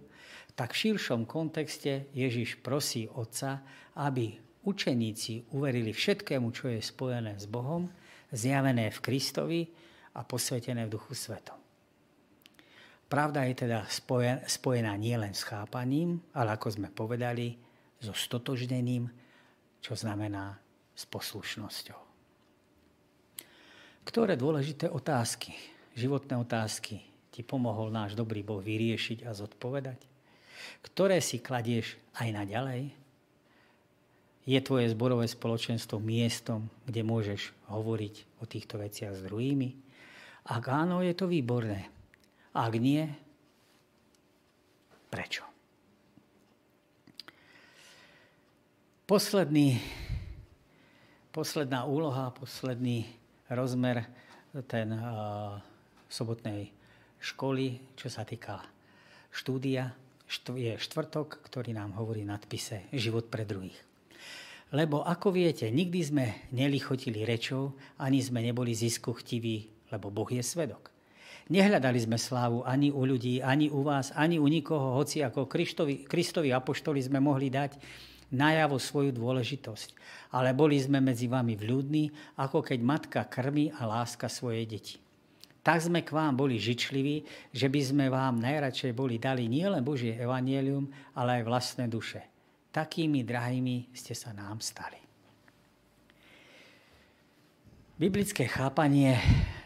tak 0.53 0.75
v 0.75 0.91
širšom 0.91 1.23
kontexte 1.23 2.11
Ježiš 2.11 2.59
prosí 2.59 3.07
Otca, 3.07 3.63
aby 3.95 4.35
učeníci 4.67 5.55
uverili 5.55 5.95
všetkému, 5.95 6.51
čo 6.51 6.67
je 6.67 6.83
spojené 6.83 7.39
s 7.39 7.47
Bohom 7.47 7.87
zjavené 8.31 8.93
v 8.93 8.99
Kristovi 9.03 9.61
a 10.15 10.25
posvetené 10.25 10.85
v 10.85 10.93
Duchu 10.93 11.13
Svetom. 11.13 11.57
Pravda 13.09 13.41
je 13.49 13.65
teda 13.65 13.89
spojená 14.45 14.93
nielen 14.93 15.33
s 15.33 15.41
chápaním, 15.41 16.21
ale 16.37 16.53
ako 16.53 16.77
sme 16.77 16.93
povedali, 16.93 17.57
so 17.99 18.13
stotožnením, 18.15 19.09
čo 19.81 19.97
znamená 19.97 20.55
s 20.95 21.03
poslušnosťou. 21.09 21.99
Ktoré 24.05 24.39
dôležité 24.39 24.87
otázky, 24.87 25.51
životné 25.97 26.37
otázky 26.39 27.03
ti 27.29 27.41
pomohol 27.43 27.91
náš 27.91 28.15
dobrý 28.15 28.45
Boh 28.45 28.61
vyriešiť 28.63 29.27
a 29.27 29.35
zodpovedať? 29.35 29.99
Ktoré 30.85 31.19
si 31.19 31.41
kladieš 31.41 31.97
aj 32.17 32.29
naďalej? 32.29 32.81
Je 34.49 34.57
tvoje 34.65 34.89
zborové 34.89 35.29
spoločenstvo 35.29 36.01
miestom, 36.01 36.73
kde 36.89 37.05
môžeš 37.05 37.53
hovoriť 37.69 38.41
o 38.41 38.49
týchto 38.49 38.81
veciach 38.81 39.13
s 39.13 39.21
druhými? 39.21 39.77
Ak 40.49 40.65
áno, 40.73 41.05
je 41.05 41.13
to 41.13 41.29
výborné. 41.29 41.85
Ak 42.57 42.73
nie, 42.81 43.05
prečo? 45.13 45.45
Posledný, 49.05 49.77
posledná 51.29 51.85
úloha, 51.85 52.33
posledný 52.33 53.05
rozmer 53.53 54.09
ten 54.65 54.89
uh, 54.97 55.61
sobotnej 56.09 56.73
školy, 57.21 57.93
čo 57.93 58.09
sa 58.09 58.25
týka 58.25 58.65
štúdia, 59.29 59.93
je 60.57 60.73
štvrtok, 60.73 61.37
ktorý 61.45 61.77
nám 61.77 61.93
hovorí 62.01 62.25
nadpise 62.25 62.89
Život 62.89 63.29
pre 63.29 63.45
druhých. 63.45 63.88
Lebo 64.69 65.01
ako 65.01 65.33
viete, 65.33 65.65
nikdy 65.73 65.99
sme 66.05 66.25
nelichotili 66.53 67.25
rečou, 67.25 67.73
ani 67.97 68.21
sme 68.21 68.45
neboli 68.45 68.77
zisku 68.77 69.17
chtiví, 69.17 69.65
lebo 69.89 70.13
Boh 70.13 70.29
je 70.29 70.45
svedok. 70.45 70.93
Nehľadali 71.49 71.97
sme 71.97 72.21
slávu 72.21 72.61
ani 72.61 72.93
u 72.93 73.01
ľudí, 73.01 73.41
ani 73.41 73.73
u 73.73 73.81
vás, 73.81 74.13
ani 74.13 74.37
u 74.37 74.45
nikoho, 74.45 74.93
hoci 74.93 75.25
ako 75.25 75.49
Kristovi, 75.49 76.05
Kristovi 76.05 76.53
apoštoli 76.53 77.01
sme 77.01 77.17
mohli 77.17 77.49
dať 77.49 77.81
najavo 78.29 78.77
svoju 78.77 79.09
dôležitosť. 79.17 79.97
Ale 80.37 80.53
boli 80.53 80.77
sme 80.77 81.01
medzi 81.01 81.25
vami 81.25 81.57
vľúdni, 81.57 82.37
ako 82.37 82.61
keď 82.61 82.79
matka 82.85 83.21
krmi 83.25 83.73
a 83.73 83.89
láska 83.89 84.29
svoje 84.29 84.69
deti. 84.69 85.01
Tak 85.65 85.81
sme 85.81 86.05
k 86.05 86.13
vám 86.13 86.37
boli 86.37 86.61
žičliví, 86.61 87.25
že 87.49 87.65
by 87.65 87.81
sme 87.81 88.05
vám 88.13 88.37
najradšej 88.37 88.93
boli 88.93 89.17
dali 89.17 89.49
nielen 89.49 89.81
Božie 89.81 90.13
evanielium, 90.13 90.85
ale 91.17 91.41
aj 91.41 91.49
vlastné 91.49 91.89
duše. 91.89 92.21
Takými 92.69 93.25
drahými 93.25 93.89
ste 93.97 94.13
sa 94.13 94.29
nám 94.29 94.61
stali. 94.61 95.01
Biblické 97.99 98.45
chápanie 98.45 99.17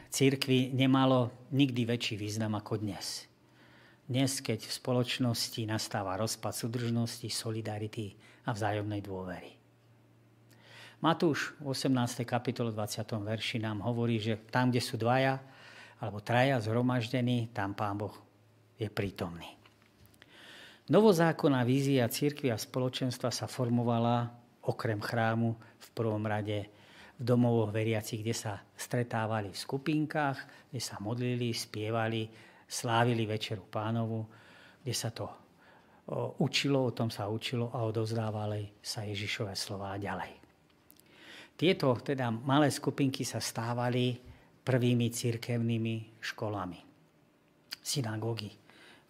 církvy 0.10 0.74
nemalo 0.74 1.30
nikdy 1.54 1.86
väčší 1.86 2.16
význam 2.18 2.58
ako 2.58 2.82
dnes. 2.82 3.30
Dnes, 4.08 4.40
keď 4.40 4.66
v 4.68 4.74
spoločnosti 4.74 5.62
nastáva 5.68 6.18
rozpad 6.18 6.56
súdržnosti, 6.56 7.28
solidarity 7.30 8.16
a 8.48 8.56
vzájomnej 8.56 9.00
dôvery. 9.04 9.54
Matúš 11.04 11.52
v 11.60 11.76
18. 11.76 12.24
kapitole 12.24 12.72
20. 12.72 13.04
verši 13.04 13.60
nám 13.60 13.84
hovorí, 13.84 14.24
že 14.24 14.40
tam, 14.48 14.72
kde 14.72 14.80
sú 14.80 14.96
dvaja 14.96 15.44
alebo 16.00 16.24
traja 16.24 16.60
zhromaždení, 16.64 17.52
tam 17.52 17.76
Pán 17.76 18.00
Boh 18.00 18.16
je 18.80 18.88
prítomný. 18.88 19.63
Novozákonná 20.84 21.64
vízia 21.64 22.12
církvy 22.12 22.52
a 22.52 22.60
spoločenstva 22.60 23.32
sa 23.32 23.48
formovala 23.48 24.36
okrem 24.68 25.00
chrámu 25.00 25.56
v 25.56 25.88
prvom 25.96 26.20
rade 26.28 26.68
v 27.16 27.22
domovoch 27.24 27.72
veriacich, 27.72 28.20
kde 28.20 28.36
sa 28.36 28.60
stretávali 28.76 29.56
v 29.56 29.62
skupinkách, 29.64 30.68
kde 30.68 30.82
sa 30.84 31.00
modlili, 31.00 31.56
spievali, 31.56 32.28
slávili 32.68 33.24
Večeru 33.24 33.64
pánovu, 33.64 34.28
kde 34.84 34.92
sa 34.92 35.16
to 35.16 35.32
učilo, 36.44 36.84
o 36.84 36.92
tom 36.92 37.08
sa 37.08 37.32
učilo 37.32 37.72
a 37.72 37.88
odovzdávali 37.88 38.84
sa 38.84 39.08
Ježišové 39.08 39.56
slova 39.56 39.96
ďalej. 39.96 40.36
Tieto 41.56 41.96
teda 42.04 42.28
malé 42.28 42.68
skupinky 42.68 43.24
sa 43.24 43.40
stávali 43.40 44.20
prvými 44.68 45.08
církevnými 45.08 46.20
školami. 46.20 46.80
Synagógy 47.80 48.52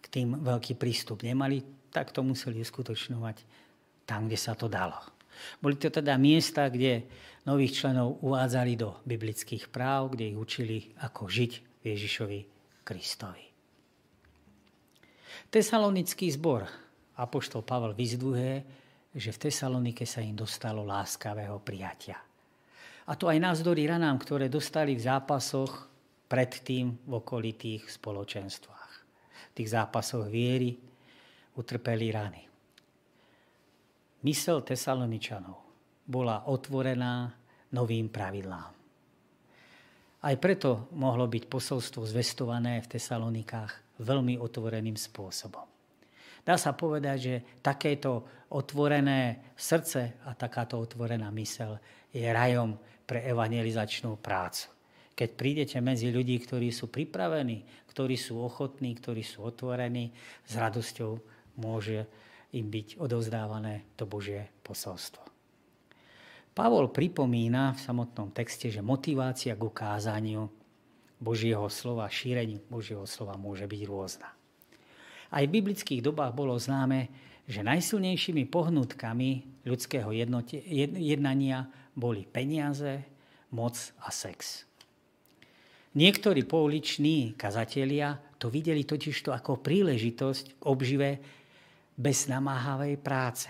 k 0.04 0.06
tým 0.12 0.28
veľký 0.44 0.76
prístup 0.76 1.24
nemali, 1.24 1.64
tak 1.88 2.12
to 2.12 2.20
museli 2.20 2.60
uskutočňovať 2.60 3.36
tam, 4.04 4.28
kde 4.28 4.36
sa 4.36 4.52
to 4.52 4.68
dalo. 4.68 5.00
Boli 5.58 5.80
to 5.80 5.88
teda 5.88 6.14
miesta, 6.20 6.68
kde 6.68 7.08
nových 7.48 7.80
členov 7.82 8.20
uvádzali 8.20 8.72
do 8.76 9.00
biblických 9.08 9.72
práv, 9.72 10.14
kde 10.14 10.30
ich 10.30 10.38
učili, 10.38 10.92
ako 11.00 11.26
žiť 11.26 11.82
Ježišovi 11.82 12.40
Kristovi. 12.84 13.44
Tesalonický 15.50 16.30
zbor 16.34 16.66
Apoštol 17.14 17.62
Pavel 17.62 17.94
vyzdvuje, 17.94 18.52
že 19.14 19.30
v 19.30 19.40
Tesalonike 19.46 20.02
sa 20.02 20.18
im 20.18 20.34
dostalo 20.34 20.82
láskavého 20.82 21.62
prijatia. 21.62 22.18
A 23.04 23.12
to 23.14 23.30
aj 23.30 23.38
navzdory 23.38 23.86
ranám, 23.86 24.18
ktoré 24.18 24.50
dostali 24.50 24.98
v 24.98 25.04
zápasoch 25.06 25.86
predtým 26.26 26.98
v 27.06 27.12
okolitých 27.20 27.86
spoločenstvách. 27.86 28.83
Tých 29.54 29.70
zápasoch 29.70 30.26
viery 30.26 30.74
utrpeli 31.54 32.10
rany. 32.10 32.42
Mysel 34.26 34.66
Tesaloničanov 34.66 35.58
bola 36.10 36.50
otvorená 36.50 37.30
novým 37.70 38.10
pravidlám. 38.10 38.72
Aj 40.24 40.34
preto 40.40 40.88
mohlo 40.96 41.28
byť 41.28 41.44
posolstvo 41.46 42.02
zvestované 42.08 42.80
v 42.80 42.90
Tesalonikách 42.96 44.00
veľmi 44.00 44.40
otvoreným 44.40 44.96
spôsobom. 44.96 45.68
Dá 46.44 46.56
sa 46.58 46.72
povedať, 46.74 47.16
že 47.20 47.34
takéto 47.62 48.44
otvorené 48.52 49.52
srdce 49.56 50.24
a 50.24 50.36
takáto 50.36 50.80
otvorená 50.80 51.28
mysel 51.32 51.78
je 52.12 52.24
rajom 52.24 52.76
pre 53.04 53.24
evangelizačnú 53.24 54.16
prácu. 54.20 54.73
Keď 55.14 55.30
prídete 55.38 55.78
medzi 55.78 56.10
ľudí, 56.10 56.34
ktorí 56.42 56.74
sú 56.74 56.90
pripravení, 56.90 57.62
ktorí 57.94 58.18
sú 58.18 58.42
ochotní, 58.42 58.98
ktorí 58.98 59.22
sú 59.22 59.46
otvorení, 59.46 60.10
s 60.42 60.52
radosťou 60.58 61.12
môže 61.62 62.06
im 62.54 62.66
byť 62.66 62.98
odovzdávané 62.98 63.94
to 63.94 64.10
Božie 64.10 64.50
posolstvo. 64.66 65.22
Pavol 66.54 66.90
pripomína 66.90 67.74
v 67.74 67.82
samotnom 67.82 68.30
texte, 68.30 68.70
že 68.70 68.78
motivácia 68.78 69.58
k 69.58 69.66
ukázaniu 69.66 70.46
Božieho 71.18 71.66
slova, 71.66 72.10
šíreniu 72.10 72.62
Božieho 72.70 73.06
slova 73.10 73.34
môže 73.34 73.66
byť 73.66 73.82
rôzna. 73.86 74.30
Aj 75.34 75.42
v 75.46 75.54
biblických 75.54 75.98
dobách 75.98 76.30
bolo 76.30 76.54
známe, 76.54 77.10
že 77.50 77.66
najsilnejšími 77.66 78.46
pohnutkami 78.46 79.62
ľudského 79.66 80.14
jednania 80.94 81.66
boli 81.98 82.22
peniaze, 82.22 83.02
moc 83.50 83.74
a 83.98 84.14
sex. 84.14 84.66
Niektorí 85.94 86.42
pouliční 86.42 87.38
kazatelia 87.38 88.18
to 88.38 88.50
videli 88.50 88.82
totižto 88.82 89.30
ako 89.30 89.62
príležitosť 89.62 90.58
k 90.58 90.62
obžive 90.66 91.10
bez 91.94 92.26
namáhavej 92.26 92.98
práce. 92.98 93.46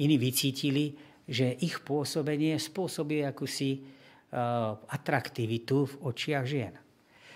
Iní 0.00 0.16
vycítili, 0.16 0.96
že 1.28 1.60
ich 1.60 1.84
pôsobenie 1.84 2.56
spôsobuje 2.56 3.28
akúsi 3.28 3.76
uh, 3.76 4.80
atraktivitu 4.88 5.84
v 5.84 5.94
očiach 6.08 6.46
žien. 6.48 6.74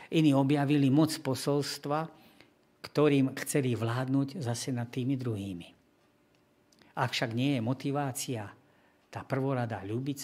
Iní 0.09 0.33
objavili 0.33 0.89
moc 0.89 1.13
posolstva, 1.21 2.09
ktorým 2.81 3.37
chceli 3.45 3.77
vládnuť 3.77 4.41
zase 4.41 4.73
nad 4.73 4.89
tými 4.89 5.21
druhými. 5.21 5.69
Ak 6.97 7.13
však 7.13 7.37
nie 7.37 7.59
je 7.59 7.61
motivácia, 7.61 8.49
tá 9.13 9.21
prvorada 9.21 9.85
ľúbiť 9.85 10.17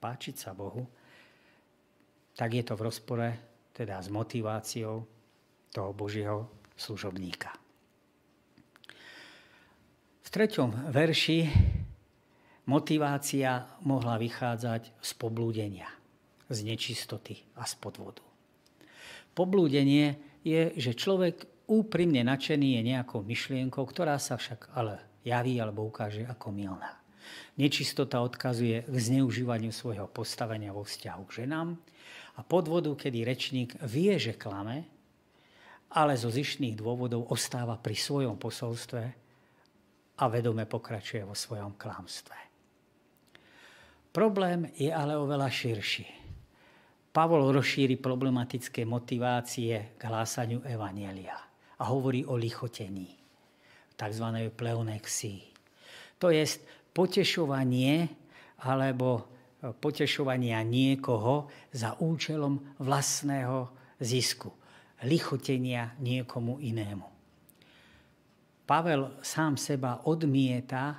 páčiť 0.00 0.34
sa 0.40 0.56
Bohu, 0.56 1.01
tak 2.36 2.50
je 2.56 2.64
to 2.64 2.74
v 2.76 2.84
rozpore 2.88 3.28
teda 3.72 4.00
s 4.00 4.08
motiváciou 4.12 5.04
toho 5.72 5.90
Božieho 5.96 6.48
služobníka. 6.76 7.52
V 10.22 10.28
treťom 10.28 10.92
verši 10.92 11.48
motivácia 12.68 13.68
mohla 13.84 14.16
vychádzať 14.20 14.92
z 15.00 15.10
poblúdenia, 15.16 15.88
z 16.48 16.58
nečistoty 16.64 17.42
a 17.56 17.68
z 17.68 17.74
podvodu. 17.80 18.24
Poblúdenie 19.32 20.20
je, 20.44 20.76
že 20.76 20.92
človek 20.92 21.64
úprimne 21.68 22.20
nadšený 22.24 22.80
je 22.80 22.82
nejakou 22.92 23.24
myšlienkou, 23.24 23.84
ktorá 23.88 24.20
sa 24.20 24.36
však 24.36 24.76
ale 24.76 25.00
javí 25.24 25.56
alebo 25.56 25.88
ukáže 25.88 26.28
ako 26.28 26.52
milná. 26.52 27.00
Nečistota 27.56 28.20
odkazuje 28.20 28.84
k 28.84 28.96
zneužívaniu 28.96 29.72
svojho 29.72 30.08
postavenia 30.10 30.74
vo 30.74 30.84
vzťahu 30.84 31.22
k 31.28 31.44
ženám 31.44 31.78
a 32.36 32.40
podvodu, 32.40 32.92
kedy 32.96 33.18
rečník 33.28 33.70
vie, 33.84 34.16
že 34.16 34.38
klame, 34.38 34.88
ale 35.92 36.16
zo 36.16 36.32
zišných 36.32 36.76
dôvodov 36.76 37.28
ostáva 37.28 37.76
pri 37.76 37.92
svojom 37.92 38.40
posolstve 38.40 39.02
a 40.16 40.24
vedome 40.28 40.64
pokračuje 40.64 41.20
vo 41.24 41.36
svojom 41.36 41.76
klamstve. 41.76 42.38
Problém 44.12 44.68
je 44.76 44.92
ale 44.92 45.16
oveľa 45.16 45.48
širší. 45.48 46.08
Pavol 47.12 47.52
rozšíri 47.52 48.00
problematické 48.00 48.88
motivácie 48.88 49.96
k 49.96 50.00
hlásaniu 50.00 50.64
Evanielia 50.64 51.36
a 51.76 51.82
hovorí 51.92 52.24
o 52.24 52.36
lichotení, 52.36 53.08
tzv. 53.96 54.26
pleonexii. 54.52 55.40
To 56.20 56.32
je 56.32 56.44
potešovanie 56.92 58.08
alebo 58.64 59.31
potešovania 59.62 60.58
niekoho 60.66 61.46
za 61.70 61.94
účelom 62.02 62.58
vlastného 62.82 63.70
zisku, 64.02 64.50
lichotenia 65.06 65.94
niekomu 66.02 66.58
inému. 66.58 67.06
Pavel 68.66 69.22
sám 69.22 69.54
seba 69.54 70.02
odmieta 70.06 70.98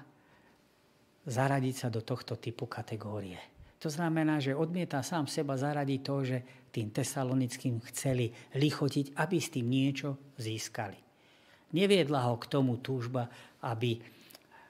zaradiť 1.27 1.75
sa 1.75 1.87
do 1.91 2.03
tohto 2.03 2.39
typu 2.39 2.67
kategórie. 2.67 3.39
To 3.83 3.91
znamená, 3.91 4.39
že 4.39 4.55
odmieta 4.55 5.03
sám 5.03 5.27
seba 5.27 5.59
zaradiť 5.59 5.99
to, 5.99 6.15
že 6.23 6.37
tým 6.71 6.95
tesalonickým 6.95 7.83
chceli 7.91 8.31
lichotiť, 8.55 9.19
aby 9.19 9.37
s 9.39 9.51
tým 9.51 9.67
niečo 9.67 10.15
získali. 10.39 10.95
Neviedla 11.75 12.31
ho 12.31 12.39
k 12.39 12.47
tomu 12.47 12.79
túžba, 12.79 13.27
aby 13.59 13.99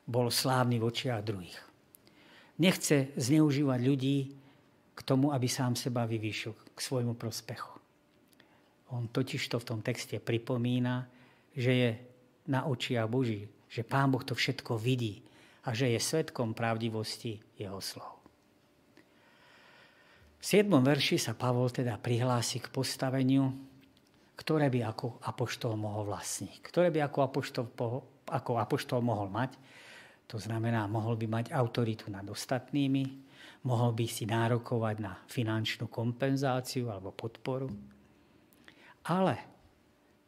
bol 0.07 0.33
slávny 0.33 0.81
v 0.81 0.87
očiach 0.89 1.21
druhých. 1.21 1.72
Nechce 2.62 3.10
zneužívať 3.18 3.80
ľudí 3.82 4.18
k 4.93 4.99
tomu, 5.01 5.34
aby 5.34 5.49
sám 5.49 5.74
seba 5.74 6.06
vyvýšil 6.06 6.54
k 6.54 6.80
svojmu 6.80 7.18
prospechu. 7.18 7.74
On 8.93 9.10
totiž 9.10 9.49
to 9.49 9.58
v 9.58 9.68
tom 9.68 9.80
texte 9.82 10.22
pripomína, 10.22 11.10
že 11.58 11.72
je 11.74 11.89
na 12.45 12.70
očiach 12.70 13.10
Boží, 13.10 13.49
že 13.66 13.82
Pán 13.82 14.14
Boh 14.14 14.22
to 14.22 14.38
všetko 14.38 14.78
vidí 14.78 15.26
a 15.66 15.74
že 15.74 15.89
je 15.89 15.97
svetkom 15.97 16.54
pravdivosti 16.54 17.41
jeho 17.58 17.82
slov. 17.82 18.22
V 20.38 20.43
7. 20.43 20.68
verši 20.68 21.16
sa 21.16 21.34
Pavol 21.34 21.72
teda 21.72 21.95
prihlási 21.95 22.60
k 22.60 22.68
postaveniu, 22.68 23.47
ktoré 24.36 24.68
by 24.68 24.91
ako 24.91 25.24
apoštol 25.24 25.80
mohol 25.80 26.12
vlastniť, 26.12 26.60
ktoré 26.68 26.91
by 26.91 27.08
ako 27.08 27.20
apoštol, 27.24 27.66
ako 28.28 28.51
apoštol 28.60 28.99
mohol 28.99 29.32
mať. 29.32 29.56
To 30.34 30.41
znamená, 30.41 30.89
mohol 30.89 31.13
by 31.13 31.29
mať 31.29 31.45
autoritu 31.53 32.09
nad 32.09 32.25
ostatnými, 32.25 33.05
mohol 33.69 33.93
by 33.93 34.05
si 34.09 34.25
nárokovať 34.25 34.95
na 34.97 35.13
finančnú 35.29 35.86
kompenzáciu 35.93 36.89
alebo 36.89 37.13
podporu. 37.13 37.69
Ale 39.05 39.38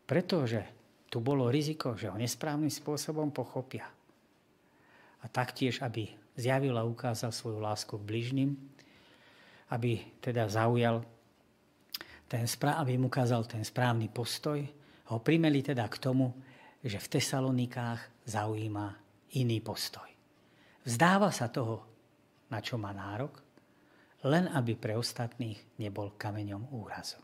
pretože 0.06 0.62
tu 1.10 1.26
bolo 1.26 1.49
riziko, 1.49 1.97
že 1.97 2.14
ho 2.14 2.22
nesprávnym 2.22 2.70
spôsobom 2.70 3.34
pochopia. 3.34 3.89
A 5.22 5.26
taktiež, 5.26 5.82
aby 5.82 6.14
zjavil 6.38 6.78
a 6.78 6.86
ukázal 6.86 7.34
svoju 7.34 7.58
lásku 7.58 7.97
k 7.97 8.06
bližným, 8.06 8.53
aby 9.74 10.06
teda 10.22 10.45
zaujal 10.45 11.01
ten 12.30 12.45
aby 12.45 12.93
mu 12.97 13.10
ukázal 13.10 13.45
ten 13.49 13.66
správny 13.66 14.10
postoj, 14.14 14.62
ho 15.10 15.18
primeli 15.22 15.66
teda 15.66 15.89
k 15.89 15.97
tomu, 15.97 16.30
že 16.82 17.01
v 17.01 17.18
Tesalonikách 17.18 18.30
zaujíma 18.30 19.05
iný 19.40 19.60
postoj. 19.60 20.08
Vzdáva 20.86 21.34
sa 21.34 21.50
toho, 21.50 21.84
na 22.52 22.62
čo 22.62 22.78
má 22.78 22.94
nárok, 22.94 23.42
len 24.26 24.50
aby 24.50 24.74
pre 24.78 24.98
ostatných 24.98 25.78
nebol 25.82 26.18
kameňom 26.18 26.74
úrazu. 26.74 27.20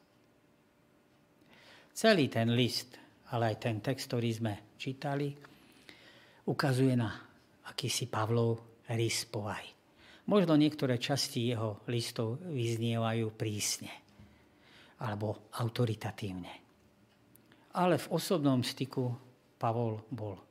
Celý 1.92 2.30
ten 2.32 2.54
list, 2.54 2.98
ale 3.34 3.54
aj 3.54 3.58
ten 3.62 3.78
text, 3.84 4.10
ktorý 4.10 4.30
sme 4.32 4.54
čítali, 4.78 5.34
ukazuje 6.48 6.94
na 6.98 7.10
akýsi 7.70 8.10
Pavlov 8.10 8.84
rys 8.92 9.28
povahy. 9.30 9.70
Možno 10.30 10.54
niektoré 10.56 11.02
časti 11.02 11.50
jeho 11.50 11.82
listov 11.90 12.40
vyznievajú 12.46 13.34
prísne 13.34 13.92
alebo 15.02 15.50
autoritatívne. 15.58 16.54
Ale 17.74 17.98
v 17.98 18.08
osobnom 18.14 18.62
styku 18.62 19.10
Pavol 19.58 20.06
bol 20.14 20.51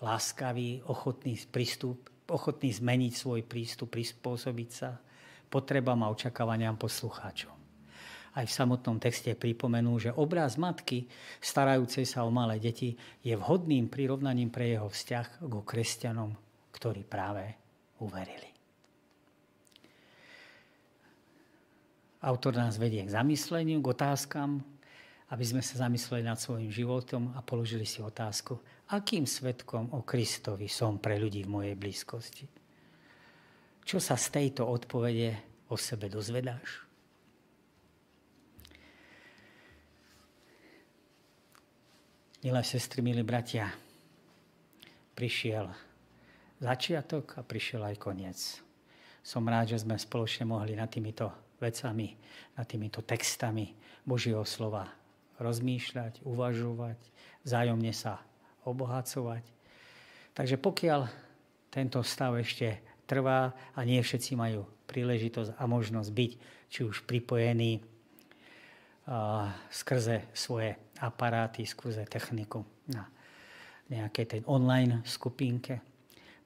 láskavý, 0.00 0.80
ochotný, 0.88 1.36
prístup, 1.48 2.08
ochotný 2.28 2.72
zmeniť 2.72 3.12
svoj 3.12 3.40
prístup, 3.44 3.92
prispôsobiť 3.92 4.70
sa 4.70 4.96
potrebám 5.50 6.00
a 6.06 6.12
očakávaniam 6.14 6.78
poslucháčov. 6.78 7.52
Aj 8.30 8.46
v 8.46 8.56
samotnom 8.56 9.02
texte 9.02 9.34
pripomenú, 9.34 9.98
že 9.98 10.14
obraz 10.14 10.54
matky, 10.54 11.10
starajúcej 11.42 12.06
sa 12.06 12.22
o 12.22 12.30
malé 12.30 12.62
deti, 12.62 12.94
je 13.26 13.34
vhodným 13.34 13.90
prirovnaním 13.90 14.54
pre 14.54 14.70
jeho 14.70 14.86
vzťah 14.86 15.42
k 15.42 15.54
kresťanom, 15.66 16.30
ktorí 16.70 17.02
práve 17.02 17.58
uverili. 17.98 18.46
Autor 22.22 22.54
nás 22.54 22.78
vedie 22.78 23.02
k 23.02 23.10
zamysleniu, 23.10 23.82
k 23.82 23.90
otázkam, 23.90 24.62
aby 25.34 25.44
sme 25.46 25.62
sa 25.64 25.86
zamysleli 25.86 26.22
nad 26.22 26.38
svojim 26.38 26.70
životom 26.70 27.34
a 27.34 27.42
položili 27.42 27.82
si 27.82 27.98
otázku, 27.98 28.60
akým 28.90 29.22
svetkom 29.22 29.94
o 29.94 30.02
Kristovi 30.02 30.66
som 30.66 30.98
pre 30.98 31.14
ľudí 31.14 31.46
v 31.46 31.52
mojej 31.52 31.76
blízkosti. 31.78 32.46
Čo 33.86 34.02
sa 34.02 34.18
z 34.18 34.26
tejto 34.34 34.66
odpovede 34.66 35.34
o 35.70 35.78
sebe 35.78 36.10
dozvedáš? 36.10 36.86
Milé 42.40 42.62
sestry, 42.64 43.04
milí 43.04 43.20
bratia, 43.20 43.68
prišiel 45.12 45.68
začiatok 46.56 47.36
a 47.36 47.44
prišiel 47.44 47.84
aj 47.84 47.96
koniec. 48.00 48.38
Som 49.20 49.44
rád, 49.44 49.76
že 49.76 49.84
sme 49.84 50.00
spoločne 50.00 50.48
mohli 50.48 50.72
nad 50.72 50.88
týmito 50.88 51.52
vecami, 51.60 52.16
nad 52.56 52.64
týmito 52.64 53.04
textami 53.04 53.76
Božieho 54.08 54.40
slova 54.48 54.88
rozmýšľať, 55.36 56.24
uvažovať, 56.24 57.00
vzájomne 57.44 57.92
sa 57.92 58.29
obohacovať. 58.70 59.44
Takže 60.32 60.56
pokiaľ 60.56 61.10
tento 61.70 62.00
stav 62.06 62.38
ešte 62.38 62.82
trvá 63.04 63.50
a 63.74 63.80
nie 63.82 63.98
všetci 63.98 64.38
majú 64.38 64.66
príležitosť 64.86 65.58
a 65.58 65.64
možnosť 65.66 66.10
byť 66.10 66.32
či 66.70 66.80
už 66.86 67.06
pripojení 67.06 67.82
skrze 69.74 70.30
svoje 70.30 70.78
aparáty, 71.02 71.66
skrze 71.66 72.06
techniku 72.06 72.62
na 72.86 73.10
nejakej 73.90 74.26
tej 74.38 74.40
online 74.46 75.02
skupinke, 75.02 75.82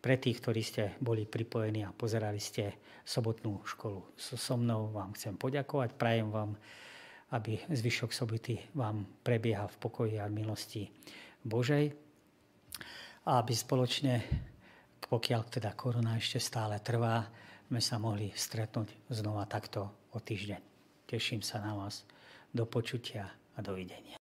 pre 0.05 0.21
tých, 0.21 0.45
ktorí 0.45 0.61
ste 0.61 0.93
boli 1.01 1.25
pripojení 1.25 1.81
a 1.89 1.97
pozerali 1.97 2.37
ste 2.37 2.77
sobotnú 3.09 3.65
školu 3.65 4.05
so, 4.13 4.37
so 4.37 4.61
mnou, 4.61 4.93
vám 4.93 5.17
chcem 5.17 5.33
poďakovať. 5.33 5.97
Prajem 5.97 6.29
vám, 6.29 6.61
aby 7.33 7.57
zvyšok 7.73 8.13
soboty 8.13 8.61
vám 8.77 9.09
prebieha 9.25 9.65
v 9.65 9.81
pokoji 9.81 10.21
a 10.21 10.29
milosti 10.29 10.93
Božej. 11.41 12.04
Aby 13.25 13.57
spoločne, 13.57 14.21
pokiaľ 15.01 15.43
teda 15.49 15.73
korona 15.73 16.21
ešte 16.21 16.37
stále 16.37 16.77
trvá, 16.85 17.25
sme 17.73 17.81
sa 17.81 17.97
mohli 17.97 18.29
stretnúť 18.37 19.09
znova 19.09 19.49
takto 19.49 19.89
o 20.13 20.19
týždeň. 20.21 20.61
Teším 21.09 21.41
sa 21.41 21.65
na 21.65 21.73
vás. 21.73 22.05
Do 22.53 22.69
počutia 22.69 23.33
a 23.57 23.59
dovidenia. 23.65 24.24